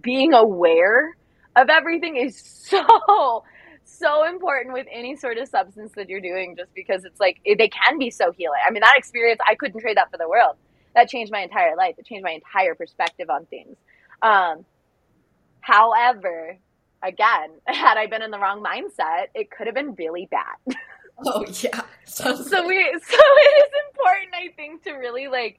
being 0.00 0.32
aware 0.32 1.16
of 1.56 1.68
everything 1.68 2.16
is 2.16 2.40
so 2.68 3.44
so 3.84 4.24
important 4.28 4.74
with 4.74 4.86
any 4.92 5.16
sort 5.16 5.38
of 5.38 5.48
substance 5.48 5.92
that 5.96 6.08
you're 6.08 6.20
doing 6.20 6.56
just 6.56 6.72
because 6.74 7.04
it's 7.04 7.18
like 7.18 7.40
they 7.44 7.68
can 7.68 7.98
be 7.98 8.10
so 8.10 8.32
healing. 8.32 8.60
I 8.66 8.70
mean, 8.70 8.82
that 8.82 8.94
experience, 8.96 9.40
I 9.48 9.54
couldn't 9.54 9.80
trade 9.80 9.96
that 9.96 10.10
for 10.10 10.18
the 10.18 10.28
world. 10.28 10.56
That 10.94 11.08
changed 11.08 11.32
my 11.32 11.40
entire 11.40 11.76
life. 11.76 11.94
It 11.98 12.06
changed 12.06 12.24
my 12.24 12.32
entire 12.32 12.74
perspective 12.74 13.30
on 13.30 13.46
things. 13.46 13.76
Um, 14.20 14.64
however, 15.60 16.58
again, 17.02 17.50
had 17.66 17.96
I 17.96 18.06
been 18.06 18.22
in 18.22 18.30
the 18.30 18.38
wrong 18.38 18.62
mindset, 18.62 19.26
it 19.34 19.50
could 19.50 19.66
have 19.66 19.74
been 19.74 19.94
really 19.94 20.28
bad. 20.30 20.76
Oh 21.24 21.44
yeah. 21.46 21.82
so 22.04 22.32
we 22.32 22.42
so 22.42 22.46
it 22.66 23.66
is 23.66 23.72
important 23.90 24.34
I 24.34 24.48
think 24.56 24.84
to 24.84 24.92
really 24.92 25.28
like 25.28 25.58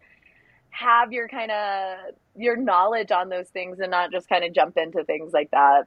have 0.71 1.11
your 1.11 1.27
kind 1.27 1.51
of 1.51 2.15
your 2.35 2.55
knowledge 2.55 3.11
on 3.11 3.29
those 3.29 3.49
things 3.49 3.79
and 3.79 3.91
not 3.91 4.11
just 4.11 4.29
kind 4.29 4.43
of 4.43 4.53
jump 4.53 4.77
into 4.77 5.03
things 5.03 5.33
like 5.33 5.51
that. 5.51 5.83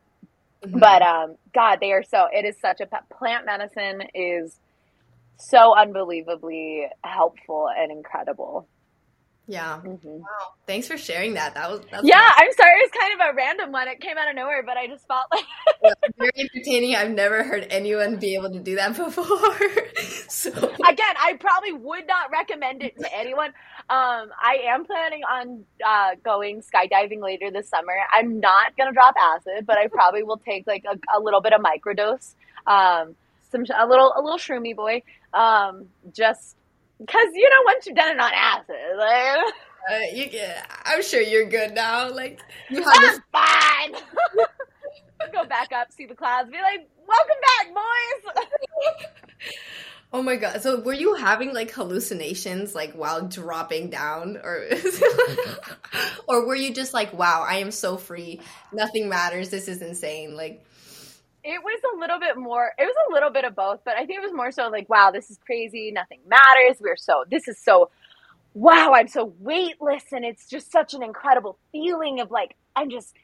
Mm-hmm. 0.65 0.79
But 0.79 1.03
um, 1.03 1.37
God, 1.55 1.79
they 1.81 1.93
are 1.93 2.03
so. 2.03 2.29
It 2.33 2.45
is 2.45 2.57
such 2.61 2.81
a 2.81 2.89
plant 3.13 3.47
medicine 3.47 4.03
is 4.15 4.59
so 5.39 5.77
unbelievably 5.77 6.87
helpful 7.03 7.69
and 7.77 7.91
incredible. 7.91 8.69
Yeah. 9.53 9.83
Mm-hmm. 9.85 10.09
Wow. 10.09 10.55
Thanks 10.67 10.89
for 10.89 10.97
sharing 10.97 11.35
that. 11.35 11.53
That 11.53 11.71
was 11.71 11.83
yeah. 12.03 12.15
Nice. 12.17 12.33
I'm 12.39 12.53
sorry. 12.55 12.81
It's 12.81 12.97
kind 12.97 13.21
of 13.21 13.29
a 13.29 13.37
random 13.37 13.71
one. 13.71 13.87
It 13.87 14.01
came 14.01 14.17
out 14.17 14.27
of 14.27 14.35
nowhere, 14.35 14.63
but 14.63 14.79
I 14.79 14.87
just 14.87 15.07
felt 15.07 15.27
like 15.31 15.45
yeah, 15.85 15.93
very 16.17 16.33
entertaining. 16.39 16.97
I've 16.97 17.11
never 17.11 17.43
heard 17.45 17.67
anyone 17.69 18.17
be 18.17 18.35
able 18.35 18.51
to 18.51 18.61
do 18.61 18.77
that 18.77 18.97
before. 18.97 19.27
so 20.31 20.49
again, 20.51 21.15
I 21.21 21.37
probably 21.39 21.75
would 21.75 22.07
not 22.07 22.31
recommend 22.31 22.83
it 22.83 22.97
to 22.99 23.15
anyone. 23.15 23.49
Um, 23.91 24.31
I 24.41 24.61
am 24.69 24.87
planning 24.87 25.21
on 25.31 25.65
uh, 25.87 26.13
going 26.25 26.63
skydiving 26.63 27.21
later 27.21 27.51
this 27.51 27.69
summer. 27.69 27.93
I'm 28.11 28.41
not 28.41 28.75
gonna 28.79 28.93
drop 28.93 29.15
acid, 29.21 29.67
but 29.67 29.77
I 29.77 29.89
probably 29.89 30.23
will 30.23 30.39
take 30.39 30.67
like 30.67 30.85
a, 30.91 30.99
a 31.15 31.21
little 31.21 31.43
bit 31.43 31.53
of 31.53 31.61
microdose, 31.61 32.37
um, 32.67 33.15
some 33.51 33.67
a 33.79 33.87
little 33.87 34.15
a 34.17 34.23
little 34.23 34.39
shroomy 34.39 34.75
boy, 34.75 35.03
um, 35.35 35.89
just 36.15 36.57
because 37.07 37.29
you 37.35 37.49
know 37.49 37.63
once 37.65 37.87
you've 37.87 37.97
done 37.97 38.11
it 38.11 38.21
on 38.21 38.33
acid, 38.35 38.77
like. 38.99 39.55
Uh, 39.91 39.99
you 40.15 40.29
get, 40.29 40.65
I'm 40.85 41.03
sure 41.03 41.21
you're 41.21 41.47
good 41.49 41.75
now. 41.75 42.09
Like 42.11 42.41
you 42.71 42.83
have 42.83 43.01
this- 43.01 43.21
fine. 43.33 43.95
Go 45.33 45.45
back 45.47 45.73
up, 45.73 45.93
see 45.93 46.07
the 46.07 46.15
clouds, 46.15 46.51
be 46.51 46.59
like, 46.59 46.89
"Welcome 47.07 47.37
back, 47.41 47.75
boys." 47.75 49.07
oh 50.13 50.21
my 50.23 50.37
god! 50.37 50.63
So 50.63 50.81
were 50.81 50.93
you 50.93 51.15
having 51.15 51.55
like 51.55 51.71
hallucinations, 51.71 52.75
like 52.75 52.93
while 52.95 53.29
dropping 53.29 53.91
down, 53.91 54.37
or 54.37 54.67
or 56.29 56.45
were 56.47 56.57
you 56.57 56.75
just 56.75 56.93
like, 56.93 57.13
"Wow, 57.13 57.45
I 57.49 57.57
am 57.59 57.71
so 57.71 57.97
free. 57.97 58.41
Nothing 58.73 59.09
matters. 59.09 59.51
This 59.51 59.69
is 59.69 59.81
insane." 59.81 60.37
Like 60.37 60.65
it 61.45 61.61
was 61.63 61.81
a 61.95 61.99
little 61.99 62.21
bit 62.21 62.37
more 62.37 62.73
it 62.79 62.85
was 62.85 62.95
a 63.11 63.13
little 63.13 63.31
bit 63.31 63.45
of 63.45 63.55
both 63.55 63.81
but 63.85 63.95
i 63.95 64.07
think 64.07 64.19
it 64.19 64.23
was 64.23 64.33
more 64.35 64.53
so 64.53 64.69
like 64.69 64.89
wow 64.89 65.11
this 65.11 65.31
is 65.31 65.39
crazy 65.45 65.91
nothing 65.93 66.21
matters 66.27 66.79
we're 66.81 66.97
so 66.97 67.25
this 67.31 67.49
is 67.49 67.59
so 67.59 67.91
wow 68.55 68.93
i'm 68.95 69.09
so 69.09 69.35
weightless 69.41 70.05
and 70.13 70.25
it's 70.25 70.49
just 70.49 70.71
such 70.71 70.95
an 70.95 71.03
incredible 71.03 71.59
feeling 71.73 72.21
of 72.21 72.31
like 72.31 72.57
i'm 72.77 72.91
just 72.91 73.15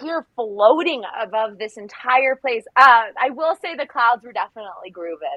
here 0.00 0.26
floating 0.36 1.02
above 1.20 1.58
this 1.58 1.76
entire 1.76 2.36
place. 2.36 2.64
Uh, 2.76 3.04
i 3.20 3.30
will 3.30 3.56
say 3.56 3.74
the 3.76 3.86
clouds 3.86 4.24
were 4.24 4.32
definitely 4.32 4.90
grooving. 4.90 5.28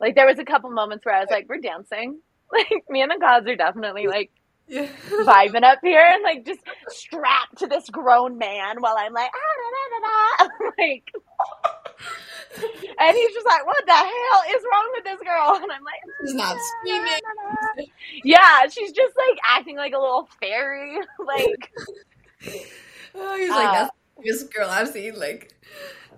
Like 0.00 0.14
there 0.14 0.26
was 0.26 0.38
a 0.38 0.44
couple 0.44 0.70
moments 0.70 1.04
where 1.04 1.14
i 1.14 1.20
was 1.20 1.28
like 1.30 1.48
we're 1.48 1.60
dancing. 1.60 2.20
Like 2.50 2.84
me 2.88 3.02
and 3.02 3.10
the 3.10 3.18
clouds 3.20 3.46
are 3.46 3.56
definitely 3.56 4.06
like 4.06 4.30
yeah. 4.68 4.86
vibing 5.10 5.64
up 5.64 5.78
here 5.82 6.04
and 6.12 6.22
like 6.22 6.44
just 6.44 6.60
strapped 6.88 7.58
to 7.58 7.66
this 7.66 7.88
grown 7.90 8.38
man 8.38 8.80
while 8.80 8.94
I'm 8.98 9.12
like, 9.12 9.30
ah, 9.34 9.54
da, 9.60 9.68
da, 9.74 10.46
da, 10.46 10.46
da 10.46 10.70
like, 10.78 11.12
and 12.98 13.16
he's 13.16 13.32
just 13.32 13.46
like, 13.46 13.66
what 13.66 13.84
the 13.86 13.92
hell 13.92 14.42
is 14.56 14.64
wrong 14.70 14.90
with 14.94 15.04
this 15.04 15.20
girl? 15.20 15.56
And 15.62 15.72
I'm 15.72 15.84
like, 15.84 16.00
she's 16.20 16.34
not 16.34 16.56
screaming. 16.80 17.90
Yeah, 18.24 18.68
she's 18.68 18.92
just 18.92 19.14
like 19.16 19.38
acting 19.44 19.76
like 19.76 19.92
a 19.92 19.98
little 19.98 20.28
fairy. 20.40 20.98
like, 21.24 21.72
oh, 23.14 23.36
he's 23.36 23.50
like, 23.50 23.68
uh, 23.68 23.72
that's 23.72 23.90
the 24.16 24.22
biggest 24.22 24.54
girl 24.54 24.68
I've 24.70 24.88
seen. 24.88 25.18
Like, 25.18 25.52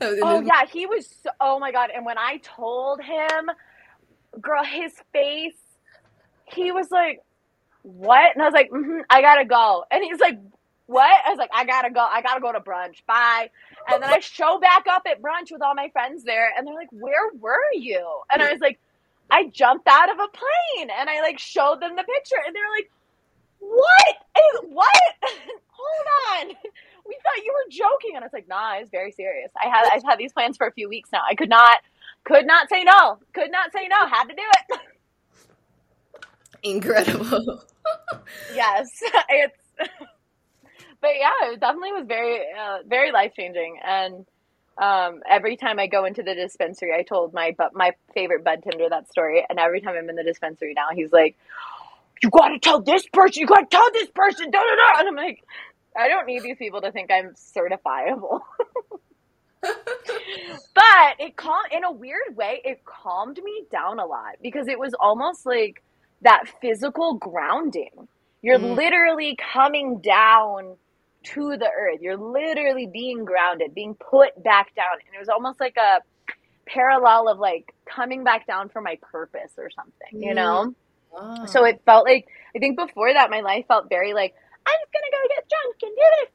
oh 0.01 0.41
yeah, 0.41 0.67
he 0.71 0.87
was. 0.87 1.07
So, 1.23 1.31
oh 1.41 1.59
my 1.59 1.73
god! 1.73 1.91
And 1.95 2.05
when 2.05 2.19
I 2.19 2.41
told 2.43 3.01
him, 3.03 3.51
girl, 4.41 4.65
his 4.65 4.93
face, 5.13 5.59
he 6.47 6.73
was 6.73 6.91
like, 6.91 7.23
what? 7.83 8.35
And 8.35 8.43
I 8.43 8.47
was 8.47 8.55
like, 8.55 8.71
mm-hmm, 8.71 9.01
I 9.09 9.23
gotta 9.23 9.45
go. 9.45 9.85
And 9.91 10.05
he's 10.05 10.21
like, 10.21 10.39
what? 10.87 11.11
I 11.25 11.31
was 11.31 11.39
like, 11.39 11.51
I 11.55 11.65
gotta 11.65 11.91
go. 11.91 12.01
I 12.01 12.23
gotta 12.23 12.41
go 12.41 12.53
to 12.53 12.61
brunch. 12.61 13.05
Bye. 13.07 13.51
And 13.89 14.03
then 14.03 14.11
I 14.11 14.21
show 14.21 14.59
back 14.59 14.87
up 14.91 15.03
at 15.11 15.23
brunch 15.23 15.51
with 15.51 15.63
all 15.63 15.75
my 15.75 15.89
friends 15.91 16.25
there, 16.25 16.51
and 16.57 16.67
they're 16.67 16.75
like, 16.75 16.91
where 16.91 17.31
were 17.39 17.73
you? 17.75 18.05
And 18.33 18.43
I 18.43 18.53
was 18.53 18.61
like, 18.61 18.79
I 19.31 19.47
jumped 19.47 19.87
out 19.89 20.11
of 20.11 20.17
a 20.19 20.29
plane, 20.29 20.91
and 20.99 21.09
I 21.09 21.21
like 21.23 21.39
showed 21.39 21.81
them 21.81 21.97
the 21.97 22.05
picture, 22.05 22.37
and 22.45 22.55
they're 22.55 22.71
like, 22.77 22.91
what? 23.61 24.17
What? 24.69 24.87
Hold 25.69 26.49
on. 26.51 26.57
We 27.07 27.17
thought 27.25 27.45
you 27.45 27.53
were 27.53 27.71
joking, 27.71 28.15
and 28.15 28.23
I 28.23 28.27
was 28.27 28.33
like, 28.33 28.47
nah, 28.47 28.77
it's 28.77 28.91
very 28.91 29.11
serious. 29.11 29.51
I 29.61 29.69
had 29.69 29.89
I've 29.93 30.05
had 30.05 30.17
these 30.17 30.33
plans 30.33 30.57
for 30.57 30.69
a 30.69 30.73
few 30.73 30.89
weeks 30.89 31.11
now. 31.13 31.23
I 31.29 31.35
could 31.35 31.49
not, 31.49 31.81
could 32.23 32.47
not 32.47 32.69
say 32.69 32.85
no. 32.85 33.19
Could 33.33 33.51
not 33.51 33.73
say 33.73 33.89
no. 33.89 34.07
Had 34.07 34.25
to 34.27 34.35
do 34.37 34.43
it. 34.43 34.81
Incredible. 36.63 37.63
yes, 38.55 38.89
it's. 39.29 39.59
But 41.01 41.13
yeah, 41.19 41.53
it 41.53 41.61
definitely 41.61 41.93
was 41.93 42.05
very, 42.07 42.41
uh, 42.41 42.79
very 42.87 43.11
life 43.11 43.33
changing. 43.35 43.79
And 43.83 44.27
um, 44.77 45.23
every 45.29 45.57
time 45.57 45.79
I 45.79 45.87
go 45.87 46.05
into 46.05 46.23
the 46.23 46.35
dispensary, 46.35 46.93
I 46.95 47.03
told 47.03 47.33
my 47.33 47.55
but 47.57 47.75
my 47.75 47.93
favorite 48.15 48.45
bud 48.45 48.63
tender 48.63 48.89
that 48.91 49.11
story. 49.11 49.45
And 49.49 49.59
every 49.59 49.81
time 49.81 49.95
I'm 49.97 50.09
in 50.11 50.17
the 50.17 50.25
dispensary 50.25 50.75
now, 50.75 50.89
he's 50.95 51.13
like, 51.13 51.37
"You 52.23 52.31
got 52.31 52.49
to 52.49 52.59
tell 52.59 52.83
this 52.83 53.07
person. 53.13 53.41
You 53.41 53.47
got 53.47 53.71
to 53.71 53.77
tell 53.77 53.91
this 53.93 54.09
person." 54.15 54.51
Da, 54.51 54.59
da, 54.59 54.77
da. 54.77 55.01
And 55.01 55.09
I'm 55.09 55.17
like, 55.17 55.43
I 55.97 56.09
don't 56.09 56.27
need 56.27 56.43
these 56.43 56.57
people 56.59 56.81
to 56.83 56.93
think 56.93 57.11
I'm 57.11 57.35
certifiable. 57.35 58.41
but 59.63 61.15
it 61.19 61.37
calmed 61.37 61.73
in 61.73 61.85
a 61.85 61.93
weird 61.93 62.37
way. 62.37 62.61
It 62.65 62.85
calmed 62.85 63.39
me 63.43 63.65
down 63.71 63.99
a 63.99 64.07
lot 64.07 64.37
because 64.43 64.69
it 64.69 64.79
was 64.79 64.95
almost 64.99 65.45
like 65.47 65.83
that 66.23 66.45
physical 66.61 67.15
grounding. 67.15 68.09
You're 68.43 68.59
mm. 68.59 68.77
literally 68.77 69.37
coming 69.53 70.01
down 70.01 70.77
to 71.23 71.57
the 71.57 71.69
earth. 71.69 72.01
You're 72.01 72.17
literally 72.17 72.87
being 72.87 73.25
grounded, 73.25 73.75
being 73.75 73.95
put 73.95 74.43
back 74.43 74.75
down. 74.75 74.95
And 75.07 75.15
it 75.15 75.19
was 75.19 75.29
almost 75.29 75.61
like 75.61 75.77
a 75.77 76.01
parallel 76.67 77.29
of 77.29 77.39
like 77.39 77.75
coming 77.85 78.25
back 78.25 78.47
down 78.47 78.69
for 78.69 78.81
my 78.81 78.99
purpose 79.03 79.53
or 79.59 79.71
something, 79.71 80.23
you 80.23 80.35
know? 80.35 80.75
Oh. 81.15 81.47
So 81.47 81.65
it 81.65 81.83
felt 81.85 82.07
like, 82.07 82.29
I 82.55 82.59
think 82.59 82.79
before 82.79 83.13
that, 83.13 83.31
my 83.31 83.41
life 83.41 83.67
felt 83.67 83.89
very 83.89 84.15
like, 84.15 84.35
I'm 84.67 84.75
just 84.81 84.93
gonna 84.93 85.11
go 85.11 85.29
get 85.35 85.49
drunk 85.49 85.77
and 85.83 85.93
do 85.97 86.03
this. 86.21 86.31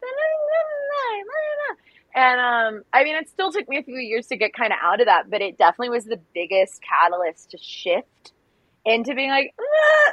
And 2.16 2.39
um, 2.39 2.84
I 2.93 3.03
mean, 3.03 3.16
it 3.18 3.30
still 3.30 3.51
took 3.51 3.68
me 3.68 3.78
a 3.78 3.84
few 3.84 3.97
years 3.97 4.28
to 4.28 4.38
get 4.38 4.53
kind 4.53 4.72
of 4.72 4.80
out 4.82 5.01
of 5.01 5.07
that, 5.07 5.30
but 5.30 5.41
it 5.41 5.57
definitely 5.57 5.89
was 5.89 6.05
the 6.05 6.20
biggest 6.34 6.82
catalyst 6.82 7.51
to 7.51 7.57
shift 7.57 8.32
into 8.86 9.15
being 9.15 9.29
like, 9.29 9.53
eh, 9.59 10.11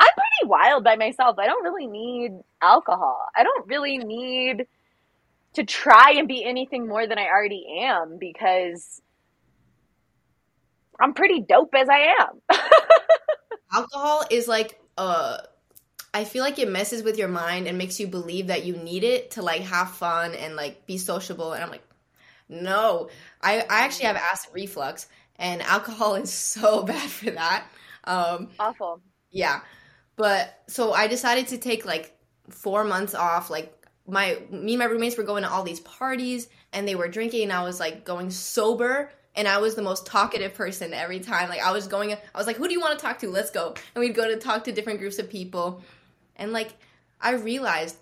I'm 0.00 0.08
pretty 0.14 0.48
wild 0.48 0.84
by 0.84 0.96
myself. 0.96 1.38
I 1.38 1.46
don't 1.46 1.62
really 1.62 1.86
need 1.86 2.32
alcohol. 2.62 3.26
I 3.36 3.42
don't 3.42 3.68
really 3.68 3.98
need 3.98 4.66
to 5.54 5.64
try 5.64 6.14
and 6.16 6.28
be 6.28 6.44
anything 6.44 6.86
more 6.86 7.06
than 7.06 7.18
I 7.18 7.26
already 7.26 7.66
am 7.82 8.18
because 8.18 9.02
I'm 11.00 11.14
pretty 11.14 11.40
dope 11.40 11.74
as 11.74 11.88
I 11.88 12.14
am. 12.20 12.40
alcohol 13.72 14.24
is 14.30 14.48
like 14.48 14.80
uh 14.98 15.38
I 16.12 16.24
feel 16.24 16.42
like 16.42 16.58
it 16.58 16.68
messes 16.68 17.04
with 17.04 17.18
your 17.18 17.28
mind 17.28 17.68
and 17.68 17.78
makes 17.78 18.00
you 18.00 18.08
believe 18.08 18.48
that 18.48 18.64
you 18.64 18.76
need 18.76 19.04
it 19.04 19.32
to 19.32 19.42
like 19.42 19.62
have 19.62 19.92
fun 19.92 20.34
and 20.34 20.56
like 20.56 20.86
be 20.86 20.98
sociable 20.98 21.52
and 21.52 21.62
I'm 21.62 21.70
like 21.70 21.84
no. 22.48 23.08
I 23.42 23.60
I 23.60 23.84
actually 23.84 24.06
have 24.06 24.16
acid 24.16 24.50
reflux 24.52 25.06
and 25.36 25.62
alcohol 25.62 26.14
is 26.16 26.32
so 26.32 26.82
bad 26.82 27.10
for 27.10 27.30
that. 27.30 27.66
Um 28.04 28.48
awful. 28.58 29.00
Yeah. 29.30 29.60
But 30.16 30.62
so 30.68 30.92
I 30.92 31.06
decided 31.06 31.48
to 31.48 31.58
take 31.58 31.84
like 31.84 32.16
4 32.50 32.84
months 32.84 33.14
off 33.14 33.48
like 33.48 33.74
my 34.06 34.38
me 34.50 34.72
and 34.74 34.78
my 34.80 34.84
roommates 34.86 35.16
were 35.16 35.24
going 35.24 35.44
to 35.44 35.50
all 35.50 35.62
these 35.62 35.80
parties 35.80 36.48
and 36.72 36.86
they 36.86 36.94
were 36.94 37.08
drinking 37.08 37.44
and 37.44 37.52
I 37.52 37.62
was 37.62 37.78
like 37.80 38.04
going 38.04 38.30
sober 38.30 39.12
and 39.36 39.46
I 39.46 39.58
was 39.58 39.74
the 39.76 39.82
most 39.82 40.06
talkative 40.06 40.54
person 40.54 40.92
every 40.92 41.20
time. 41.20 41.48
Like 41.48 41.62
I 41.62 41.72
was 41.72 41.86
going 41.86 42.12
I 42.12 42.38
was 42.38 42.46
like, 42.46 42.56
"Who 42.56 42.66
do 42.66 42.74
you 42.74 42.80
want 42.80 42.98
to 42.98 43.04
talk 43.04 43.18
to? 43.20 43.30
Let's 43.30 43.50
go." 43.50 43.74
And 43.94 44.00
we'd 44.00 44.14
go 44.14 44.28
to 44.28 44.36
talk 44.36 44.64
to 44.64 44.72
different 44.72 44.98
groups 44.98 45.18
of 45.18 45.30
people. 45.30 45.82
And 46.36 46.52
like 46.52 46.74
I 47.20 47.32
realized 47.32 47.96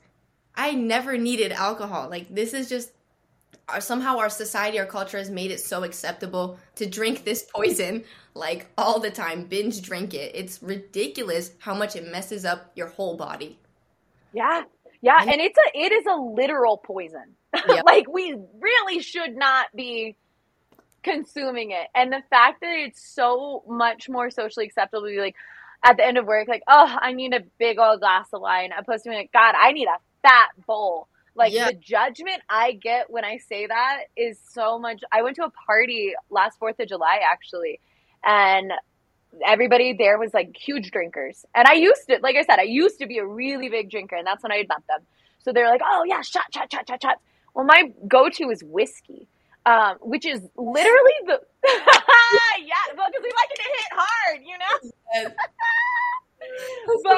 I 0.55 0.73
never 0.73 1.19
needed 1.19 1.53
alcohol. 1.53 2.09
Like 2.09 2.35
this 2.35 2.55
is 2.55 2.69
just 2.69 2.91
uh, 3.69 3.81
somehow 3.81 4.19
our 4.19 4.31
society, 4.31 4.79
our 4.79 4.87
culture 4.87 5.19
has 5.19 5.31
made 5.31 5.51
it 5.51 5.61
so 5.61 5.85
acceptable 5.85 6.59
to 6.77 6.87
drink 6.87 7.25
this 7.25 7.45
poison 7.55 8.05
like 8.35 8.67
all 8.79 9.01
the 9.01 9.11
time, 9.11 9.45
binge 9.45 9.83
drink 9.83 10.15
it. 10.15 10.33
It's 10.35 10.63
ridiculous 10.63 11.53
how 11.59 11.75
much 11.75 11.97
it 11.97 12.11
messes 12.11 12.45
up 12.45 12.71
your 12.75 12.87
whole 12.87 13.17
body. 13.17 13.59
Yeah. 14.33 14.63
Yeah, 15.01 15.19
and 15.21 15.41
it's 15.41 15.57
a 15.57 15.79
it 15.79 15.93
is 15.93 16.07
a 16.07 16.17
literal 16.17 16.79
poison. 16.79 17.35
Yep. 17.67 17.85
like 17.87 18.07
we 18.13 18.37
really 18.61 19.01
should 19.01 19.35
not 19.35 19.67
be 19.75 20.17
consuming 21.03 21.71
it. 21.71 21.89
And 21.95 22.13
the 22.13 22.23
fact 22.29 22.61
that 22.61 22.73
it's 22.73 23.03
so 23.03 23.63
much 23.67 24.09
more 24.09 24.31
socially 24.31 24.67
acceptable 24.67 25.07
to 25.07 25.11
be 25.11 25.19
like 25.19 25.35
at 25.83 25.97
the 25.97 26.05
end 26.05 26.19
of 26.19 26.27
work, 26.27 26.49
like, 26.49 26.63
oh, 26.69 26.97
I 27.01 27.13
need 27.13 27.33
a 27.35 27.41
big 27.59 27.79
old 27.79 28.01
glass 28.01 28.29
of 28.33 28.43
wine, 28.43 28.71
opposed 28.77 29.05
to 29.05 29.11
being 29.11 29.23
like, 29.23 29.33
God, 29.33 29.55
I 29.59 29.73
need 29.73 29.87
a 29.87 29.99
fat 30.23 30.49
bowl. 30.67 31.09
Like 31.39 31.53
yeah. 31.53 31.69
the 31.69 31.75
judgment 31.75 32.43
I 32.51 32.73
get 32.73 33.09
when 33.09 33.25
I 33.25 33.39
say 33.39 33.67
that 33.67 34.01
is 34.17 34.41
so 34.53 34.79
much. 34.79 35.01
I 35.13 35.23
went 35.23 35.37
to 35.37 35.45
a 35.45 35.51
party 35.51 36.15
last 36.31 36.59
Fourth 36.59 36.81
of 36.81 36.89
July 36.89 37.21
actually, 37.33 37.81
and 38.25 38.73
everybody 39.47 39.95
there 39.97 40.19
was 40.19 40.35
like 40.35 40.57
huge 40.57 40.91
drinkers. 40.91 41.47
And 41.55 41.69
I 41.69 41.75
used 41.75 42.09
to, 42.09 42.19
like 42.23 42.35
I 42.35 42.43
said, 42.43 42.59
I 42.59 42.65
used 42.65 42.99
to 42.99 43.07
be 43.07 43.19
a 43.19 43.27
really 43.27 43.69
big 43.69 43.89
drinker, 43.89 44.17
and 44.17 44.27
that's 44.27 44.43
when 44.43 44.51
I 44.51 44.57
had 44.57 44.69
met 44.69 44.83
them. 44.89 45.07
So 45.39 45.53
they're 45.53 45.69
like, 45.69 45.81
oh 45.85 46.03
yeah, 46.07 46.23
shot, 46.23 46.53
shot, 46.53 46.73
shot, 46.73 46.89
shot, 46.89 47.01
shots. 47.01 47.23
Well, 47.55 47.65
my 47.65 47.93
go-to 48.09 48.51
is 48.51 48.65
whiskey, 48.65 49.29
um, 49.65 49.99
which 50.01 50.27
is 50.27 50.41
literally 50.57 51.19
the 51.27 51.41
yeah, 51.65 52.75
well, 52.97 53.07
because 53.11 53.23
we 53.23 53.31
like 53.31 53.51
it 53.51 53.57
to 53.57 53.69
hit 53.77 53.93
hard, 53.93 54.41
you 54.45 54.59
know. 54.59 55.35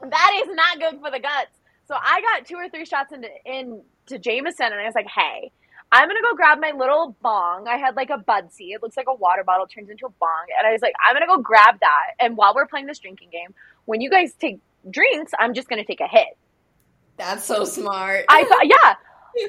But 0.00 0.10
that 0.10 0.42
is 0.42 0.54
not 0.54 0.78
good 0.78 1.00
for 1.00 1.10
the 1.10 1.18
guts. 1.18 1.57
So 1.88 1.94
I 1.94 2.20
got 2.20 2.46
two 2.46 2.56
or 2.56 2.68
three 2.68 2.84
shots 2.84 3.12
into 3.12 3.28
into 3.44 4.18
Jameson, 4.18 4.66
and 4.66 4.74
I 4.74 4.84
was 4.84 4.94
like, 4.94 5.08
hey 5.08 5.50
I'm 5.90 6.08
gonna 6.08 6.20
go 6.20 6.34
grab 6.34 6.60
my 6.60 6.72
little 6.76 7.16
bong. 7.22 7.66
I 7.66 7.76
had 7.76 7.96
like 7.96 8.10
a 8.10 8.18
Budsy. 8.18 8.74
It 8.74 8.82
looks 8.82 8.96
like 8.96 9.06
a 9.08 9.14
water 9.14 9.42
bottle 9.42 9.66
turns 9.66 9.88
into 9.88 10.06
a 10.06 10.10
bong. 10.10 10.46
And 10.58 10.66
I 10.66 10.72
was 10.72 10.82
like, 10.82 10.92
I'm 11.06 11.14
gonna 11.14 11.26
go 11.26 11.38
grab 11.38 11.80
that. 11.80 12.10
And 12.20 12.36
while 12.36 12.54
we're 12.54 12.66
playing 12.66 12.86
this 12.86 12.98
drinking 12.98 13.30
game, 13.32 13.54
when 13.86 14.00
you 14.00 14.10
guys 14.10 14.34
take 14.34 14.60
drinks, 14.90 15.32
I'm 15.38 15.54
just 15.54 15.68
gonna 15.68 15.84
take 15.84 16.00
a 16.00 16.06
hit. 16.06 16.36
That's 17.16 17.44
so 17.44 17.64
smart. 17.64 18.26
I 18.28 18.44
thought, 18.44 18.66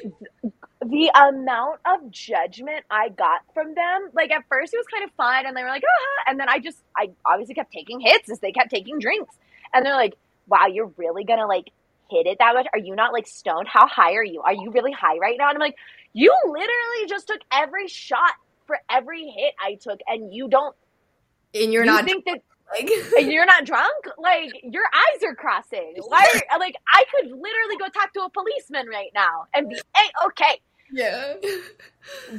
the 0.80 1.10
amount 1.14 1.80
of 1.86 2.10
judgment 2.10 2.84
I 2.90 3.10
got 3.10 3.42
from 3.52 3.74
them, 3.74 4.10
like 4.14 4.30
at 4.30 4.44
first 4.48 4.72
it 4.72 4.78
was 4.78 4.86
kind 4.86 5.04
of 5.04 5.10
fun, 5.12 5.44
and 5.44 5.54
they 5.54 5.62
were 5.62 5.68
like, 5.68 5.84
ah, 5.84 6.30
and 6.30 6.40
then 6.40 6.48
I 6.48 6.58
just, 6.58 6.78
I 6.96 7.10
obviously 7.26 7.54
kept 7.54 7.70
taking 7.70 8.00
hits 8.00 8.30
as 8.30 8.40
they 8.40 8.52
kept 8.52 8.70
taking 8.70 8.98
drinks, 8.98 9.34
and 9.74 9.84
they're 9.84 9.94
like, 9.94 10.16
wow, 10.48 10.66
you're 10.72 10.90
really 10.96 11.24
gonna 11.24 11.46
like 11.46 11.70
hit 12.10 12.26
it 12.26 12.38
that 12.38 12.54
much? 12.54 12.66
Are 12.72 12.78
you 12.78 12.94
not 12.94 13.12
like 13.12 13.26
stoned? 13.26 13.68
How 13.68 13.86
high 13.86 14.14
are 14.14 14.24
you? 14.24 14.42
Are 14.42 14.54
you 14.54 14.70
really 14.72 14.92
high 14.92 15.18
right 15.18 15.36
now? 15.38 15.48
And 15.48 15.56
I'm 15.56 15.60
like, 15.60 15.76
you 16.12 16.34
literally 16.44 17.08
just 17.08 17.28
took 17.28 17.40
every 17.52 17.88
shot 17.88 18.34
for 18.66 18.78
every 18.90 19.28
hit 19.30 19.54
I 19.60 19.74
took, 19.74 20.00
and 20.06 20.32
you 20.32 20.48
don't. 20.48 20.74
And 21.54 21.72
you're 21.72 21.84
you 21.84 21.90
not 21.90 22.04
think 22.04 22.24
that 22.26 22.40
like 22.72 22.90
you're 23.20 23.46
not 23.46 23.64
drunk. 23.64 24.04
Like 24.18 24.52
your 24.62 24.84
eyes 24.84 25.22
are 25.24 25.34
crossing. 25.34 25.94
Why? 26.06 26.28
Are, 26.50 26.58
like 26.58 26.76
I 26.88 27.04
could 27.10 27.30
literally 27.30 27.76
go 27.78 27.88
talk 27.88 28.12
to 28.14 28.20
a 28.20 28.30
policeman 28.30 28.88
right 28.88 29.10
now 29.14 29.46
and 29.54 29.68
be 29.68 29.74
hey, 29.74 30.10
okay. 30.26 30.60
Yeah. 30.92 31.34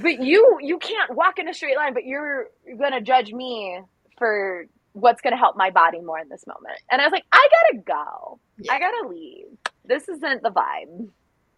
But 0.01 0.21
you 0.21 0.57
you 0.61 0.77
can't 0.77 1.15
walk 1.15 1.39
in 1.39 1.47
a 1.47 1.53
straight 1.53 1.77
line. 1.77 1.93
But 1.93 2.05
you're, 2.05 2.47
you're 2.65 2.77
gonna 2.77 3.01
judge 3.01 3.31
me 3.31 3.81
for 4.17 4.65
what's 4.93 5.21
gonna 5.21 5.37
help 5.37 5.55
my 5.55 5.69
body 5.69 6.01
more 6.01 6.19
in 6.19 6.29
this 6.29 6.45
moment. 6.47 6.77
And 6.89 7.01
I 7.01 7.05
was 7.05 7.11
like, 7.11 7.25
I 7.31 7.47
gotta 7.71 7.83
go. 7.83 8.39
Yeah. 8.57 8.73
I 8.73 8.79
gotta 8.79 9.07
leave. 9.07 9.45
This 9.85 10.07
isn't 10.07 10.43
the 10.43 10.51
vibe 10.51 11.09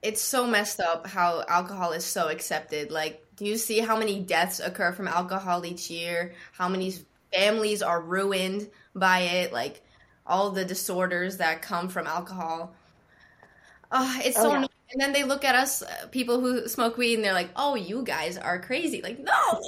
it's 0.03 0.21
so 0.21 0.45
messed 0.45 0.81
up 0.81 1.07
how 1.07 1.43
alcohol 1.47 1.93
is 1.93 2.03
so 2.05 2.27
accepted. 2.27 2.91
Like, 2.91 3.25
do 3.37 3.45
you 3.45 3.57
see 3.57 3.79
how 3.79 3.97
many 3.97 4.19
deaths 4.19 4.59
occur 4.59 4.91
from 4.91 5.07
alcohol 5.07 5.65
each 5.65 5.89
year? 5.89 6.33
How 6.51 6.67
many 6.67 6.93
families 7.33 7.81
are 7.81 8.01
ruined 8.01 8.69
by 8.93 9.21
it? 9.21 9.53
Like, 9.53 9.81
all 10.27 10.51
the 10.51 10.65
disorders 10.65 11.37
that 11.37 11.61
come 11.61 11.87
from 11.87 12.05
alcohol. 12.05 12.75
Oh, 13.91 14.21
it's 14.23 14.35
so. 14.35 14.51
Oh, 14.51 14.59
yeah. 14.59 14.67
And 14.91 15.01
then 15.01 15.13
they 15.13 15.23
look 15.23 15.43
at 15.43 15.55
us, 15.55 15.81
uh, 15.81 16.07
people 16.11 16.39
who 16.39 16.67
smoke 16.67 16.97
weed, 16.97 17.15
and 17.15 17.23
they're 17.23 17.33
like, 17.33 17.49
"Oh, 17.55 17.73
you 17.75 18.03
guys 18.03 18.37
are 18.37 18.59
crazy." 18.59 19.01
Like, 19.01 19.19
no, 19.19 19.61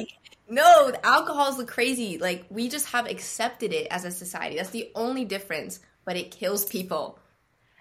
no, 0.47 0.91
alcohol 1.03 1.49
is 1.49 1.58
the 1.58 1.66
crazy. 1.66 2.20
Like, 2.20 2.45
we 2.49 2.70
just 2.70 2.88
have 2.88 3.08
accepted 3.08 3.74
it 3.74 3.88
as 3.89 4.06
a 4.06 4.12
society. 4.12 4.58
That's 4.58 4.70
the 4.70 4.91
only 4.93 5.26
difference. 5.26 5.80
But 6.06 6.18
it 6.18 6.30
kills 6.30 6.66
people. 6.66 7.18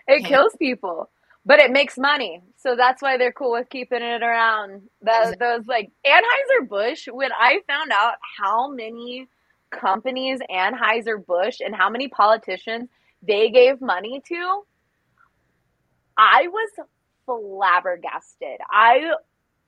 It 0.07 0.25
kills 0.25 0.55
people 0.59 1.11
but 1.47 1.59
it 1.59 1.71
makes 1.71 1.99
money. 1.99 2.43
So 2.57 2.75
that's 2.77 3.03
why 3.03 3.19
they're 3.19 3.33
cool 3.33 3.53
with 3.53 3.69
keeping 3.69 4.03
it 4.03 4.23
around. 4.23 4.83
That, 5.03 5.39
those 5.39 5.67
like 5.67 5.91
Anheuser-Busch, 6.07 7.09
when 7.13 7.33
I 7.33 7.61
found 7.67 7.93
out 7.93 8.15
how 8.39 8.71
many 8.71 9.29
companies 9.71 10.41
Anheuser-Busch 10.51 11.61
and 11.61 11.75
how 11.75 11.91
many 11.91 12.09
politicians 12.09 12.89
they 13.23 13.51
gave 13.51 13.81
money 13.81 14.23
to, 14.29 14.63
I 16.17 16.49
was 16.49 16.71
flabbergasted. 17.27 18.61
I 18.71 19.13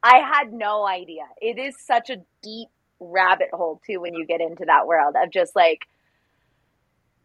I 0.02 0.18
had 0.18 0.52
no 0.52 0.86
idea. 0.86 1.22
It 1.40 1.58
is 1.58 1.74
such 1.84 2.10
a 2.10 2.18
deep 2.42 2.68
rabbit 3.00 3.48
hole 3.52 3.80
too 3.84 4.00
when 4.00 4.14
you 4.14 4.24
get 4.24 4.40
into 4.40 4.64
that 4.66 4.86
world 4.86 5.16
of 5.22 5.30
just 5.30 5.54
like 5.56 5.86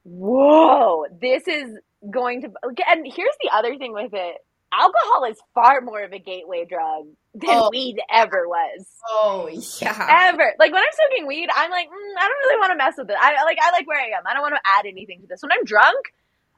whoa, 0.04 1.06
this 1.22 1.48
is 1.48 1.78
going 2.10 2.42
to 2.42 2.52
and 2.88 3.06
here's 3.06 3.36
the 3.42 3.50
other 3.54 3.78
thing 3.78 3.94
with 3.94 4.14
it. 4.14 4.38
Alcohol 4.74 5.26
is 5.26 5.38
far 5.54 5.82
more 5.82 6.02
of 6.02 6.14
a 6.14 6.20
gateway 6.20 6.66
drug 6.66 7.08
than 7.36 7.50
oh. 7.50 7.70
weed 7.72 8.00
ever 8.12 8.48
was. 8.48 8.86
Oh 9.10 9.50
yeah. 9.82 10.30
Ever. 10.32 10.54
Like 10.58 10.72
when 10.72 10.82
i'm 10.82 10.94
smoking 10.94 11.28
weed 11.28 11.50
i'm 11.54 11.70
like 11.70 11.88
mm, 11.88 12.14
i 12.20 12.28
don't 12.28 12.40
really 12.46 12.60
want 12.60 12.72
to 12.72 12.78
mess 12.78 12.94
with 12.98 13.10
it. 13.10 13.18
I 13.20 13.44
like 13.44 13.58
i 13.62 13.72
like 13.72 13.88
where 13.88 14.00
i 14.00 14.18
am. 14.18 14.24
I 14.26 14.34
don't 14.34 14.42
want 14.42 14.56
to 14.56 14.62
add 14.66 14.86
anything 14.86 15.22
to 15.22 15.28
this. 15.28 15.42
When 15.42 15.52
i'm 15.52 15.66
drunk 15.66 16.14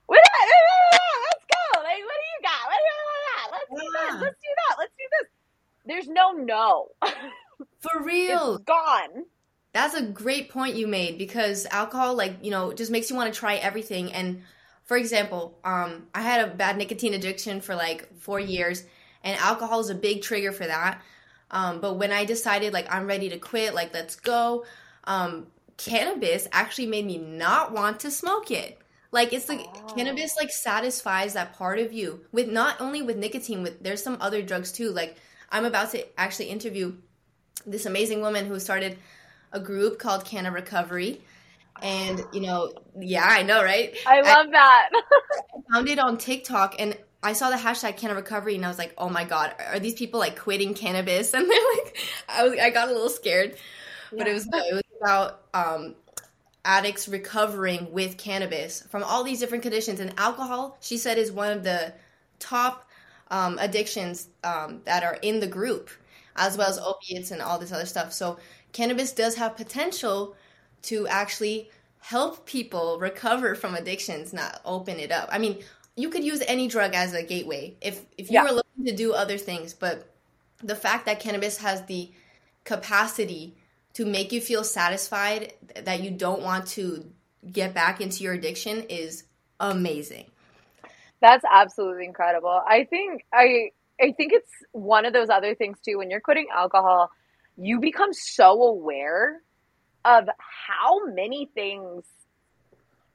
let's 0.10 1.46
go. 1.48 1.80
Like 1.80 2.02
what 2.04 2.18
do 2.20 2.28
you 2.30 2.40
got? 2.42 2.62
What 2.68 2.78
do 2.78 2.86
you 2.86 3.00
got? 3.32 3.52
let's 3.52 3.70
do 3.70 3.92
this. 3.92 4.22
Let's 4.22 4.40
do 4.42 4.50
that. 4.56 4.76
Let's 4.80 4.94
do 4.98 5.06
this. 5.20 5.30
There's 5.86 6.08
no 6.08 6.32
no. 6.32 6.88
For 7.80 8.04
real. 8.04 8.56
It's 8.56 8.64
gone. 8.64 9.26
That's 9.74 9.96
a 9.96 10.04
great 10.04 10.50
point 10.50 10.76
you 10.76 10.88
made 10.88 11.18
because 11.18 11.66
alcohol 11.70 12.16
like 12.16 12.38
you 12.42 12.52
know 12.52 12.74
just 12.74 12.92
makes 12.92 13.10
you 13.10 13.16
want 13.16 13.34
to 13.34 13.40
try 13.40 13.56
everything 13.56 14.12
and 14.14 14.44
for 14.86 14.98
example, 14.98 15.58
um, 15.64 16.08
I 16.14 16.22
had 16.22 16.48
a 16.48 16.54
bad 16.54 16.78
nicotine 16.78 17.14
addiction 17.14 17.62
for 17.62 17.76
like 17.76 18.16
four 18.18 18.40
years, 18.40 18.84
and 19.24 19.40
alcohol 19.40 19.80
is 19.80 19.90
a 19.90 19.96
big 19.96 20.22
trigger 20.22 20.52
for 20.52 20.66
that. 20.66 21.02
Um, 21.52 21.80
but 21.80 21.96
when 21.96 22.12
I 22.12 22.26
decided 22.26 22.74
like 22.74 22.94
I'm 22.94 23.08
ready 23.08 23.30
to 23.30 23.38
quit, 23.38 23.74
like 23.74 23.94
let's 23.94 24.16
go, 24.16 24.66
um, 25.06 25.48
cannabis 25.78 26.48
actually 26.52 26.88
made 26.88 27.06
me 27.06 27.18
not 27.18 27.72
want 27.72 28.02
to 28.02 28.12
smoke 28.12 28.52
it. 28.52 28.80
Like 29.12 29.32
it's 29.32 29.48
like 29.48 29.62
oh. 29.62 29.94
cannabis 29.96 30.36
like 30.36 30.50
satisfies 30.50 31.34
that 31.34 31.54
part 31.54 31.80
of 31.80 31.94
you 31.94 32.26
with 32.32 32.50
not 32.50 32.82
only 32.82 33.02
with 33.02 33.18
nicotine, 33.18 33.62
with 33.64 33.82
there's 33.84 34.04
some 34.04 34.18
other 34.20 34.42
drugs 34.42 34.72
too. 34.72 34.90
Like 34.90 35.16
I'm 35.52 35.66
about 35.66 35.92
to 35.92 36.20
actually 36.20 36.50
interview 36.50 36.96
this 37.66 37.86
amazing 37.86 38.22
woman 38.22 38.48
who 38.48 38.60
started 38.60 38.98
a 39.52 39.60
group 39.60 40.00
called 40.00 40.26
Canna 40.26 40.52
Recovery 40.52 41.22
and 41.82 42.24
you 42.32 42.42
know, 42.42 42.74
yeah, 43.00 43.26
I 43.26 43.44
know, 43.44 43.64
right? 43.64 43.96
I 44.06 44.22
love 44.22 44.48
I, 44.48 44.52
that. 44.52 44.90
I 44.94 45.74
found 45.74 45.90
it 45.90 46.00
on 46.00 46.18
TikTok, 46.18 46.76
and 46.80 46.98
I 47.24 47.34
saw 47.34 47.50
the 47.50 47.56
hashtag 47.56 47.98
Canna 47.98 48.16
Recovery 48.16 48.56
and 48.56 48.66
I 48.66 48.68
was 48.68 48.78
like, 48.78 48.94
oh 48.98 49.10
my 49.10 49.24
god, 49.24 49.56
are 49.72 49.80
these 49.80 49.94
people 49.94 50.20
like 50.20 50.38
quitting 50.38 50.74
cannabis? 50.74 51.34
And 51.44 51.50
they're 51.50 51.74
like, 51.76 51.98
I 52.28 52.44
was, 52.44 52.60
I 52.60 52.70
got 52.70 52.90
a 52.90 52.92
little 52.92 53.10
scared, 53.10 53.56
but 54.12 54.28
it 54.28 54.34
was 54.34 54.46
it 54.46 54.74
was 54.74 54.84
about 55.02 55.42
um, 55.54 55.96
addicts 56.66 57.08
recovering 57.08 57.92
with 57.92 58.18
cannabis 58.18 58.82
from 58.84 59.04
all 59.04 59.24
these 59.24 59.40
different 59.40 59.64
conditions. 59.64 60.02
And 60.02 60.14
alcohol, 60.18 60.78
she 60.82 60.98
said, 60.98 61.18
is 61.18 61.32
one 61.32 61.52
of 61.52 61.64
the 61.64 61.94
top 62.40 62.90
um, 63.32 63.58
addictions 63.60 64.28
um, 64.44 64.82
that 64.84 65.04
are 65.04 65.18
in 65.22 65.40
the 65.40 65.48
group, 65.48 65.90
as 66.36 66.58
well 66.58 66.68
as 66.68 66.78
opiates 66.78 67.32
and 67.32 67.42
all 67.42 67.58
this 67.58 67.72
other 67.72 67.86
stuff. 67.86 68.12
So 68.12 68.38
cannabis 68.74 69.14
does 69.14 69.36
have 69.36 69.56
potential 69.56 70.36
to 70.84 71.08
actually 71.08 71.70
help 72.00 72.46
people 72.46 73.00
recover 73.00 73.56
from 73.56 73.76
addictions, 73.76 74.34
not 74.34 74.62
open 74.66 75.00
it 75.00 75.12
up. 75.12 75.30
I 75.32 75.38
mean, 75.38 75.64
you 75.96 76.10
could 76.10 76.24
use 76.24 76.42
any 76.48 76.68
drug 76.68 76.94
as 76.94 77.14
a 77.14 77.24
gateway 77.24 77.76
if 77.82 78.06
if 78.18 78.30
you 78.30 78.36
yeah. 78.36 78.44
were 78.44 78.52
looking 78.52 78.86
to 78.86 78.96
do 78.96 79.14
other 79.14 79.38
things, 79.38 79.74
but 79.74 80.10
the 80.62 80.76
fact 80.76 81.06
that 81.06 81.20
cannabis 81.20 81.58
has 81.58 81.86
the 81.86 82.12
capacity 82.64 83.56
to 83.94 84.06
make 84.06 84.32
you 84.32 84.42
feel 84.42 84.64
satisfied 84.64 85.54
that 85.76 86.02
you 86.02 86.10
don't 86.10 86.42
want 86.42 86.68
to 86.68 87.06
get 87.52 87.74
back 87.74 88.02
into 88.02 88.24
your 88.24 88.34
addiction 88.34 88.84
is 88.90 89.26
amazing. 89.60 90.26
That's 91.22 91.46
absolutely 91.50 92.06
incredible. 92.06 92.62
I 92.68 92.86
think 92.86 93.26
I 93.32 93.72
I 94.02 94.12
think 94.12 94.34
it's 94.34 94.52
one 94.72 95.06
of 95.06 95.14
those 95.14 95.30
other 95.30 95.56
things 95.56 95.78
too 95.80 95.98
when 95.98 96.10
you're 96.10 96.22
quitting 96.22 96.48
alcohol, 96.54 97.12
you 97.56 97.80
become 97.80 98.14
so 98.14 98.62
aware 98.64 99.42
of 100.06 100.28
how 100.38 101.06
many 101.06 101.50
things 101.54 102.04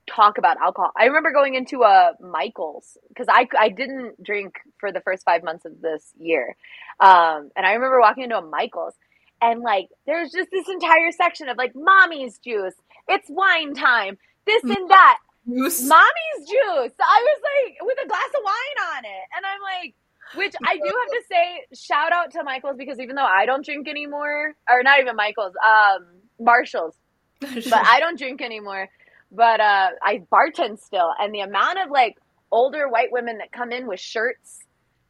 talk 0.09 0.39
about 0.39 0.57
alcohol. 0.61 0.91
I 0.97 1.07
remember 1.07 1.33
going 1.33 1.55
into 1.55 1.83
a 1.83 2.13
Michael's 2.21 2.97
because 3.09 3.27
I, 3.29 3.47
I 3.59 3.69
didn't 3.69 4.23
drink 4.23 4.55
for 4.79 4.91
the 4.91 5.01
first 5.01 5.25
five 5.25 5.45
months 5.45 5.65
of 5.65 5.81
this 5.81 6.13
year. 6.19 6.57
Um, 7.01 7.51
and 7.57 7.67
I 7.67 7.73
remember 7.73 8.01
walking 8.01 8.25
into 8.25 8.39
a 8.39 8.43
Michael's 8.43 8.95
and 9.41 9.61
like 9.61 9.89
there's 10.07 10.33
just 10.33 10.49
this 10.51 10.69
entire 10.69 11.13
section 11.13 11.49
of 11.49 11.57
like 11.57 11.73
mommy's 11.75 12.39
juice, 12.39 12.75
it's 13.07 13.29
wine 13.29 13.75
time, 13.75 14.19
this 14.47 14.63
and 14.63 14.91
that. 14.91 15.19
Mommy's 15.47 16.49
juice. 16.49 16.93
I 17.01 17.25
was 17.25 17.41
like, 17.43 17.77
with 17.81 17.99
a 18.05 18.09
glass 18.09 18.29
of 18.37 18.43
wine 18.45 18.97
on 18.97 19.05
it. 19.05 19.25
And 19.37 19.47
I'm 19.47 19.61
like, 19.63 19.95
which 20.35 20.55
I 20.63 20.77
do 20.77 20.85
have 20.85 20.93
to 20.93 21.23
say, 21.27 21.65
shout 21.75 22.13
out 22.13 22.33
to 22.33 22.45
Michael's 22.45 22.77
because 22.77 23.01
even 23.01 23.17
though 23.17 23.25
I 23.25 23.47
don't 23.47 23.65
drink 23.65 23.89
anymore, 23.89 24.55
or 24.69 24.83
not 24.83 25.01
even 25.01 25.17
Michael's, 25.17 25.55
um, 25.65 26.07
Marshall's, 26.41 26.95
but 27.41 27.75
I 27.75 28.01
don't 28.01 28.19
drink 28.19 28.41
anymore. 28.43 28.89
But 29.31 29.61
uh, 29.61 29.91
I 30.03 30.23
bartend 30.33 30.81
still, 30.81 31.11
and 31.19 31.35
the 31.35 31.41
amount 31.41 31.79
of 31.81 31.91
like 31.91 32.17
older 32.51 32.89
white 32.89 33.13
women 33.13 33.39
that 33.39 33.53
come 33.53 33.73
in 33.73 33.87
with 33.87 34.01
shirts 34.01 34.61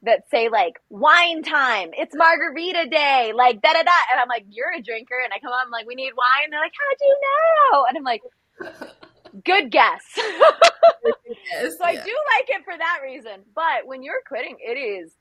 that 0.03 0.29
say 0.31 0.49
like 0.49 0.75
wine 0.89 1.43
time, 1.43 1.91
it's 1.93 2.15
margarita 2.15 2.89
day, 2.91 3.33
like 3.35 3.63
da 3.63 3.73
da 3.73 3.83
da, 3.83 3.93
and 4.13 4.21
I'm 4.21 4.29
like, 4.29 4.47
you're 4.51 4.73
a 4.77 4.83
drinker, 4.83 5.19
and 5.23 5.33
I 5.33 5.39
come 5.39 5.53
on, 5.53 5.67
I'm 5.67 5.71
like, 5.71 5.87
we 5.87 5.95
need 5.95 6.13
wine. 6.17 6.45
And 6.45 6.53
they're 6.53 6.61
like, 6.61 6.73
how'd 6.79 6.97
you 7.01 7.19
know? 7.73 7.85
And 7.89 7.99
I'm 7.99 8.05
like, 8.05 8.23
good 9.45 9.71
guess. 9.71 10.03
yes, 10.17 11.79
so 11.79 11.85
I 11.85 11.95
do 11.95 12.01
like 12.01 12.49
it 12.49 12.65
for 12.65 12.77
that 12.77 13.01
reason. 13.05 13.43
But 13.55 13.87
when 13.87 14.03
you're 14.03 14.23
quitting, 14.27 14.57
it 14.61 14.79
is 14.79 15.13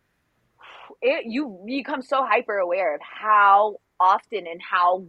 it 1.01 1.26
you 1.26 1.64
become 1.66 2.01
so 2.01 2.26
hyper 2.26 2.58
aware 2.58 2.95
of 2.95 3.01
how 3.01 3.78
often 3.99 4.47
and 4.47 4.62
how 4.62 5.05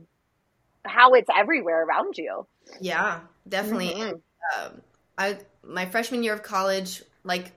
how 0.88 1.12
it's 1.14 1.28
everywhere 1.34 1.84
around 1.84 2.16
you. 2.18 2.46
Yeah, 2.80 3.20
definitely. 3.48 3.90
Mm-hmm. 3.90 4.64
Um, 4.64 4.82
I 5.16 5.38
my 5.62 5.86
freshman 5.86 6.22
year 6.22 6.32
of 6.32 6.42
college, 6.42 7.02
like 7.24 7.52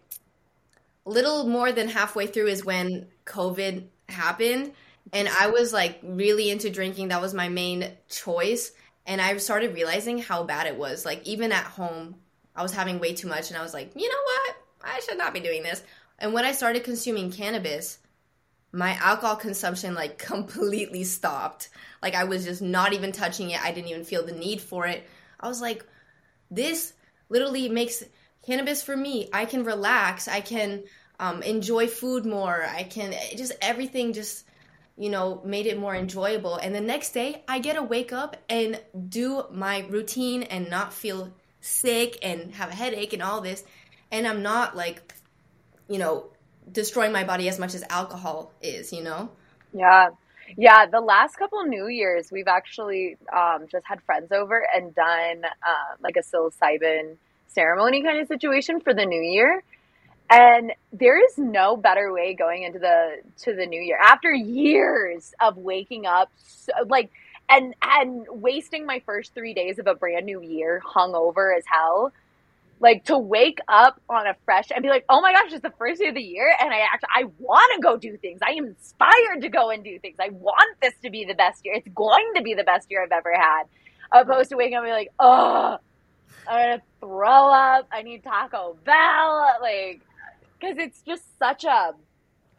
little 1.05 1.47
more 1.47 1.71
than 1.71 1.87
halfway 1.87 2.27
through, 2.27 2.47
is 2.47 2.65
when 2.65 3.07
COVID 3.25 3.85
happened, 4.09 4.73
and 5.13 5.27
I 5.27 5.47
was 5.47 5.73
like 5.73 5.99
really 6.03 6.49
into 6.49 6.69
drinking. 6.69 7.09
That 7.09 7.21
was 7.21 7.33
my 7.33 7.49
main 7.49 7.91
choice 8.09 8.71
and 9.05 9.21
I 9.21 9.35
started 9.37 9.73
realizing 9.73 10.19
how 10.19 10.43
bad 10.43 10.67
it 10.67 10.77
was. 10.77 11.05
Like 11.05 11.25
even 11.27 11.51
at 11.51 11.63
home, 11.63 12.15
I 12.55 12.63
was 12.63 12.73
having 12.73 12.99
way 12.99 13.13
too 13.13 13.27
much, 13.27 13.49
and 13.49 13.57
I 13.57 13.63
was 13.63 13.73
like, 13.73 13.91
you 13.95 14.07
know 14.07 14.23
what? 14.25 14.55
I 14.83 14.99
should 14.99 15.17
not 15.17 15.33
be 15.33 15.39
doing 15.39 15.63
this. 15.63 15.83
And 16.19 16.33
when 16.33 16.45
I 16.45 16.51
started 16.51 16.83
consuming 16.83 17.31
cannabis, 17.31 17.97
my 18.71 18.93
alcohol 19.01 19.35
consumption 19.35 19.93
like 19.93 20.17
completely 20.33 21.03
stopped. 21.03 21.69
Like 22.01 22.15
I 22.15 22.23
was 22.25 22.45
just 22.45 22.61
not 22.61 22.93
even 22.93 23.11
touching 23.11 23.51
it. 23.51 23.63
I 23.63 23.71
didn't 23.71 23.89
even 23.89 24.03
feel 24.03 24.25
the 24.25 24.31
need 24.31 24.61
for 24.61 24.85
it. 24.87 25.07
I 25.39 25.47
was 25.47 25.61
like, 25.61 25.85
this 26.49 26.93
literally 27.29 27.69
makes 27.69 28.03
cannabis 28.45 28.81
for 28.83 28.95
me. 28.95 29.29
I 29.33 29.45
can 29.45 29.63
relax. 29.63 30.27
I 30.27 30.41
can 30.41 30.83
um, 31.19 31.43
enjoy 31.43 31.87
food 31.87 32.25
more. 32.25 32.65
I 32.65 32.83
can 32.83 33.13
just 33.35 33.53
everything 33.61 34.13
just 34.13 34.45
you 34.97 35.09
know, 35.09 35.41
made 35.43 35.65
it 35.65 35.79
more 35.79 35.95
enjoyable. 35.95 36.57
And 36.57 36.75
the 36.75 36.81
next 36.81 37.11
day, 37.11 37.43
I 37.47 37.57
get 37.59 37.73
to 37.73 37.81
wake 37.81 38.13
up 38.13 38.37
and 38.49 38.79
do 39.09 39.45
my 39.51 39.85
routine 39.89 40.43
and 40.43 40.69
not 40.69 40.93
feel 40.93 41.33
sick 41.59 42.19
and 42.21 42.53
have 42.53 42.69
a 42.69 42.75
headache 42.75 43.13
and 43.13 43.23
all 43.23 43.41
this. 43.41 43.63
And 44.11 44.27
I'm 44.27 44.43
not 44.43 44.75
like, 44.75 45.15
you 45.87 45.97
know, 45.97 46.30
destroying 46.71 47.11
my 47.11 47.23
body 47.23 47.47
as 47.47 47.59
much 47.59 47.73
as 47.75 47.83
alcohol 47.89 48.51
is, 48.61 48.91
you 48.91 49.03
know? 49.03 49.29
Yeah. 49.73 50.09
Yeah, 50.57 50.85
the 50.85 50.99
last 50.99 51.37
couple 51.37 51.63
New 51.63 51.87
Year's, 51.87 52.29
we've 52.29 52.47
actually 52.47 53.15
um, 53.31 53.67
just 53.71 53.85
had 53.85 54.01
friends 54.03 54.33
over 54.33 54.67
and 54.75 54.93
done 54.93 55.45
uh, 55.45 55.95
like 56.01 56.17
a 56.17 56.21
psilocybin 56.21 57.15
ceremony 57.47 58.03
kind 58.03 58.19
of 58.19 58.27
situation 58.27 58.81
for 58.81 58.93
the 58.93 59.05
New 59.05 59.21
Year 59.21 59.63
and 60.31 60.71
there 60.93 61.21
is 61.23 61.37
no 61.37 61.75
better 61.75 62.11
way 62.13 62.33
going 62.33 62.63
into 62.63 62.79
the 62.79 63.17
to 63.37 63.53
the 63.53 63.65
new 63.65 63.81
year 63.81 63.99
after 64.01 64.31
years 64.31 65.33
of 65.41 65.57
waking 65.57 66.05
up 66.05 66.31
so, 66.37 66.71
like 66.87 67.11
and 67.49 67.75
and 67.81 68.25
wasting 68.29 68.85
my 68.85 69.01
first 69.05 69.33
three 69.33 69.53
days 69.53 69.77
of 69.77 69.87
a 69.87 69.93
brand 69.93 70.25
new 70.25 70.41
year 70.41 70.81
hungover 70.85 71.55
as 71.55 71.65
hell 71.67 72.13
like 72.81 73.05
to 73.05 73.17
wake 73.17 73.59
up 73.67 74.01
on 74.09 74.27
a 74.27 74.35
fresh 74.43 74.71
and 74.73 74.81
be 74.81 74.89
like 74.89 75.05
oh 75.07 75.21
my 75.21 75.31
gosh 75.31 75.51
it's 75.53 75.61
the 75.61 75.73
first 75.77 76.01
day 76.01 76.07
of 76.07 76.15
the 76.15 76.21
year 76.21 76.53
and 76.59 76.73
i 76.73 76.79
actually 76.79 77.09
i 77.15 77.23
want 77.37 77.71
to 77.75 77.81
go 77.81 77.97
do 77.97 78.17
things. 78.17 78.39
I 78.45 78.51
am 78.51 78.65
inspired 78.65 79.41
to 79.41 79.49
go 79.49 79.69
and 79.69 79.83
do 79.83 79.99
things. 79.99 80.17
I 80.19 80.29
want 80.29 80.79
this 80.81 80.93
to 81.03 81.09
be 81.09 81.25
the 81.25 81.35
best 81.35 81.63
year. 81.63 81.75
It's 81.75 81.87
going 81.93 82.33
to 82.35 82.41
be 82.41 82.53
the 82.53 82.63
best 82.63 82.89
year 82.89 83.03
i've 83.03 83.11
ever 83.11 83.33
had. 83.33 83.63
Opposed 84.11 84.49
to 84.49 84.57
waking 84.57 84.75
up 84.75 84.83
and 84.83 84.89
be 84.89 84.93
like 84.93 85.11
oh 85.19 85.77
i'm 86.47 86.69
gonna 86.69 86.81
throw 86.99 87.49
up. 87.51 87.87
I 87.91 88.01
need 88.01 88.23
taco 88.23 88.75
bell. 88.83 89.57
Like 89.61 90.01
because 90.59 90.77
it's 90.77 91.01
just 91.01 91.23
such 91.37 91.63
a 91.63 91.93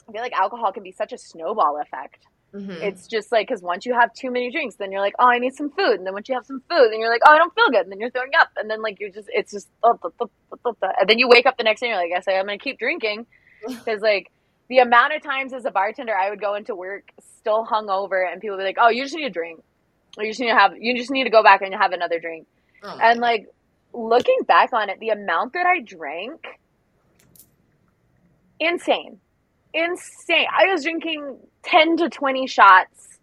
I 0.08 0.12
feel 0.12 0.22
like 0.22 0.32
alcohol 0.32 0.72
can 0.72 0.82
be 0.82 0.92
such 0.92 1.12
a 1.12 1.18
snowball 1.18 1.80
effect. 1.80 2.26
Mm-hmm. 2.54 2.82
It's 2.82 3.06
just 3.06 3.32
like 3.32 3.48
because 3.48 3.62
once 3.62 3.86
you 3.86 3.94
have 3.94 4.12
too 4.12 4.30
many 4.30 4.50
drinks, 4.50 4.76
then 4.76 4.92
you're 4.92 5.00
like, 5.00 5.14
oh, 5.18 5.26
I 5.26 5.38
need 5.38 5.54
some 5.54 5.70
food, 5.70 5.98
and 5.98 6.06
then 6.06 6.12
once 6.12 6.28
you 6.28 6.34
have 6.34 6.44
some 6.44 6.62
food, 6.68 6.88
then 6.90 7.00
you're 7.00 7.10
like, 7.10 7.22
oh, 7.26 7.32
I 7.32 7.38
don't 7.38 7.54
feel 7.54 7.70
good, 7.70 7.82
and 7.82 7.92
then 7.92 7.98
you're 7.98 8.10
throwing 8.10 8.32
up, 8.38 8.50
and 8.56 8.68
then 8.70 8.82
like 8.82 9.00
you're 9.00 9.10
just, 9.10 9.28
it's 9.32 9.52
just, 9.52 9.68
and 9.82 11.08
then 11.08 11.18
you 11.18 11.28
wake 11.28 11.46
up 11.46 11.56
the 11.56 11.64
next 11.64 11.80
day, 11.80 11.86
and 11.90 11.94
you're 11.94 12.10
like, 12.10 12.16
I 12.16 12.20
say, 12.20 12.38
I'm 12.38 12.44
gonna 12.44 12.58
keep 12.58 12.78
drinking, 12.78 13.26
because 13.66 14.02
like 14.02 14.30
the 14.68 14.78
amount 14.78 15.14
of 15.14 15.22
times 15.22 15.54
as 15.54 15.64
a 15.64 15.70
bartender, 15.70 16.14
I 16.14 16.28
would 16.28 16.40
go 16.40 16.54
into 16.54 16.74
work 16.74 17.10
still 17.38 17.64
hungover, 17.64 18.30
and 18.30 18.40
people 18.40 18.56
would 18.56 18.62
be 18.62 18.66
like, 18.66 18.78
oh, 18.78 18.90
you 18.90 19.04
just 19.04 19.14
need 19.14 19.24
a 19.24 19.30
drink, 19.30 19.62
or 20.18 20.24
you 20.24 20.30
just 20.30 20.40
need 20.40 20.50
to 20.50 20.54
have, 20.54 20.76
you 20.78 20.94
just 20.94 21.10
need 21.10 21.24
to 21.24 21.30
go 21.30 21.42
back 21.42 21.62
and 21.62 21.74
have 21.74 21.92
another 21.92 22.20
drink, 22.20 22.46
oh 22.82 22.98
and 23.00 23.18
like 23.20 23.46
looking 23.94 24.40
back 24.46 24.74
on 24.74 24.90
it, 24.90 25.00
the 25.00 25.08
amount 25.08 25.54
that 25.54 25.64
I 25.64 25.80
drank 25.80 26.44
insane. 28.60 29.20
Insane. 29.72 30.46
I 30.54 30.70
was 30.70 30.82
drinking 30.82 31.38
10 31.64 31.98
to 31.98 32.08
20 32.10 32.46
shots 32.46 33.18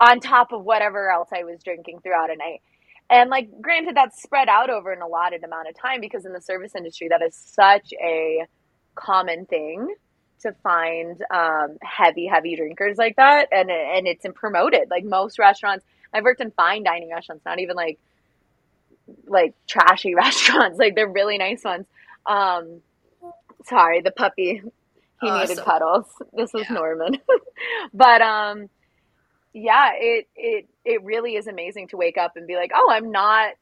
on 0.00 0.20
top 0.20 0.52
of 0.52 0.64
whatever 0.64 1.10
else 1.10 1.28
I 1.32 1.44
was 1.44 1.62
drinking 1.62 2.00
throughout 2.02 2.30
a 2.30 2.36
night. 2.36 2.62
And 3.10 3.30
like 3.30 3.50
granted 3.60 3.96
that's 3.96 4.22
spread 4.22 4.48
out 4.48 4.70
over 4.70 4.92
an 4.92 5.02
allotted 5.02 5.44
amount 5.44 5.68
of 5.68 5.78
time 5.78 6.00
because 6.00 6.24
in 6.24 6.32
the 6.32 6.40
service 6.40 6.74
industry 6.74 7.08
that 7.08 7.22
is 7.22 7.34
such 7.36 7.92
a 8.02 8.46
common 8.94 9.46
thing 9.46 9.94
to 10.40 10.52
find 10.62 11.22
um, 11.32 11.78
heavy 11.82 12.26
heavy 12.26 12.56
drinkers 12.56 12.96
like 12.98 13.16
that 13.16 13.48
and 13.52 13.70
and 13.70 14.06
it's 14.06 14.24
promoted 14.34 14.90
like 14.90 15.04
most 15.04 15.38
restaurants 15.38 15.84
I've 16.12 16.24
worked 16.24 16.40
in 16.40 16.50
fine 16.52 16.84
dining 16.84 17.10
restaurants 17.10 17.44
not 17.44 17.60
even 17.60 17.76
like 17.76 17.98
like 19.26 19.54
trashy 19.68 20.14
restaurants 20.16 20.78
like 20.78 20.94
they're 20.94 21.08
really 21.08 21.38
nice 21.38 21.64
ones 21.64 21.86
um, 22.26 22.80
Sorry, 23.66 24.00
the 24.00 24.10
puppy. 24.10 24.62
He 25.22 25.30
oh, 25.30 25.40
needed 25.40 25.58
cuddles. 25.58 26.06
This 26.32 26.52
was 26.52 26.66
yeah. 26.68 26.74
Norman. 26.74 27.18
but 27.94 28.20
um 28.20 28.68
yeah, 29.54 29.90
it 29.94 30.28
it 30.34 30.68
it 30.84 31.04
really 31.04 31.36
is 31.36 31.46
amazing 31.46 31.88
to 31.88 31.96
wake 31.96 32.18
up 32.18 32.32
and 32.36 32.46
be 32.46 32.56
like, 32.56 32.72
"Oh, 32.74 32.88
I'm 32.90 33.10
not 33.10 33.54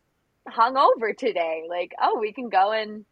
hungover 0.48 1.16
today." 1.16 1.64
Like, 1.68 1.92
"Oh, 2.00 2.18
we 2.18 2.32
can 2.32 2.48
go 2.48 2.72
and 2.72 3.04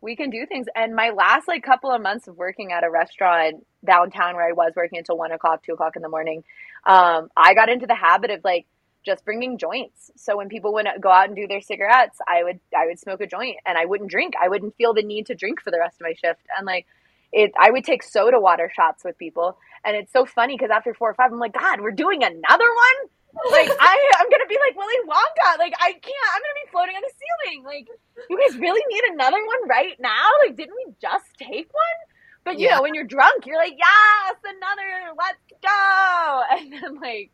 we 0.00 0.16
can 0.16 0.30
do 0.30 0.46
things." 0.46 0.66
And 0.74 0.94
my 0.94 1.10
last 1.10 1.48
like 1.48 1.62
couple 1.62 1.90
of 1.90 2.02
months 2.02 2.28
of 2.28 2.36
working 2.36 2.72
at 2.72 2.84
a 2.84 2.90
restaurant 2.90 3.66
downtown 3.84 4.36
where 4.36 4.48
I 4.48 4.52
was 4.52 4.74
working 4.76 4.98
until 4.98 5.16
one 5.16 5.32
o'clock, 5.32 5.64
two 5.64 5.72
o'clock 5.72 5.96
in 5.96 6.02
the 6.02 6.08
morning, 6.08 6.44
um, 6.86 7.28
I 7.36 7.54
got 7.54 7.70
into 7.70 7.86
the 7.86 7.94
habit 7.94 8.30
of 8.30 8.44
like 8.44 8.66
just 9.04 9.24
bringing 9.24 9.56
joints. 9.56 10.10
So 10.16 10.36
when 10.36 10.48
people 10.48 10.74
would 10.74 10.86
go 11.00 11.10
out 11.10 11.26
and 11.26 11.36
do 11.36 11.46
their 11.46 11.62
cigarettes, 11.62 12.18
I 12.28 12.44
would 12.44 12.60
I 12.76 12.86
would 12.86 12.98
smoke 12.98 13.22
a 13.22 13.26
joint 13.26 13.56
and 13.64 13.78
I 13.78 13.86
wouldn't 13.86 14.10
drink. 14.10 14.34
I 14.40 14.48
wouldn't 14.48 14.76
feel 14.76 14.92
the 14.94 15.02
need 15.02 15.26
to 15.26 15.34
drink 15.34 15.62
for 15.62 15.70
the 15.70 15.78
rest 15.78 15.96
of 16.00 16.02
my 16.02 16.12
shift. 16.12 16.42
And 16.56 16.66
like 16.66 16.86
it 17.32 17.52
I 17.58 17.70
would 17.70 17.84
take 17.84 18.02
soda 18.02 18.40
water 18.40 18.70
shots 18.74 19.04
with 19.04 19.18
people. 19.18 19.58
And 19.84 19.96
it's 19.96 20.12
so 20.12 20.26
funny 20.26 20.56
because 20.56 20.70
after 20.70 20.92
four 20.92 21.10
or 21.10 21.14
five, 21.14 21.32
I'm 21.32 21.38
like, 21.38 21.54
God, 21.54 21.80
we're 21.80 21.92
doing 21.92 22.22
another 22.22 22.68
one? 22.68 23.10
like 23.52 23.70
I 23.78 24.12
I'm 24.18 24.28
gonna 24.28 24.48
be 24.48 24.58
like 24.66 24.76
Willy 24.76 24.94
Wonka. 25.06 25.58
Like 25.58 25.72
I 25.78 25.92
can't 25.92 26.30
I'm 26.34 26.42
gonna 26.42 26.60
be 26.64 26.70
floating 26.70 26.96
on 26.96 27.02
the 27.02 27.12
ceiling. 27.14 27.64
Like 27.64 27.88
you 28.28 28.38
guys 28.38 28.58
really 28.58 28.82
need 28.88 29.04
another 29.12 29.38
one 29.38 29.68
right 29.68 29.96
now? 30.00 30.26
Like 30.44 30.56
didn't 30.56 30.74
we 30.74 30.92
just 31.00 31.26
take 31.38 31.72
one? 31.72 31.98
But 32.44 32.58
you 32.58 32.66
yeah. 32.66 32.76
know, 32.76 32.82
when 32.82 32.94
you're 32.94 33.04
drunk, 33.04 33.46
you're 33.46 33.56
like, 33.56 33.74
Yes, 33.78 34.36
another, 34.44 35.14
let's 35.16 35.62
go 35.62 36.42
and 36.58 36.72
then 36.72 37.00
like 37.00 37.30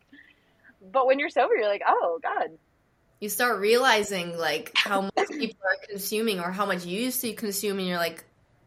but 0.93 1.07
when 1.07 1.19
you're 1.19 1.31
sober, 1.31 1.55
you're 1.55 1.69
like, 1.69 1.83
oh 1.87 2.19
god. 2.23 2.51
You 3.21 3.29
start 3.31 3.61
realizing 3.61 4.37
like 4.37 4.73
how 4.75 5.03
much 5.03 5.29
people 5.31 5.61
are 5.65 5.87
consuming 5.89 6.39
or 6.41 6.51
how 6.51 6.67
much 6.67 6.85
you 6.85 7.01
used 7.01 7.23
to 7.23 7.33
consume, 7.33 7.79
and 7.79 7.89
you're 7.89 7.97
like, 7.97 8.25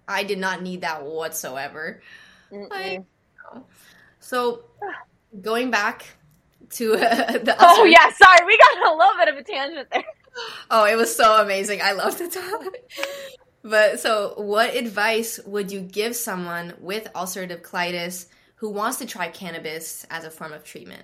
I 0.10 0.24
did 0.24 0.40
not 0.40 0.62
need 0.62 0.82
that 0.82 1.06
whatsoever. 1.06 2.02
Like, 2.52 3.04
so 4.20 4.64
going 5.42 5.72
back 5.72 6.06
to 6.72 6.94
uh, 6.96 6.98
the 7.38 7.56
oh 7.60 7.84
yeah, 7.86 8.12
sorry, 8.12 8.46
we 8.46 8.58
got 8.58 8.92
a 8.92 8.96
little 8.96 9.18
bit 9.18 9.28
of 9.30 9.38
a 9.38 9.44
tangent 9.44 9.88
there. 9.92 10.04
Oh, 10.70 10.86
it 10.86 10.96
was 10.96 11.16
so 11.16 11.42
amazing. 11.42 11.82
I 11.82 11.94
love 11.94 12.18
the 12.18 12.28
topic. 12.52 12.92
But 13.64 14.00
so, 14.00 14.34
what 14.38 14.76
advice 14.76 15.40
would 15.46 15.72
you 15.72 15.82
give 15.82 16.16
someone 16.16 16.74
with 16.80 17.12
ulcerative 17.14 17.62
colitis 17.62 18.28
who 18.56 18.70
wants 18.70 18.98
to 18.98 19.06
try 19.06 19.30
cannabis 19.30 20.06
as 20.10 20.26
a 20.26 20.32
form 20.32 20.54
of 20.54 20.64
treatment? 20.64 21.04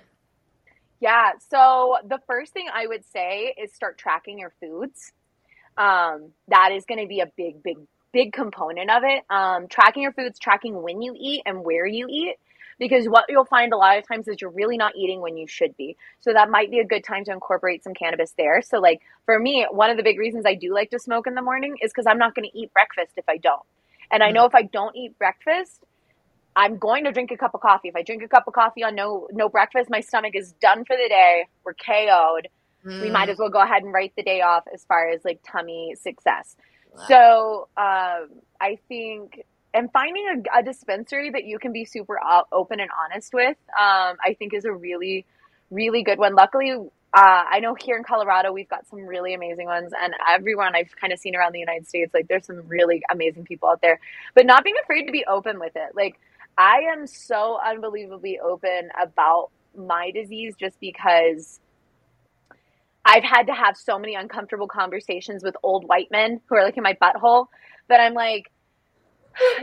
Yeah. 1.00 1.32
So 1.50 1.98
the 2.06 2.18
first 2.26 2.52
thing 2.52 2.68
I 2.72 2.86
would 2.86 3.04
say 3.04 3.54
is 3.62 3.72
start 3.72 3.98
tracking 3.98 4.38
your 4.38 4.52
foods. 4.60 5.12
Um, 5.76 6.32
that 6.48 6.72
is 6.72 6.86
going 6.86 7.00
to 7.00 7.06
be 7.06 7.20
a 7.20 7.26
big, 7.36 7.62
big, 7.62 7.76
big 8.16 8.32
component 8.32 8.90
of 8.90 9.02
it. 9.04 9.24
Um, 9.28 9.68
tracking 9.68 10.02
your 10.02 10.12
foods, 10.12 10.38
tracking 10.38 10.80
when 10.82 11.02
you 11.02 11.14
eat 11.18 11.42
and 11.44 11.62
where 11.62 11.84
you 11.84 12.06
eat. 12.08 12.36
Because 12.78 13.06
what 13.06 13.26
you'll 13.28 13.44
find 13.44 13.74
a 13.74 13.76
lot 13.76 13.98
of 13.98 14.08
times 14.08 14.26
is 14.26 14.40
you're 14.40 14.50
really 14.50 14.78
not 14.78 14.96
eating 14.96 15.20
when 15.20 15.36
you 15.36 15.46
should 15.46 15.76
be. 15.76 15.96
So 16.20 16.32
that 16.32 16.50
might 16.50 16.70
be 16.70 16.78
a 16.78 16.84
good 16.84 17.04
time 17.04 17.24
to 17.24 17.32
incorporate 17.32 17.84
some 17.84 17.92
cannabis 17.92 18.32
there. 18.38 18.62
So, 18.62 18.78
like 18.80 19.00
for 19.26 19.38
me, 19.38 19.66
one 19.70 19.90
of 19.90 19.98
the 19.98 20.02
big 20.02 20.18
reasons 20.18 20.44
I 20.46 20.54
do 20.54 20.74
like 20.74 20.90
to 20.90 20.98
smoke 20.98 21.26
in 21.26 21.34
the 21.34 21.42
morning 21.42 21.76
is 21.82 21.90
because 21.90 22.06
I'm 22.06 22.18
not 22.18 22.34
going 22.34 22.48
to 22.50 22.58
eat 22.58 22.72
breakfast 22.72 23.12
if 23.16 23.26
I 23.28 23.36
don't. 23.36 23.62
And 24.10 24.22
I 24.22 24.30
mm. 24.30 24.34
know 24.34 24.44
if 24.46 24.54
I 24.54 24.62
don't 24.62 24.94
eat 24.96 25.18
breakfast, 25.18 25.84
I'm 26.54 26.78
going 26.78 27.04
to 27.04 27.12
drink 27.12 27.30
a 27.30 27.36
cup 27.36 27.54
of 27.54 27.60
coffee. 27.60 27.88
If 27.88 27.96
I 27.96 28.02
drink 28.02 28.22
a 28.22 28.28
cup 28.28 28.44
of 28.46 28.54
coffee 28.54 28.82
on 28.82 28.94
no 28.94 29.28
no 29.30 29.48
breakfast, 29.48 29.88
my 29.90 30.00
stomach 30.00 30.34
is 30.34 30.52
done 30.52 30.84
for 30.84 30.96
the 30.96 31.08
day. 31.08 31.46
We're 31.64 31.74
KO'd. 31.74 32.48
Mm. 32.84 33.02
We 33.02 33.10
might 33.10 33.28
mm. 33.28 33.32
as 33.32 33.38
well 33.38 33.50
go 33.50 33.60
ahead 33.60 33.84
and 33.84 33.92
write 33.92 34.12
the 34.16 34.22
day 34.22 34.42
off 34.42 34.64
as 34.72 34.84
far 34.84 35.08
as 35.08 35.24
like 35.24 35.40
tummy 35.42 35.94
success. 35.98 36.56
Wow. 36.96 37.04
So 37.08 37.68
um, 37.76 38.40
I 38.60 38.78
think 38.88 39.44
and 39.74 39.92
finding 39.92 40.24
a, 40.28 40.60
a, 40.60 40.62
dispensary 40.62 41.30
that 41.30 41.44
you 41.44 41.58
can 41.58 41.70
be 41.72 41.84
super 41.84 42.18
open 42.50 42.80
and 42.80 42.88
honest 43.04 43.34
with, 43.34 43.58
um, 43.78 44.16
I 44.24 44.34
think 44.38 44.54
is 44.54 44.64
a 44.64 44.72
really 44.72 45.26
really 45.70 46.02
good 46.02 46.18
one. 46.18 46.34
Luckily, 46.34 46.70
uh, 46.72 46.80
I 47.12 47.60
know 47.60 47.74
here 47.74 47.96
in 47.96 48.04
Colorado 48.04 48.52
we've 48.52 48.68
got 48.68 48.86
some 48.88 49.00
really 49.00 49.34
amazing 49.34 49.66
ones, 49.66 49.92
and 49.98 50.14
everyone 50.28 50.74
I've 50.74 50.94
kind 51.00 51.12
of 51.12 51.18
seen 51.18 51.34
around 51.34 51.52
the 51.52 51.60
United 51.60 51.86
States, 51.88 52.12
like 52.14 52.28
there's 52.28 52.46
some 52.46 52.68
really 52.68 53.02
amazing 53.10 53.44
people 53.44 53.68
out 53.68 53.80
there. 53.82 54.00
But 54.34 54.46
not 54.46 54.64
being 54.64 54.76
afraid 54.82 55.06
to 55.06 55.12
be 55.12 55.24
open 55.26 55.58
with 55.58 55.72
it, 55.74 55.94
like 55.94 56.18
I 56.56 56.92
am 56.92 57.06
so 57.06 57.58
unbelievably 57.64 58.40
open 58.40 58.90
about 59.00 59.50
my 59.76 60.10
disease 60.10 60.54
just 60.58 60.78
because 60.80 61.60
I've 63.06 63.24
had 63.24 63.48
to 63.48 63.54
have 63.54 63.76
so 63.78 63.98
many 63.98 64.16
uncomfortable 64.16 64.68
conversations 64.68 65.44
with 65.44 65.56
old 65.64 65.86
white 65.88 66.08
men 66.12 66.42
who 66.48 66.56
are 66.56 66.64
like 66.64 66.78
in 66.78 66.84
my 66.84 66.94
butthole 67.02 67.46
that 67.90 68.00
I'm 68.00 68.14
like, 68.14 68.46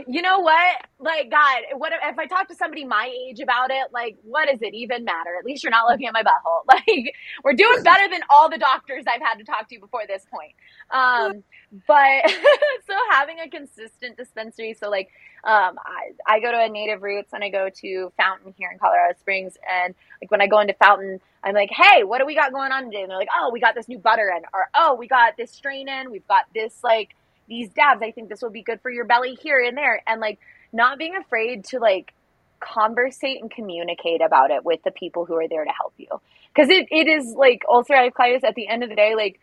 you 0.06 0.22
know 0.22 0.40
what? 0.40 0.76
Like, 0.98 1.30
God, 1.30 1.62
what 1.76 1.92
if 2.02 2.18
I 2.18 2.26
talk 2.26 2.48
to 2.48 2.54
somebody 2.54 2.84
my 2.84 3.12
age 3.28 3.40
about 3.40 3.70
it? 3.70 3.92
Like, 3.92 4.16
what 4.22 4.48
does 4.48 4.60
it 4.62 4.74
even 4.74 5.04
matter? 5.04 5.30
At 5.38 5.44
least 5.44 5.62
you're 5.64 5.70
not 5.70 5.88
looking 5.88 6.06
at 6.06 6.12
my 6.14 6.22
butthole. 6.22 6.62
Like, 6.74 7.14
we're 7.44 7.54
doing 7.54 7.82
better 7.84 8.08
than 8.10 8.20
all 8.30 8.50
the 8.50 8.58
doctors 8.58 9.04
I've 9.06 9.22
had 9.22 9.36
to 9.38 9.44
talk 9.44 9.68
to 9.68 9.78
before 9.78 10.02
this 10.08 10.24
point. 10.30 10.52
Um, 10.90 11.44
but 11.86 12.30
so 12.86 12.94
having 13.10 13.38
a 13.40 13.48
consistent 13.48 14.16
dispensary. 14.16 14.74
So, 14.78 14.90
like, 14.90 15.08
um, 15.44 15.76
I, 15.84 16.12
I 16.26 16.40
go 16.40 16.50
to 16.52 16.58
a 16.64 16.68
Native 16.68 17.02
Roots 17.02 17.32
and 17.32 17.44
I 17.44 17.50
go 17.50 17.68
to 17.82 18.12
Fountain 18.18 18.54
here 18.56 18.70
in 18.72 18.78
Colorado 18.78 19.18
Springs. 19.18 19.54
And, 19.70 19.94
like, 20.22 20.30
when 20.30 20.40
I 20.40 20.46
go 20.46 20.60
into 20.60 20.74
Fountain, 20.74 21.20
I'm 21.44 21.54
like, 21.54 21.70
hey, 21.70 22.04
what 22.04 22.18
do 22.18 22.26
we 22.26 22.34
got 22.34 22.52
going 22.52 22.72
on 22.72 22.84
today? 22.84 23.02
And 23.02 23.10
they're 23.10 23.18
like, 23.18 23.28
oh, 23.38 23.50
we 23.52 23.60
got 23.60 23.74
this 23.74 23.88
new 23.88 23.98
butter 23.98 24.32
in, 24.36 24.44
or 24.52 24.66
oh, 24.76 24.94
we 24.94 25.08
got 25.08 25.36
this 25.36 25.52
strain 25.52 25.88
in, 25.88 26.10
we've 26.10 26.26
got 26.28 26.44
this, 26.54 26.74
like, 26.82 27.14
these 27.48 27.70
dabs. 27.70 28.02
I 28.02 28.10
think 28.10 28.28
this 28.28 28.42
will 28.42 28.50
be 28.50 28.62
good 28.62 28.80
for 28.80 28.90
your 28.90 29.04
belly 29.04 29.34
here 29.40 29.62
and 29.62 29.76
there. 29.76 30.02
And 30.06 30.20
like 30.20 30.38
not 30.72 30.98
being 30.98 31.16
afraid 31.16 31.64
to 31.66 31.78
like 31.78 32.12
conversate 32.60 33.40
and 33.40 33.50
communicate 33.50 34.22
about 34.22 34.50
it 34.50 34.64
with 34.64 34.82
the 34.84 34.90
people 34.90 35.24
who 35.24 35.34
are 35.34 35.48
there 35.48 35.64
to 35.64 35.70
help 35.70 35.94
you. 35.98 36.08
Cause 36.56 36.68
it, 36.68 36.86
it 36.90 37.08
is 37.08 37.34
like 37.36 37.62
ulcerative 37.68 38.12
colitis 38.12 38.44
at 38.44 38.54
the 38.54 38.68
end 38.68 38.82
of 38.82 38.88
the 38.88 38.96
day, 38.96 39.14
like 39.14 39.40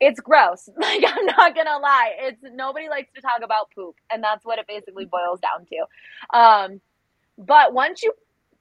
it's 0.00 0.20
gross. 0.20 0.68
Like 0.80 1.04
I'm 1.06 1.26
not 1.26 1.54
gonna 1.54 1.78
lie. 1.78 2.12
It's 2.20 2.42
nobody 2.54 2.88
likes 2.88 3.12
to 3.14 3.20
talk 3.20 3.42
about 3.44 3.70
poop. 3.74 3.96
And 4.10 4.22
that's 4.22 4.44
what 4.44 4.58
it 4.58 4.66
basically 4.66 5.04
boils 5.04 5.40
down 5.40 5.66
to. 5.66 6.38
Um, 6.38 6.80
but 7.38 7.72
once 7.72 8.02
you 8.02 8.12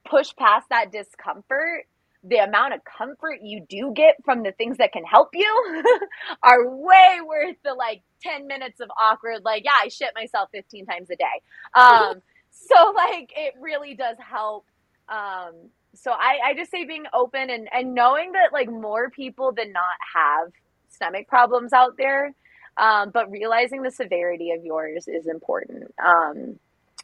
push 0.09 0.35
past 0.37 0.67
that 0.69 0.91
discomfort, 0.91 1.85
the 2.23 2.37
amount 2.37 2.73
of 2.73 2.81
comfort 2.83 3.39
you 3.41 3.65
do 3.69 3.93
get 3.95 4.15
from 4.25 4.43
the 4.43 4.51
things 4.51 4.77
that 4.77 4.91
can 4.91 5.03
help 5.03 5.29
you 5.33 5.83
are 6.43 6.69
way 6.69 7.19
worth 7.25 7.55
the 7.63 7.73
like 7.73 8.01
10 8.21 8.47
minutes 8.47 8.79
of 8.81 8.89
awkward, 8.99 9.43
like, 9.45 9.63
yeah, 9.63 9.71
I 9.81 9.87
shit 9.87 10.09
myself 10.15 10.49
15 10.51 10.85
times 10.85 11.09
a 11.09 11.15
day. 11.15 11.25
Um, 11.73 12.21
so 12.51 12.93
like 12.95 13.31
it 13.35 13.53
really 13.59 13.93
does 13.93 14.17
help. 14.19 14.65
Um, 15.07 15.53
so 15.95 16.11
I, 16.11 16.39
I 16.45 16.53
just 16.55 16.71
say 16.71 16.85
being 16.85 17.05
open 17.13 17.49
and, 17.49 17.69
and 17.73 17.95
knowing 17.95 18.33
that 18.33 18.53
like 18.53 18.69
more 18.69 19.09
people 19.09 19.53
than 19.53 19.71
not 19.71 19.97
have 20.13 20.51
stomach 20.89 21.27
problems 21.27 21.73
out 21.73 21.95
there. 21.97 22.33
Um, 22.77 23.11
but 23.13 23.29
realizing 23.29 23.81
the 23.81 23.91
severity 23.91 24.51
of 24.51 24.63
yours 24.63 25.07
is 25.07 25.27
important. 25.27 25.93
Um, 26.03 26.59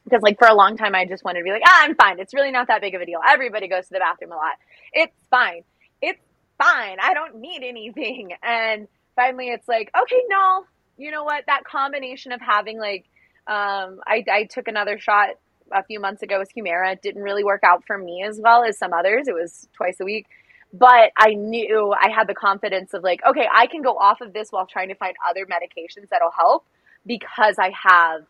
because 0.05 0.21
like 0.21 0.39
for 0.39 0.47
a 0.47 0.53
long 0.53 0.77
time 0.77 0.95
I 0.95 1.05
just 1.05 1.23
wanted 1.23 1.39
to 1.39 1.43
be 1.43 1.51
like, 1.51 1.63
ah, 1.65 1.81
I'm 1.83 1.95
fine. 1.95 2.19
It's 2.19 2.33
really 2.33 2.51
not 2.51 2.67
that 2.67 2.81
big 2.81 2.95
of 2.95 3.01
a 3.01 3.05
deal. 3.05 3.19
Everybody 3.27 3.67
goes 3.67 3.87
to 3.87 3.93
the 3.93 3.99
bathroom 3.99 4.31
a 4.31 4.35
lot. 4.35 4.53
It's 4.93 5.15
fine. 5.29 5.63
It's 6.01 6.21
fine. 6.57 6.97
I 7.01 7.13
don't 7.13 7.37
need 7.37 7.63
anything. 7.63 8.33
And 8.43 8.87
finally 9.15 9.47
it's 9.47 9.67
like, 9.67 9.91
okay, 9.99 10.21
no, 10.29 10.65
you 10.97 11.11
know 11.11 11.23
what? 11.23 11.45
That 11.47 11.63
combination 11.63 12.31
of 12.31 12.41
having 12.41 12.79
like, 12.79 13.05
um, 13.47 13.99
I, 14.05 14.23
I 14.31 14.43
took 14.45 14.67
another 14.67 14.99
shot 14.99 15.29
a 15.71 15.83
few 15.83 15.99
months 15.99 16.21
ago 16.21 16.39
with 16.39 16.49
Humira. 16.55 16.93
It 16.93 17.01
didn't 17.01 17.23
really 17.23 17.43
work 17.43 17.61
out 17.63 17.83
for 17.85 17.97
me 17.97 18.23
as 18.23 18.39
well 18.39 18.63
as 18.63 18.77
some 18.77 18.93
others. 18.93 19.27
It 19.27 19.33
was 19.33 19.67
twice 19.73 19.99
a 19.99 20.05
week. 20.05 20.27
But 20.73 21.11
I 21.17 21.33
knew 21.35 21.93
I 21.93 22.09
had 22.09 22.27
the 22.27 22.33
confidence 22.33 22.93
of 22.93 23.03
like, 23.03 23.21
okay, 23.25 23.47
I 23.53 23.67
can 23.67 23.81
go 23.81 23.97
off 23.97 24.21
of 24.21 24.33
this 24.33 24.51
while 24.51 24.67
trying 24.67 24.89
to 24.89 24.95
find 24.95 25.15
other 25.27 25.45
medications 25.45 26.09
that'll 26.09 26.31
help 26.31 26.65
because 27.05 27.55
I 27.57 27.71
have 27.87 28.25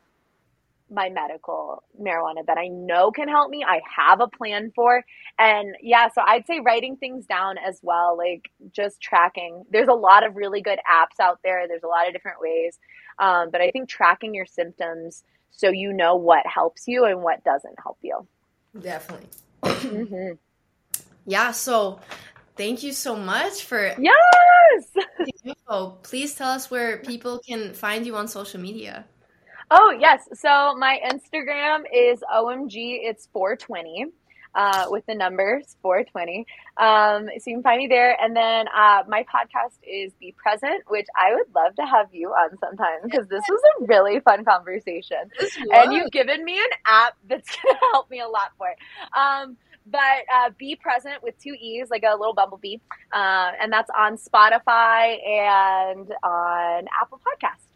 my 0.90 1.10
medical 1.10 1.84
marijuana 2.00 2.46
that 2.46 2.58
I 2.58 2.68
know 2.68 3.12
can 3.12 3.28
help 3.28 3.50
me. 3.50 3.64
I 3.68 3.82
have 3.98 4.22
a 4.22 4.28
plan 4.28 4.72
for. 4.76 5.04
And 5.40 5.76
yeah, 5.82 6.10
so 6.14 6.22
I'd 6.26 6.46
say 6.46 6.60
writing 6.60 6.98
things 6.98 7.26
down 7.26 7.58
as 7.58 7.80
well, 7.82 8.18
like 8.18 8.50
just 8.72 9.02
tracking. 9.02 9.64
There's 9.72 9.88
a 9.88 9.94
lot 9.94 10.26
of 10.26 10.36
really 10.36 10.62
good 10.62 10.80
apps 10.80 11.20
out 11.20 11.40
there, 11.44 11.68
there's 11.68 11.84
a 11.84 11.88
lot 11.88 12.08
of 12.08 12.14
different 12.14 12.40
ways. 12.40 12.78
Um, 13.18 13.50
but 13.52 13.62
I 13.62 13.72
think 13.72 13.90
tracking 13.90 14.34
your 14.34 14.46
symptoms 14.46 15.24
so 15.52 15.70
you 15.70 15.94
know 15.94 16.18
what 16.18 16.46
helps 16.46 16.84
you 16.86 17.06
and 17.06 17.24
what 17.24 17.44
doesn't 17.44 17.76
help 17.82 17.98
you. 18.02 18.28
Definitely. 18.80 19.30
mm-hmm. 19.64 20.34
Yeah, 21.26 21.52
so 21.52 22.00
thank 22.56 22.84
you 22.84 22.94
so 22.94 23.16
much 23.16 23.66
for 23.66 23.94
yes 24.00 24.86
Oh 25.68 25.98
please 26.04 26.36
tell 26.36 26.50
us 26.50 26.72
where 26.72 26.98
people 26.98 27.40
can 27.46 27.74
find 27.74 28.06
you 28.06 28.16
on 28.16 28.28
social 28.28 28.60
media 28.60 29.06
Oh, 29.72 29.95
yes. 29.99 30.28
So 30.34 30.76
my 30.76 30.99
Instagram 31.05 31.84
is 31.93 32.22
OMG, 32.34 32.99
it's 33.01 33.28
420. 33.34 34.05
Uh, 34.57 34.86
with 34.89 35.05
the 35.05 35.13
numbers 35.13 35.76
420. 35.82 36.45
Um, 36.78 37.26
so 37.28 37.49
you 37.49 37.57
can 37.57 37.61
find 37.61 37.78
me 37.78 37.88
there. 37.88 38.16
And 38.22 38.34
then 38.34 38.68
uh, 38.70 39.03
my 39.05 39.24
podcast 39.24 39.76
is 39.84 40.13
Be 40.18 40.34
Present, 40.38 40.82
which 40.88 41.07
I 41.13 41.36
would 41.36 41.53
love 41.53 41.76
to 41.76 41.86
have 41.86 42.07
you 42.13 42.30
on 42.30 42.57
sometime 42.59 42.99
because 43.03 43.28
this 43.28 43.43
was 43.49 43.61
a 43.82 43.86
really 43.86 44.22
fun 44.22 44.45
conversation. 44.45 45.18
And 45.74 45.91
you've 45.91 46.09
given 46.11 46.45
me 46.45 46.57
an 46.57 46.70
app 46.86 47.18
that's 47.28 47.49
going 47.63 47.76
to 47.76 47.80
help 47.91 48.09
me 48.09 48.22
a 48.22 48.30
lot 48.30 48.51
more. 48.57 48.74
Um, 49.13 49.57
but 49.86 49.99
uh, 50.34 50.51
Be 50.57 50.78
Present 50.78 51.22
with 51.22 51.38
two 51.38 51.53
E's, 51.59 51.89
like 51.89 52.03
a 52.07 52.16
little 52.16 52.34
bumblebee. 52.34 52.78
Uh, 53.11 53.51
and 53.61 53.74
that's 53.74 53.89
on 53.97 54.16
Spotify 54.16 55.18
and 55.28 56.13
on 56.24 56.86
Apple 57.01 57.20
Podcasts. 57.20 57.75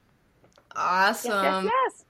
Awesome. 0.76 1.32
Yes, 1.32 1.64
yes, 1.64 1.72
yes. 1.94 2.06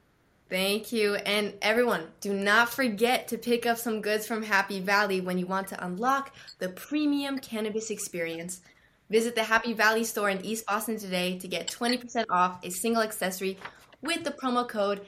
Thank 0.49 0.91
you. 0.91 1.15
And 1.15 1.53
everyone, 1.61 2.07
do 2.21 2.33
not 2.33 2.69
forget 2.69 3.27
to 3.27 3.37
pick 3.37 3.65
up 3.65 3.77
some 3.77 4.01
goods 4.01 4.25
from 4.25 4.41
Happy 4.41 4.79
Valley 4.79 5.21
when 5.21 5.37
you 5.37 5.45
want 5.45 5.67
to 5.67 5.85
unlock 5.85 6.33
the 6.57 6.69
premium 6.69 7.37
cannabis 7.37 7.91
experience. 7.91 8.61
Visit 9.09 9.35
the 9.35 9.43
Happy 9.43 9.73
Valley 9.73 10.03
store 10.03 10.29
in 10.29 10.43
East 10.43 10.65
Boston 10.65 10.97
today 10.97 11.37
to 11.39 11.47
get 11.47 11.67
20% 11.67 12.25
off 12.29 12.63
a 12.63 12.71
single 12.71 13.03
accessory 13.03 13.57
with 14.01 14.23
the 14.23 14.31
promo 14.31 14.67
code 14.67 15.01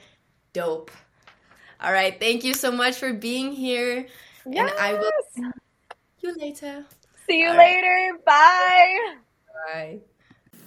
DOPE. 0.52 0.90
All 1.80 1.92
right, 1.92 2.18
thank 2.18 2.44
you 2.44 2.54
so 2.54 2.70
much 2.70 2.96
for 2.96 3.12
being 3.12 3.52
here. 3.52 4.06
Yes. 4.48 4.70
And 4.70 4.78
I 4.78 4.94
will 4.94 5.10
see 5.34 5.42
you 6.20 6.34
later. 6.36 6.84
See 7.26 7.40
you 7.40 7.50
later. 7.50 8.18
Bye. 8.24 9.14
Bye. 9.66 9.98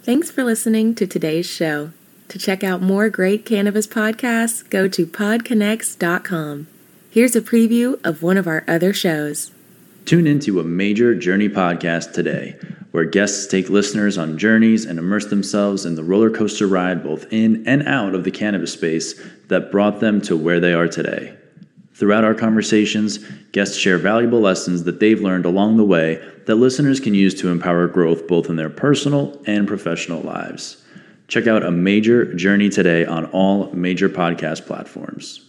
Thanks 0.02 0.30
for 0.30 0.44
listening 0.44 0.94
to 0.96 1.06
today's 1.06 1.46
show. 1.46 1.92
To 2.28 2.38
check 2.38 2.64
out 2.64 2.82
more 2.82 3.08
great 3.08 3.44
cannabis 3.44 3.86
podcasts, 3.86 4.68
go 4.68 4.88
to 4.88 5.06
podconx.com. 5.06 6.66
Here's 7.08 7.36
a 7.36 7.40
preview 7.40 8.04
of 8.04 8.22
one 8.22 8.36
of 8.36 8.46
our 8.46 8.64
other 8.66 8.92
shows. 8.92 9.52
Tune 10.04 10.26
into 10.26 10.60
a 10.60 10.64
major 10.64 11.14
journey 11.14 11.48
podcast 11.48 12.12
today, 12.12 12.56
where 12.90 13.04
guests 13.04 13.46
take 13.46 13.68
listeners 13.68 14.18
on 14.18 14.38
journeys 14.38 14.84
and 14.84 14.98
immerse 14.98 15.26
themselves 15.26 15.86
in 15.86 15.94
the 15.94 16.04
roller 16.04 16.30
coaster 16.30 16.66
ride 16.66 17.02
both 17.02 17.26
in 17.32 17.66
and 17.66 17.86
out 17.86 18.14
of 18.14 18.24
the 18.24 18.30
cannabis 18.30 18.72
space 18.72 19.20
that 19.48 19.70
brought 19.70 20.00
them 20.00 20.20
to 20.20 20.36
where 20.36 20.60
they 20.60 20.74
are 20.74 20.88
today. 20.88 21.36
Throughout 21.94 22.24
our 22.24 22.34
conversations, 22.34 23.18
guests 23.52 23.76
share 23.76 23.98
valuable 23.98 24.40
lessons 24.40 24.84
that 24.84 25.00
they've 25.00 25.20
learned 25.20 25.46
along 25.46 25.76
the 25.76 25.84
way 25.84 26.22
that 26.46 26.56
listeners 26.56 27.00
can 27.00 27.14
use 27.14 27.34
to 27.40 27.48
empower 27.48 27.86
growth 27.88 28.28
both 28.28 28.50
in 28.50 28.56
their 28.56 28.68
personal 28.68 29.40
and 29.46 29.66
professional 29.66 30.20
lives. 30.20 30.84
Check 31.28 31.46
out 31.46 31.64
a 31.64 31.70
major 31.70 32.32
journey 32.34 32.68
today 32.68 33.04
on 33.04 33.26
all 33.26 33.72
major 33.72 34.08
podcast 34.08 34.66
platforms. 34.66 35.40